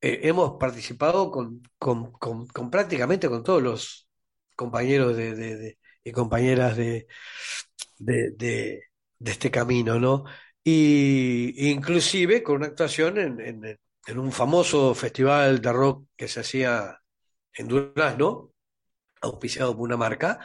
eh, 0.00 0.20
hemos 0.24 0.58
participado 0.58 1.30
con, 1.30 1.62
con- 1.78 2.70
prácticamente 2.70 3.28
con 3.28 3.42
todos 3.44 3.62
los 3.62 4.08
compañeros 4.56 5.16
de, 5.16 5.78
y 6.04 6.12
compañeras 6.12 6.76
de, 6.76 7.06
de, 7.98 8.30
este 9.32 9.50
camino, 9.50 9.98
¿no? 9.98 10.24
Y 10.64 11.70
inclusive 11.70 12.42
con 12.42 12.56
una 12.56 12.66
actuación 12.66 13.18
en, 13.18 13.40
en- 13.40 13.78
en 14.06 14.18
un 14.18 14.32
famoso 14.32 14.94
festival 14.94 15.60
de 15.60 15.72
rock 15.72 16.06
que 16.16 16.28
se 16.28 16.40
hacía 16.40 16.98
en 17.54 17.68
Durazno, 17.68 18.52
auspiciado 19.22 19.74
por 19.76 19.84
una 19.84 19.96
marca 19.96 20.40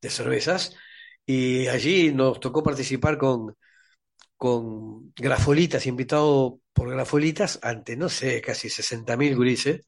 de 0.00 0.10
cervezas, 0.10 0.76
y 1.26 1.68
allí 1.68 2.12
nos 2.12 2.40
tocó 2.40 2.62
participar 2.62 3.18
con, 3.18 3.56
con 4.44 5.14
Grafolitas, 5.16 5.86
invitado 5.86 6.60
por 6.74 6.90
Grafolitas, 6.90 7.58
ante, 7.62 7.96
no 7.96 8.10
sé, 8.10 8.42
casi 8.42 8.68
60.000 8.68 9.34
gurises, 9.36 9.86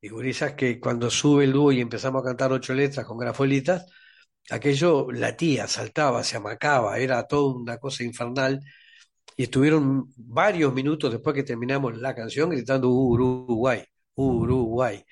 y 0.00 0.10
gurisas 0.10 0.52
que 0.54 0.78
cuando 0.78 1.10
sube 1.10 1.44
el 1.44 1.52
dúo 1.52 1.72
y 1.72 1.80
empezamos 1.80 2.20
a 2.22 2.26
cantar 2.26 2.52
ocho 2.52 2.74
letras 2.74 3.06
con 3.06 3.16
Grafolitas, 3.18 3.86
aquello 4.50 5.10
latía, 5.10 5.66
saltaba, 5.68 6.22
se 6.22 6.36
amacaba, 6.36 6.98
era 6.98 7.26
toda 7.26 7.56
una 7.56 7.78
cosa 7.78 8.04
infernal. 8.04 8.60
Y 9.36 9.44
estuvieron 9.44 10.12
varios 10.16 10.74
minutos 10.74 11.10
después 11.12 11.34
que 11.34 11.42
terminamos 11.44 11.96
la 11.98 12.14
canción 12.14 12.50
gritando 12.50 12.90
Uruguay, 12.90 13.84
Uruguay. 14.16 15.02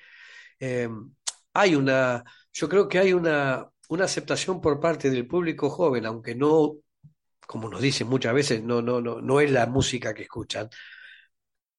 Eh, 0.59 0.89
hay 1.53 1.75
una, 1.75 2.23
yo 2.53 2.69
creo 2.69 2.87
que 2.87 2.99
hay 2.99 3.13
una, 3.13 3.67
una 3.89 4.05
aceptación 4.05 4.61
por 4.61 4.79
parte 4.79 5.09
del 5.09 5.27
público 5.27 5.69
joven, 5.71 6.05
aunque 6.05 6.35
no, 6.35 6.75
como 7.47 7.69
nos 7.69 7.81
dicen 7.81 8.07
muchas 8.07 8.33
veces, 8.33 8.63
no, 8.63 8.81
no, 8.81 9.01
no, 9.01 9.21
no 9.21 9.39
es 9.41 9.51
la 9.51 9.65
música 9.67 10.13
que 10.13 10.23
escuchan, 10.23 10.69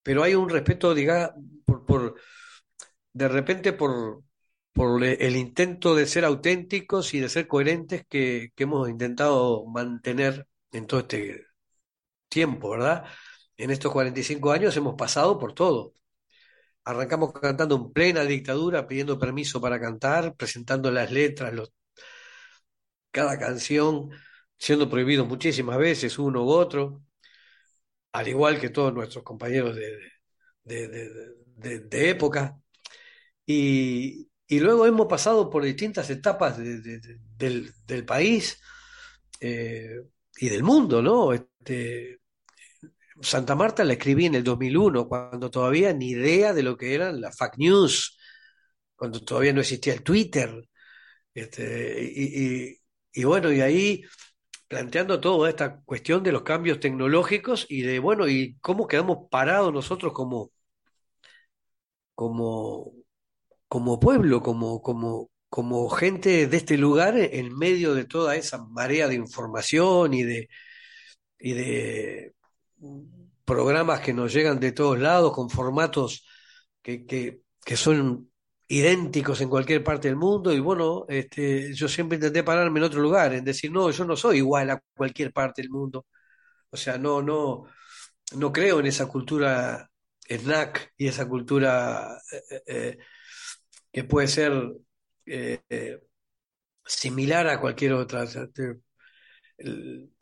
pero 0.02 0.22
hay 0.22 0.34
un 0.34 0.48
respeto, 0.50 0.94
diga, 0.94 1.34
por, 1.64 1.84
por, 1.86 2.14
de 3.12 3.28
repente 3.28 3.72
por, 3.72 4.22
por 4.72 5.04
el 5.04 5.36
intento 5.36 5.94
de 5.94 6.06
ser 6.06 6.24
auténticos 6.24 7.14
y 7.14 7.20
de 7.20 7.28
ser 7.28 7.46
coherentes 7.48 8.04
que, 8.08 8.50
que 8.54 8.64
hemos 8.64 8.88
intentado 8.88 9.66
mantener 9.66 10.46
en 10.72 10.86
todo 10.86 11.00
este 11.00 11.46
tiempo, 12.28 12.70
¿verdad? 12.70 13.06
En 13.56 13.70
estos 13.70 13.92
45 13.92 14.52
años 14.52 14.76
hemos 14.76 14.96
pasado 14.96 15.38
por 15.38 15.54
todo. 15.54 15.94
Arrancamos 16.84 17.32
cantando 17.32 17.76
en 17.76 17.92
plena 17.92 18.22
dictadura, 18.24 18.86
pidiendo 18.86 19.18
permiso 19.18 19.60
para 19.60 19.80
cantar, 19.80 20.36
presentando 20.36 20.90
las 20.90 21.10
letras, 21.12 21.52
cada 23.10 23.38
canción, 23.38 24.10
siendo 24.64 24.88
prohibido 24.90 25.24
muchísimas 25.26 25.78
veces 25.78 26.18
uno 26.18 26.44
u 26.44 26.50
otro, 26.50 27.02
al 28.12 28.28
igual 28.28 28.60
que 28.60 28.70
todos 28.70 28.92
nuestros 28.94 29.24
compañeros 29.24 29.74
de, 29.76 29.98
de, 30.64 30.88
de, 30.88 31.80
de- 31.80 32.10
época. 32.10 32.58
Y, 33.46 34.28
y 34.48 34.60
luego 34.60 34.86
hemos 34.86 35.08
pasado 35.08 35.50
por 35.50 35.64
distintas 35.64 36.10
etapas 36.10 36.58
de- 36.58 36.80
de- 36.80 37.00
de- 37.00 37.18
del, 37.38 37.72
del 37.86 38.06
país 38.06 38.60
eh, 39.40 40.00
y 40.38 40.48
del 40.50 40.62
mundo, 40.64 41.02
¿no? 41.02 41.32
Este, 41.32 42.20
Santa 43.22 43.54
Marta 43.54 43.84
la 43.84 43.92
escribí 43.94 44.26
en 44.26 44.34
el 44.34 44.44
2001, 44.44 45.08
cuando 45.08 45.50
todavía 45.50 45.92
ni 45.92 46.10
idea 46.10 46.52
de 46.52 46.62
lo 46.62 46.76
que 46.76 46.94
eran 46.94 47.20
las 47.20 47.36
fake 47.36 47.58
news, 47.58 48.18
cuando 48.96 49.20
todavía 49.24 49.52
no 49.52 49.60
existía 49.60 49.94
el 49.94 50.02
Twitter. 50.02 50.68
Este, 51.34 52.02
y- 52.14 52.78
y 53.12 53.24
bueno, 53.24 53.52
y 53.52 53.60
ahí 53.60 54.02
planteando 54.68 55.20
toda 55.20 55.48
esta 55.50 55.80
cuestión 55.82 56.22
de 56.22 56.32
los 56.32 56.42
cambios 56.42 56.80
tecnológicos 56.80 57.66
y 57.68 57.82
de, 57.82 57.98
bueno, 57.98 58.28
y 58.28 58.56
cómo 58.60 58.86
quedamos 58.88 59.28
parados 59.30 59.72
nosotros 59.72 60.12
como, 60.12 60.50
como, 62.14 62.92
como 63.68 64.00
pueblo, 64.00 64.42
como, 64.42 64.82
como, 64.82 65.30
como 65.48 65.88
gente 65.90 66.46
de 66.46 66.56
este 66.56 66.76
lugar 66.78 67.16
en 67.18 67.56
medio 67.56 67.94
de 67.94 68.04
toda 68.04 68.36
esa 68.36 68.58
marea 68.64 69.08
de 69.08 69.14
información 69.16 70.14
y 70.14 70.22
de, 70.24 70.48
y 71.38 71.52
de 71.54 72.34
programas 73.44 74.00
que 74.00 74.14
nos 74.14 74.32
llegan 74.32 74.60
de 74.60 74.72
todos 74.72 74.98
lados 74.98 75.32
con 75.32 75.50
formatos 75.50 76.26
que, 76.82 77.06
que, 77.06 77.42
que 77.64 77.76
son 77.76 78.30
idénticos 78.68 79.40
en 79.40 79.48
cualquier 79.50 79.84
parte 79.84 80.08
del 80.08 80.16
mundo 80.16 80.52
y 80.52 80.60
bueno, 80.60 81.04
este, 81.08 81.74
yo 81.74 81.88
siempre 81.88 82.16
intenté 82.16 82.42
pararme 82.42 82.80
en 82.80 82.84
otro 82.84 83.00
lugar, 83.00 83.34
en 83.34 83.44
decir, 83.44 83.70
no, 83.72 83.90
yo 83.90 84.04
no 84.04 84.16
soy 84.16 84.38
igual 84.38 84.70
a 84.70 84.82
cualquier 84.96 85.32
parte 85.32 85.62
del 85.62 85.70
mundo. 85.70 86.06
O 86.70 86.76
sea, 86.76 86.98
no, 86.98 87.22
no, 87.22 87.64
no 88.36 88.52
creo 88.52 88.80
en 88.80 88.86
esa 88.86 89.06
cultura 89.08 89.90
snack 90.28 90.92
y 90.96 91.08
esa 91.08 91.28
cultura 91.28 92.18
eh, 92.50 92.62
eh, 92.66 92.98
que 93.92 94.04
puede 94.04 94.28
ser 94.28 94.52
eh, 95.26 95.60
eh, 95.68 96.00
similar 96.86 97.48
a 97.48 97.60
cualquier 97.60 97.94
otra. 97.94 98.26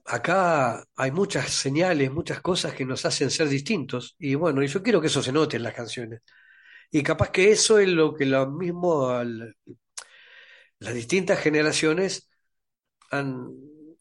Acá 0.05 0.84
hay 0.97 1.11
muchas 1.12 1.51
señales, 1.51 2.11
muchas 2.12 2.40
cosas 2.40 2.74
que 2.74 2.84
nos 2.84 3.05
hacen 3.05 3.30
ser 3.30 3.49
distintos 3.49 4.16
y 4.18 4.34
bueno, 4.34 4.62
y 4.62 4.66
yo 4.66 4.82
quiero 4.82 5.01
que 5.01 5.07
eso 5.07 5.22
se 5.22 5.32
note 5.32 5.57
en 5.57 5.62
las 5.62 5.74
canciones. 5.74 6.20
Y 6.93 7.03
capaz 7.03 7.30
que 7.30 7.51
eso 7.51 7.78
es 7.80 7.88
lo 7.88 8.14
que 8.14 8.24
lo 8.26 8.49
mismo 8.51 9.11
las 10.78 10.95
distintas 10.95 11.38
generaciones 11.40 12.28
han, 13.11 13.51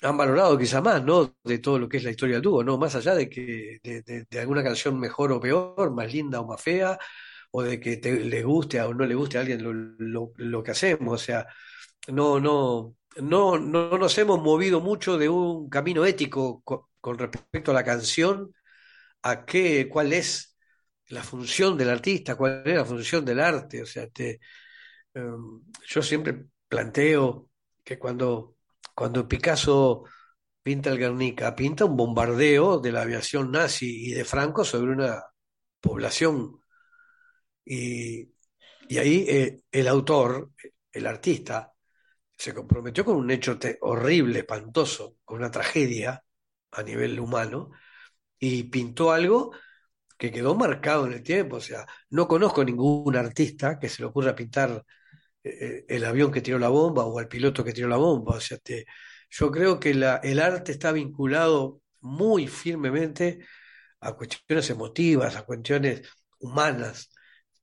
han 0.01 0.17
valorado 0.17 0.57
quizá 0.57 0.81
más, 0.81 1.03
¿no? 1.03 1.35
De 1.43 1.59
todo 1.59 1.79
lo 1.79 1.89
que 1.89 1.97
es 1.97 2.03
la 2.03 2.11
historia 2.11 2.35
del 2.35 2.43
dúo, 2.43 2.63
¿no? 2.63 2.77
Más 2.77 2.95
allá 2.95 3.15
de 3.15 3.29
que 3.29 3.79
de, 3.83 4.03
de- 4.29 4.39
alguna 4.39 4.63
canción 4.63 4.99
mejor 4.99 5.31
o 5.31 5.39
peor, 5.41 5.91
más 5.93 6.13
linda 6.13 6.41
o 6.41 6.47
más 6.47 6.61
fea, 6.61 6.97
o 7.51 7.63
de 7.63 7.79
que 7.79 7.97
te, 7.97 8.19
le 8.21 8.43
guste 8.43 8.81
o 8.81 8.93
no 8.93 9.05
le 9.05 9.15
guste 9.15 9.37
a 9.37 9.41
alguien 9.41 9.63
lo, 9.63 9.73
lo- 10.37 10.63
que 10.63 10.71
hacemos. 10.71 11.21
O 11.21 11.25
sea, 11.25 11.47
no, 12.09 12.39
no, 12.39 12.95
no, 13.17 13.59
no 13.59 13.97
nos 13.97 14.17
hemos 14.19 14.41
movido 14.41 14.81
mucho 14.81 15.17
de 15.17 15.29
un 15.29 15.69
camino 15.69 16.05
ético 16.05 16.61
co- 16.63 16.89
con, 17.01 17.17
respecto 17.19 17.71
a 17.71 17.73
la 17.75 17.83
canción, 17.85 18.53
a 19.23 19.45
qué, 19.45 19.87
cuál 19.89 20.13
es 20.13 20.50
la 21.11 21.23
función 21.23 21.77
del 21.77 21.89
artista, 21.89 22.35
cuál 22.35 22.63
es 22.65 22.75
la 22.75 22.85
función 22.85 23.25
del 23.25 23.39
arte. 23.39 23.81
O 23.83 23.85
sea, 23.85 24.07
te, 24.09 24.39
em, 25.13 25.61
yo 25.87 26.01
siempre 26.01 26.45
planteo 26.67 27.49
que 27.83 27.99
cuando, 27.99 28.57
cuando 28.95 29.27
Picasso 29.27 30.03
pinta 30.63 30.89
el 30.91 30.97
Guernica, 30.99 31.55
pinta 31.55 31.85
un 31.85 31.97
bombardeo 31.97 32.79
de 32.79 32.91
la 32.91 33.01
aviación 33.03 33.51
nazi 33.51 34.09
y 34.09 34.13
de 34.13 34.25
Franco 34.25 34.63
sobre 34.65 34.91
una 34.93 35.23
población. 35.81 36.59
Y, 37.65 38.33
y 38.87 38.97
ahí 38.97 39.25
eh, 39.29 39.63
el 39.71 39.87
autor, 39.87 40.51
el 40.91 41.07
artista, 41.07 41.73
se 42.37 42.53
comprometió 42.53 43.05
con 43.05 43.17
un 43.17 43.31
hecho 43.31 43.57
horrible, 43.81 44.39
espantoso, 44.39 45.17
con 45.23 45.39
una 45.39 45.51
tragedia 45.51 46.23
a 46.71 46.83
nivel 46.83 47.19
humano, 47.19 47.71
y 48.39 48.63
pintó 48.63 49.11
algo 49.11 49.51
que 50.21 50.31
quedó 50.31 50.53
marcado 50.53 51.07
en 51.07 51.13
el 51.13 51.23
tiempo. 51.23 51.55
O 51.55 51.61
sea, 51.61 51.83
no 52.11 52.27
conozco 52.27 52.63
ningún 52.63 53.15
artista 53.15 53.79
que 53.79 53.89
se 53.89 54.03
le 54.03 54.07
ocurra 54.07 54.35
pintar 54.35 54.85
eh, 55.43 55.83
el 55.87 56.05
avión 56.05 56.31
que 56.31 56.41
tiró 56.41 56.59
la 56.59 56.69
bomba 56.69 57.05
o 57.05 57.17
al 57.17 57.27
piloto 57.27 57.63
que 57.63 57.73
tiró 57.73 57.87
la 57.87 57.97
bomba. 57.97 58.35
O 58.35 58.39
sea, 58.39 58.59
te- 58.59 58.85
yo 59.31 59.49
creo 59.51 59.79
que 59.79 59.89
el 59.91 60.39
arte 60.39 60.71
está 60.73 60.91
vinculado 60.91 61.81
muy 62.01 62.47
firmemente 62.47 63.39
a 64.01 64.13
cuestiones 64.13 64.69
emotivas, 64.69 65.35
a 65.35 65.41
cuestiones 65.43 66.03
humanas. 66.39 67.09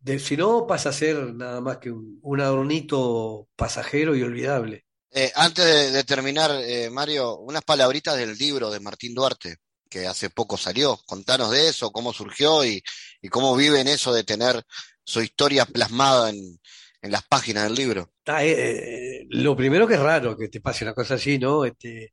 De, 0.01 0.19
si 0.19 0.37
no, 0.37 0.67
pasa 0.67 0.89
a 0.89 0.93
ser 0.93 1.33
nada 1.35 1.61
más 1.61 1.79
que 1.79 1.93
un, 1.93 2.41
adornito 2.41 3.49
pasajero 3.55 4.17
y 4.17 4.23
olvidable. 4.23 4.85
Eh, 5.13 5.31
antes 5.37 5.93
de, 5.93 6.03
terminar, 6.03 6.51
eh, 6.65 6.91
Mario, 6.91 7.39
unas 7.39 7.63
palabritas 7.63 8.17
del 8.17 8.37
libro 8.37 8.69
de 8.69 8.81
Martín 8.81 9.15
Duarte, 9.15 9.59
que 9.89 10.07
hace 10.07 10.31
poco 10.31 10.57
salió. 10.57 10.99
Contanos 11.07 11.51
de 11.51 11.69
eso, 11.69 11.91
cómo 11.91 12.13
surgió 12.13 12.65
y, 12.65 12.83
y 13.23 13.29
cómo 13.29 13.57
viven 13.57 13.89
eso 13.89 14.13
de 14.13 14.25
tener 14.25 14.63
su 15.05 15.23
historia 15.23 15.65
plasmada 15.65 16.31
en, 16.31 16.59
las 17.01 17.27
páginas 17.27 17.65
del 17.65 17.75
libro. 17.75 18.13
Eh, 18.27 19.25
lo 19.31 19.57
primero 19.57 19.87
que 19.87 19.95
es 19.95 20.01
raro 20.01 20.37
que 20.37 20.49
te 20.49 20.61
pase 20.61 20.85
una 20.85 20.93
cosa 20.93 21.15
así, 21.15 21.39
¿no? 21.39 21.65
Este, 21.65 22.13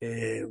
eh, 0.00 0.44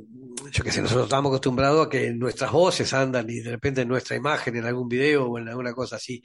yo 0.52 0.64
qué 0.64 0.70
sé, 0.70 0.82
nosotros 0.82 1.06
estamos 1.06 1.30
acostumbrados 1.30 1.86
a 1.86 1.88
que 1.88 2.10
nuestras 2.10 2.52
voces 2.52 2.92
andan 2.92 3.30
y 3.30 3.40
de 3.40 3.50
repente 3.50 3.86
nuestra 3.86 4.16
imagen 4.16 4.56
en 4.56 4.66
algún 4.66 4.88
video 4.88 5.26
o 5.26 5.38
en 5.38 5.48
alguna 5.48 5.72
cosa 5.72 5.96
así. 5.96 6.22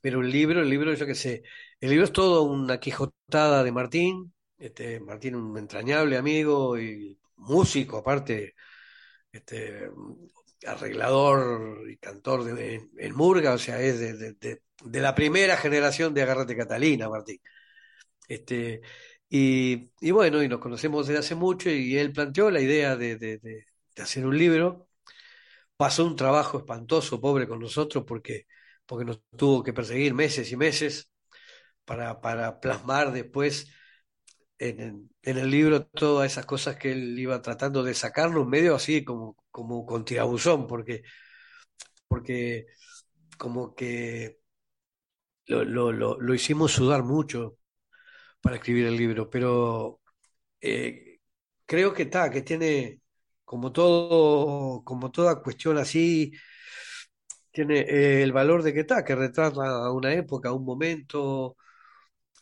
Pero 0.00 0.20
el 0.20 0.30
libro, 0.30 0.60
el 0.60 0.68
libro, 0.68 0.92
yo 0.94 1.06
qué 1.06 1.14
sé, 1.14 1.42
el 1.80 1.90
libro 1.90 2.04
es 2.04 2.12
todo 2.12 2.42
una 2.42 2.78
quijotada 2.78 3.64
de 3.64 3.72
Martín, 3.72 4.34
este, 4.58 5.00
Martín 5.00 5.34
un 5.36 5.56
entrañable 5.58 6.16
amigo 6.18 6.78
y 6.78 7.18
músico, 7.36 7.98
aparte, 7.98 8.54
este, 9.36 9.90
arreglador 10.66 11.88
y 11.90 11.96
cantor 11.96 12.44
de, 12.44 12.88
en, 12.98 13.14
Murga, 13.14 13.54
o 13.54 13.58
sea, 13.58 13.80
es 13.80 14.00
de, 14.00 14.60
la 15.00 15.14
primera 15.14 15.56
generación 15.56 16.14
de 16.14 16.22
Agárrate 16.22 16.56
Catalina, 16.56 17.08
Martín. 17.08 17.38
Este, 18.28 18.82
y, 19.28 19.90
y, 20.00 20.10
bueno, 20.10 20.42
y 20.42 20.48
nos 20.48 20.60
conocemos 20.60 21.06
desde 21.06 21.20
hace 21.20 21.34
mucho 21.34 21.70
y 21.70 21.96
él 21.98 22.12
planteó 22.12 22.50
la 22.50 22.60
idea 22.60 22.96
de, 22.96 23.64
hacer 23.96 24.26
un 24.26 24.38
libro. 24.38 24.88
Pasó 25.76 26.06
un 26.06 26.16
trabajo 26.16 26.58
espantoso, 26.58 27.20
pobre 27.20 27.46
con 27.48 27.60
nosotros, 27.60 28.04
porque, 28.06 28.46
porque 28.86 29.04
nos 29.04 29.22
tuvo 29.36 29.62
que 29.62 29.72
perseguir 29.72 30.14
meses 30.14 30.50
y 30.52 30.56
meses 30.56 31.10
para, 31.84 32.20
para 32.20 32.60
plasmar 32.60 33.12
después 33.12 33.68
en, 34.58 35.10
el 35.22 35.50
libro 35.50 35.86
todas 35.86 36.30
esas 36.32 36.46
cosas 36.46 36.76
que 36.76 36.92
él 36.92 37.18
iba 37.18 37.42
tratando 37.42 37.82
de 37.82 37.94
sacarnos 37.94 38.46
medio 38.46 38.74
así 38.74 39.04
como, 39.04 39.36
como 39.50 39.86
con 39.86 40.04
tirabuzón, 40.04 40.66
porque, 40.66 41.02
porque 42.08 42.66
como 43.38 43.74
que 43.74 44.40
lo, 45.46 45.64
lo, 45.64 45.92
lo, 45.92 46.34
hicimos 46.34 46.72
sudar 46.72 47.02
mucho 47.04 47.58
para 48.40 48.56
escribir 48.56 48.86
el 48.86 48.96
libro, 48.96 49.30
pero 49.30 50.00
eh, 50.60 51.20
creo 51.66 51.94
que 51.94 52.04
está, 52.04 52.30
que 52.30 52.42
tiene 52.42 53.02
como 53.44 53.72
todo, 53.72 54.82
como 54.84 55.10
toda 55.12 55.42
cuestión 55.42 55.78
así, 55.78 56.32
tiene 57.50 57.80
eh, 57.80 58.22
el 58.22 58.32
valor 58.32 58.62
de 58.62 58.72
que 58.74 58.80
está, 58.80 59.04
que 59.04 59.14
retrata 59.14 59.90
una 59.92 60.12
época, 60.14 60.52
un 60.52 60.64
momento 60.64 61.56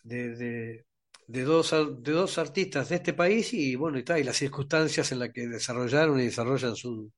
de 0.02 0.84
dos, 1.26 1.70
de 1.70 2.12
dos 2.12 2.38
artistas 2.38 2.88
de 2.88 2.96
este 2.96 3.12
país 3.14 3.52
y 3.54 3.76
bueno, 3.76 3.98
y, 3.98 4.04
tal 4.04 4.20
y 4.20 4.24
las 4.24 4.36
circunstancias 4.36 5.10
en 5.12 5.20
las 5.20 5.30
que 5.30 5.46
desarrollaron 5.46 6.20
y 6.20 6.24
desarrollan 6.24 6.76
su, 6.76 7.10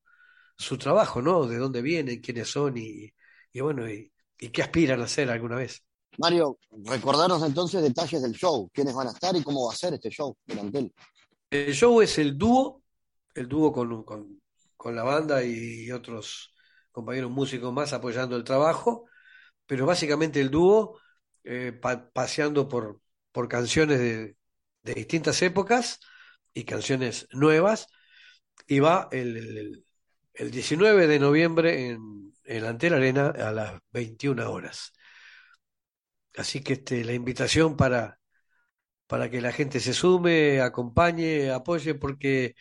su 0.56 0.78
trabajo, 0.78 1.20
¿no? 1.22 1.46
De 1.46 1.58
dónde 1.58 1.82
vienen, 1.82 2.20
quiénes 2.20 2.48
son 2.48 2.76
y, 2.76 3.12
y 3.52 3.60
bueno, 3.60 3.88
y, 3.90 4.12
y, 4.38 4.48
qué 4.48 4.62
aspiran 4.62 5.00
a 5.00 5.04
hacer 5.04 5.30
alguna 5.30 5.56
vez. 5.56 5.82
Mario, 6.18 6.58
recordarnos 6.84 7.42
entonces 7.42 7.82
detalles 7.82 8.22
del 8.22 8.32
show, 8.32 8.70
quiénes 8.72 8.94
van 8.94 9.08
a 9.08 9.10
estar 9.10 9.36
y 9.36 9.42
cómo 9.42 9.66
va 9.66 9.72
a 9.72 9.76
ser 9.76 9.94
este 9.94 10.10
show 10.10 10.36
durante 10.46 10.78
él. 10.78 10.94
El 11.50 11.74
show 11.74 12.00
es 12.00 12.18
el 12.18 12.38
dúo, 12.38 12.82
el 13.34 13.48
dúo 13.48 13.72
con, 13.72 14.02
con, 14.04 14.40
con 14.76 14.96
la 14.96 15.02
banda 15.02 15.44
y 15.44 15.90
otros 15.92 16.54
compañeros 16.90 17.30
músicos 17.30 17.72
más 17.74 17.92
apoyando 17.92 18.36
el 18.36 18.44
trabajo, 18.44 19.04
pero 19.66 19.84
básicamente 19.84 20.40
el 20.40 20.50
dúo 20.50 20.98
eh, 21.44 21.78
paseando 22.12 22.66
por, 22.66 23.00
por 23.36 23.48
canciones 23.48 23.98
de, 24.00 24.34
distintas 24.82 25.42
épocas 25.42 26.00
y 26.54 26.64
canciones 26.64 27.28
nuevas. 27.32 27.86
Y 28.66 28.80
va 28.80 29.08
el, 29.12 29.84
19 30.34 31.06
de 31.06 31.18
noviembre 31.18 31.88
en, 31.90 32.32
en 32.44 32.64
Antela 32.64 32.96
Arena 32.96 33.26
a 33.28 33.52
las 33.52 33.80
21 33.92 34.50
horas. 34.50 34.92
Así 36.34 36.62
que 36.62 36.74
este, 36.74 37.04
la 37.04 37.12
invitación 37.12 37.76
para, 37.76 38.18
para 39.06 39.30
que 39.30 39.42
la 39.42 39.52
gente 39.52 39.80
se 39.80 39.92
sume, 39.92 40.62
acompañe, 40.62 41.50
apoye, 41.50 41.94
porque 41.94 42.54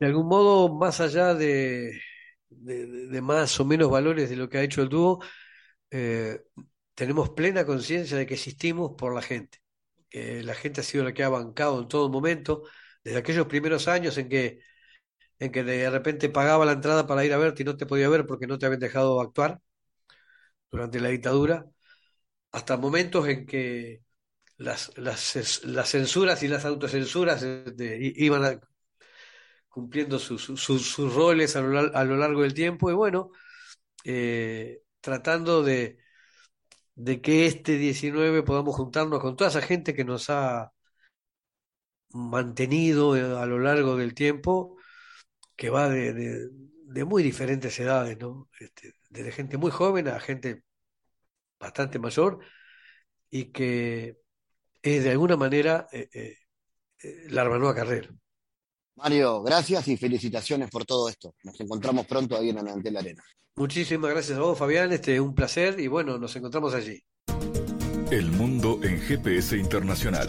de 0.00 0.06
algún 0.06 0.26
modo, 0.26 0.74
más 0.74 1.00
allá 1.00 1.34
de, 1.34 2.00
de, 2.48 3.20
más 3.22 3.60
o 3.60 3.64
menos 3.64 3.90
valores 3.90 4.28
de 4.30 4.36
lo 4.36 4.48
que 4.48 4.58
ha 4.58 4.62
hecho 4.62 4.82
el 4.82 4.88
dúo, 4.88 5.20
eh, 5.90 6.40
tenemos 6.94 7.30
plena 7.30 7.64
conciencia 7.66 8.16
de 8.16 8.26
que 8.26 8.34
existimos 8.34 8.92
por 8.98 9.14
la 9.14 9.22
gente 9.22 9.60
la 10.12 10.54
gente 10.54 10.80
ha 10.80 10.84
sido 10.84 11.04
la 11.04 11.12
que 11.14 11.24
ha 11.24 11.28
bancado 11.28 11.80
en 11.80 11.88
todo 11.88 12.08
momento, 12.08 12.64
desde 13.04 13.18
aquellos 13.18 13.46
primeros 13.46 13.88
años 13.88 14.18
en 14.18 14.28
que, 14.28 14.60
en 15.38 15.52
que 15.52 15.64
de 15.64 15.90
repente 15.90 16.28
pagaba 16.30 16.64
la 16.66 16.72
entrada 16.72 17.06
para 17.06 17.24
ir 17.24 17.32
a 17.32 17.38
verte 17.38 17.62
y 17.62 17.66
no 17.66 17.76
te 17.76 17.86
podía 17.86 18.08
ver 18.08 18.26
porque 18.26 18.46
no 18.46 18.58
te 18.58 18.66
habían 18.66 18.80
dejado 18.80 19.20
actuar 19.20 19.60
durante 20.70 21.00
la 21.00 21.08
dictadura, 21.08 21.66
hasta 22.52 22.76
momentos 22.76 23.28
en 23.28 23.46
que 23.46 24.02
las, 24.58 24.96
las, 24.98 25.64
las 25.64 25.88
censuras 25.90 26.42
y 26.42 26.48
las 26.48 26.64
autocensuras 26.64 27.42
este, 27.42 27.98
iban 28.16 28.60
cumpliendo 29.68 30.18
sus, 30.18 30.42
sus, 30.44 31.14
roles 31.14 31.56
a 31.56 31.60
lo, 31.62 31.78
a 31.96 32.04
lo, 32.04 32.16
largo 32.16 32.42
del 32.42 32.54
tiempo 32.54 32.90
y 32.90 32.94
bueno, 32.94 33.30
eh, 34.04 34.82
tratando 35.00 35.62
de, 35.62 35.98
de 36.98 37.22
que 37.22 37.46
este 37.46 37.78
19 37.78 38.42
podamos 38.42 38.74
juntarnos 38.76 39.20
con 39.20 39.36
toda 39.36 39.50
esa 39.50 39.62
gente 39.62 39.94
que 39.94 40.04
nos 40.04 40.30
ha 40.30 40.72
mantenido 42.10 43.16
eh, 43.16 43.22
a 43.40 43.46
lo 43.46 43.58
largo 43.60 43.96
del 43.96 44.14
tiempo, 44.14 44.76
que 45.56 45.70
va 45.70 45.88
de, 45.88 46.50
muy 47.06 47.22
diferentes 47.22 47.78
edades, 47.80 48.18
¿no? 48.18 48.48
Este, 48.60 48.94
desde 49.10 49.32
gente 49.32 49.58
muy 49.58 49.70
joven 49.70 50.08
a 50.08 50.20
gente 50.20 50.64
bastante 51.60 51.98
mayor 51.98 52.40
y 53.30 53.52
que 53.52 54.18
es 54.82 55.04
de 55.04 55.10
alguna 55.12 55.36
manera 55.36 55.88
eh, 55.92 56.08
eh, 56.12 56.36
la 57.30 57.42
hermanoa 57.42 57.74
carrera. 57.74 58.10
Mario, 58.98 59.42
gracias 59.42 59.86
y 59.86 59.96
felicitaciones 59.96 60.70
por 60.70 60.84
todo 60.84 61.08
esto. 61.08 61.34
Nos 61.44 61.60
encontramos 61.60 62.04
pronto 62.04 62.36
ahí 62.36 62.50
en 62.50 62.56
la 62.92 63.00
Arena. 63.00 63.22
Muchísimas 63.54 64.10
gracias 64.10 64.38
a 64.38 64.40
vos, 64.40 64.58
Fabián. 64.58 64.92
Este, 64.92 65.20
un 65.20 65.34
placer 65.34 65.78
y 65.78 65.86
bueno, 65.86 66.18
nos 66.18 66.34
encontramos 66.34 66.74
allí. 66.74 67.00
El 68.10 68.30
mundo 68.32 68.80
en 68.82 69.00
GPS 69.00 69.56
internacional. 69.56 70.28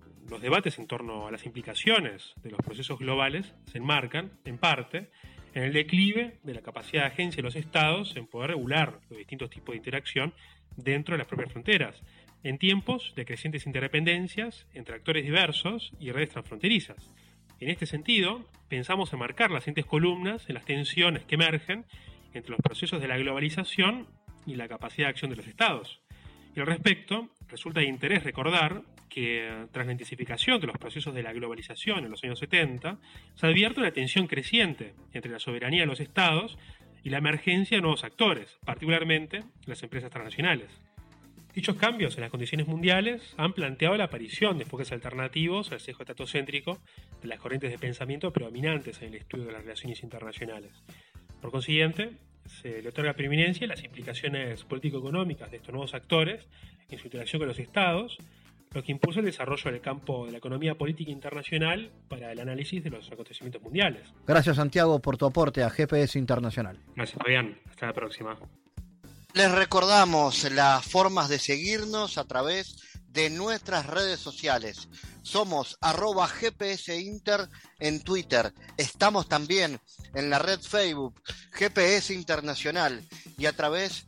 Los 0.31 0.41
debates 0.41 0.79
en 0.79 0.87
torno 0.87 1.27
a 1.27 1.31
las 1.31 1.45
implicaciones 1.45 2.33
de 2.41 2.51
los 2.51 2.61
procesos 2.61 2.97
globales 2.97 3.53
se 3.65 3.79
enmarcan, 3.79 4.31
en 4.45 4.57
parte, 4.57 5.09
en 5.53 5.63
el 5.63 5.73
declive 5.73 6.39
de 6.43 6.53
la 6.53 6.61
capacidad 6.61 7.01
de 7.01 7.07
agencia 7.09 7.39
de 7.39 7.43
los 7.43 7.57
estados 7.57 8.15
en 8.15 8.27
poder 8.27 8.51
regular 8.51 9.01
los 9.09 9.17
distintos 9.17 9.49
tipos 9.49 9.73
de 9.73 9.77
interacción 9.77 10.33
dentro 10.77 11.15
de 11.15 11.17
las 11.17 11.27
propias 11.27 11.51
fronteras, 11.51 12.01
en 12.43 12.57
tiempos 12.57 13.11
de 13.17 13.25
crecientes 13.25 13.65
interdependencias 13.65 14.67
entre 14.73 14.95
actores 14.95 15.25
diversos 15.25 15.91
y 15.99 16.11
redes 16.11 16.29
transfronterizas. 16.29 17.11
En 17.59 17.67
este 17.67 17.85
sentido, 17.85 18.47
pensamos 18.69 19.11
enmarcar 19.11 19.51
las 19.51 19.63
siguientes 19.65 19.85
columnas 19.85 20.47
en 20.47 20.55
las 20.55 20.63
tensiones 20.63 21.25
que 21.25 21.35
emergen 21.35 21.83
entre 22.33 22.51
los 22.51 22.61
procesos 22.61 23.01
de 23.01 23.09
la 23.09 23.17
globalización 23.17 24.07
y 24.45 24.55
la 24.55 24.69
capacidad 24.69 25.07
de 25.07 25.11
acción 25.11 25.31
de 25.31 25.35
los 25.35 25.47
estados. 25.47 25.99
Y 26.55 26.61
al 26.61 26.67
respecto, 26.67 27.27
resulta 27.49 27.81
de 27.81 27.87
interés 27.87 28.23
recordar 28.23 28.81
que 29.11 29.67
tras 29.73 29.85
la 29.85 29.91
intensificación 29.91 30.61
de 30.61 30.67
los 30.67 30.77
procesos 30.77 31.13
de 31.13 31.21
la 31.21 31.33
globalización 31.33 32.05
en 32.05 32.11
los 32.11 32.23
años 32.23 32.39
70, 32.39 32.97
se 33.35 33.45
advierte 33.45 33.81
una 33.81 33.91
tensión 33.91 34.25
creciente 34.25 34.93
entre 35.11 35.29
la 35.29 35.39
soberanía 35.39 35.81
de 35.81 35.87
los 35.87 35.99
estados 35.99 36.57
y 37.03 37.09
la 37.09 37.17
emergencia 37.17 37.77
de 37.77 37.81
nuevos 37.81 38.05
actores, 38.05 38.57
particularmente 38.65 39.43
las 39.65 39.83
empresas 39.83 40.11
transnacionales. 40.11 40.69
Dichos 41.53 41.75
cambios 41.75 42.15
en 42.15 42.21
las 42.21 42.31
condiciones 42.31 42.67
mundiales 42.67 43.33
han 43.35 43.51
planteado 43.51 43.97
la 43.97 44.05
aparición 44.05 44.57
de 44.57 44.63
enfoques 44.63 44.93
alternativos 44.93 45.73
al 45.73 45.81
sesgo 45.81 46.03
estatocéntrico 46.03 46.79
de 47.21 47.27
las 47.27 47.39
corrientes 47.39 47.69
de 47.69 47.77
pensamiento 47.77 48.31
predominantes 48.31 49.01
en 49.01 49.09
el 49.09 49.15
estudio 49.15 49.45
de 49.45 49.51
las 49.51 49.63
relaciones 49.63 50.01
internacionales. 50.03 50.71
Por 51.41 51.51
consiguiente, 51.51 52.11
se 52.45 52.81
le 52.81 52.87
otorga 52.87 53.13
preeminencia 53.13 53.65
a 53.65 53.69
las 53.69 53.83
implicaciones 53.83 54.63
político-económicas 54.63 55.51
de 55.51 55.57
estos 55.57 55.73
nuevos 55.73 55.93
actores 55.93 56.47
en 56.89 56.97
su 56.97 57.07
interacción 57.07 57.41
con 57.41 57.49
los 57.49 57.59
estados, 57.59 58.17
lo 58.73 58.83
que 58.83 58.91
impulsa 58.91 59.19
el 59.19 59.25
desarrollo 59.25 59.71
del 59.71 59.81
campo 59.81 60.25
de 60.25 60.31
la 60.31 60.37
economía 60.37 60.75
política 60.75 61.11
internacional 61.11 61.91
para 62.07 62.31
el 62.31 62.39
análisis 62.39 62.83
de 62.83 62.89
los 62.89 63.11
acontecimientos 63.11 63.61
mundiales. 63.61 64.07
Gracias 64.25 64.55
Santiago 64.55 64.99
por 64.99 65.17
tu 65.17 65.25
aporte 65.25 65.63
a 65.63 65.69
GPS 65.69 66.17
Internacional. 66.17 66.79
Gracias 66.95 67.17
Fabián, 67.21 67.59
hasta 67.69 67.87
la 67.87 67.93
próxima. 67.93 68.37
Les 69.33 69.51
recordamos 69.51 70.51
las 70.51 70.85
formas 70.85 71.29
de 71.29 71.39
seguirnos 71.39 72.17
a 72.17 72.25
través 72.25 72.99
de 73.07 73.29
nuestras 73.29 73.87
redes 73.87 74.19
sociales. 74.19 74.89
Somos 75.21 75.77
arroba 75.81 76.27
GPS 76.27 76.99
Inter 76.99 77.47
en 77.79 78.01
Twitter. 78.01 78.53
Estamos 78.77 79.27
también 79.27 79.79
en 80.13 80.29
la 80.29 80.39
red 80.39 80.59
Facebook 80.59 81.21
GPS 81.51 82.13
Internacional 82.13 83.03
y 83.37 83.45
a 83.45 83.53
través 83.53 84.07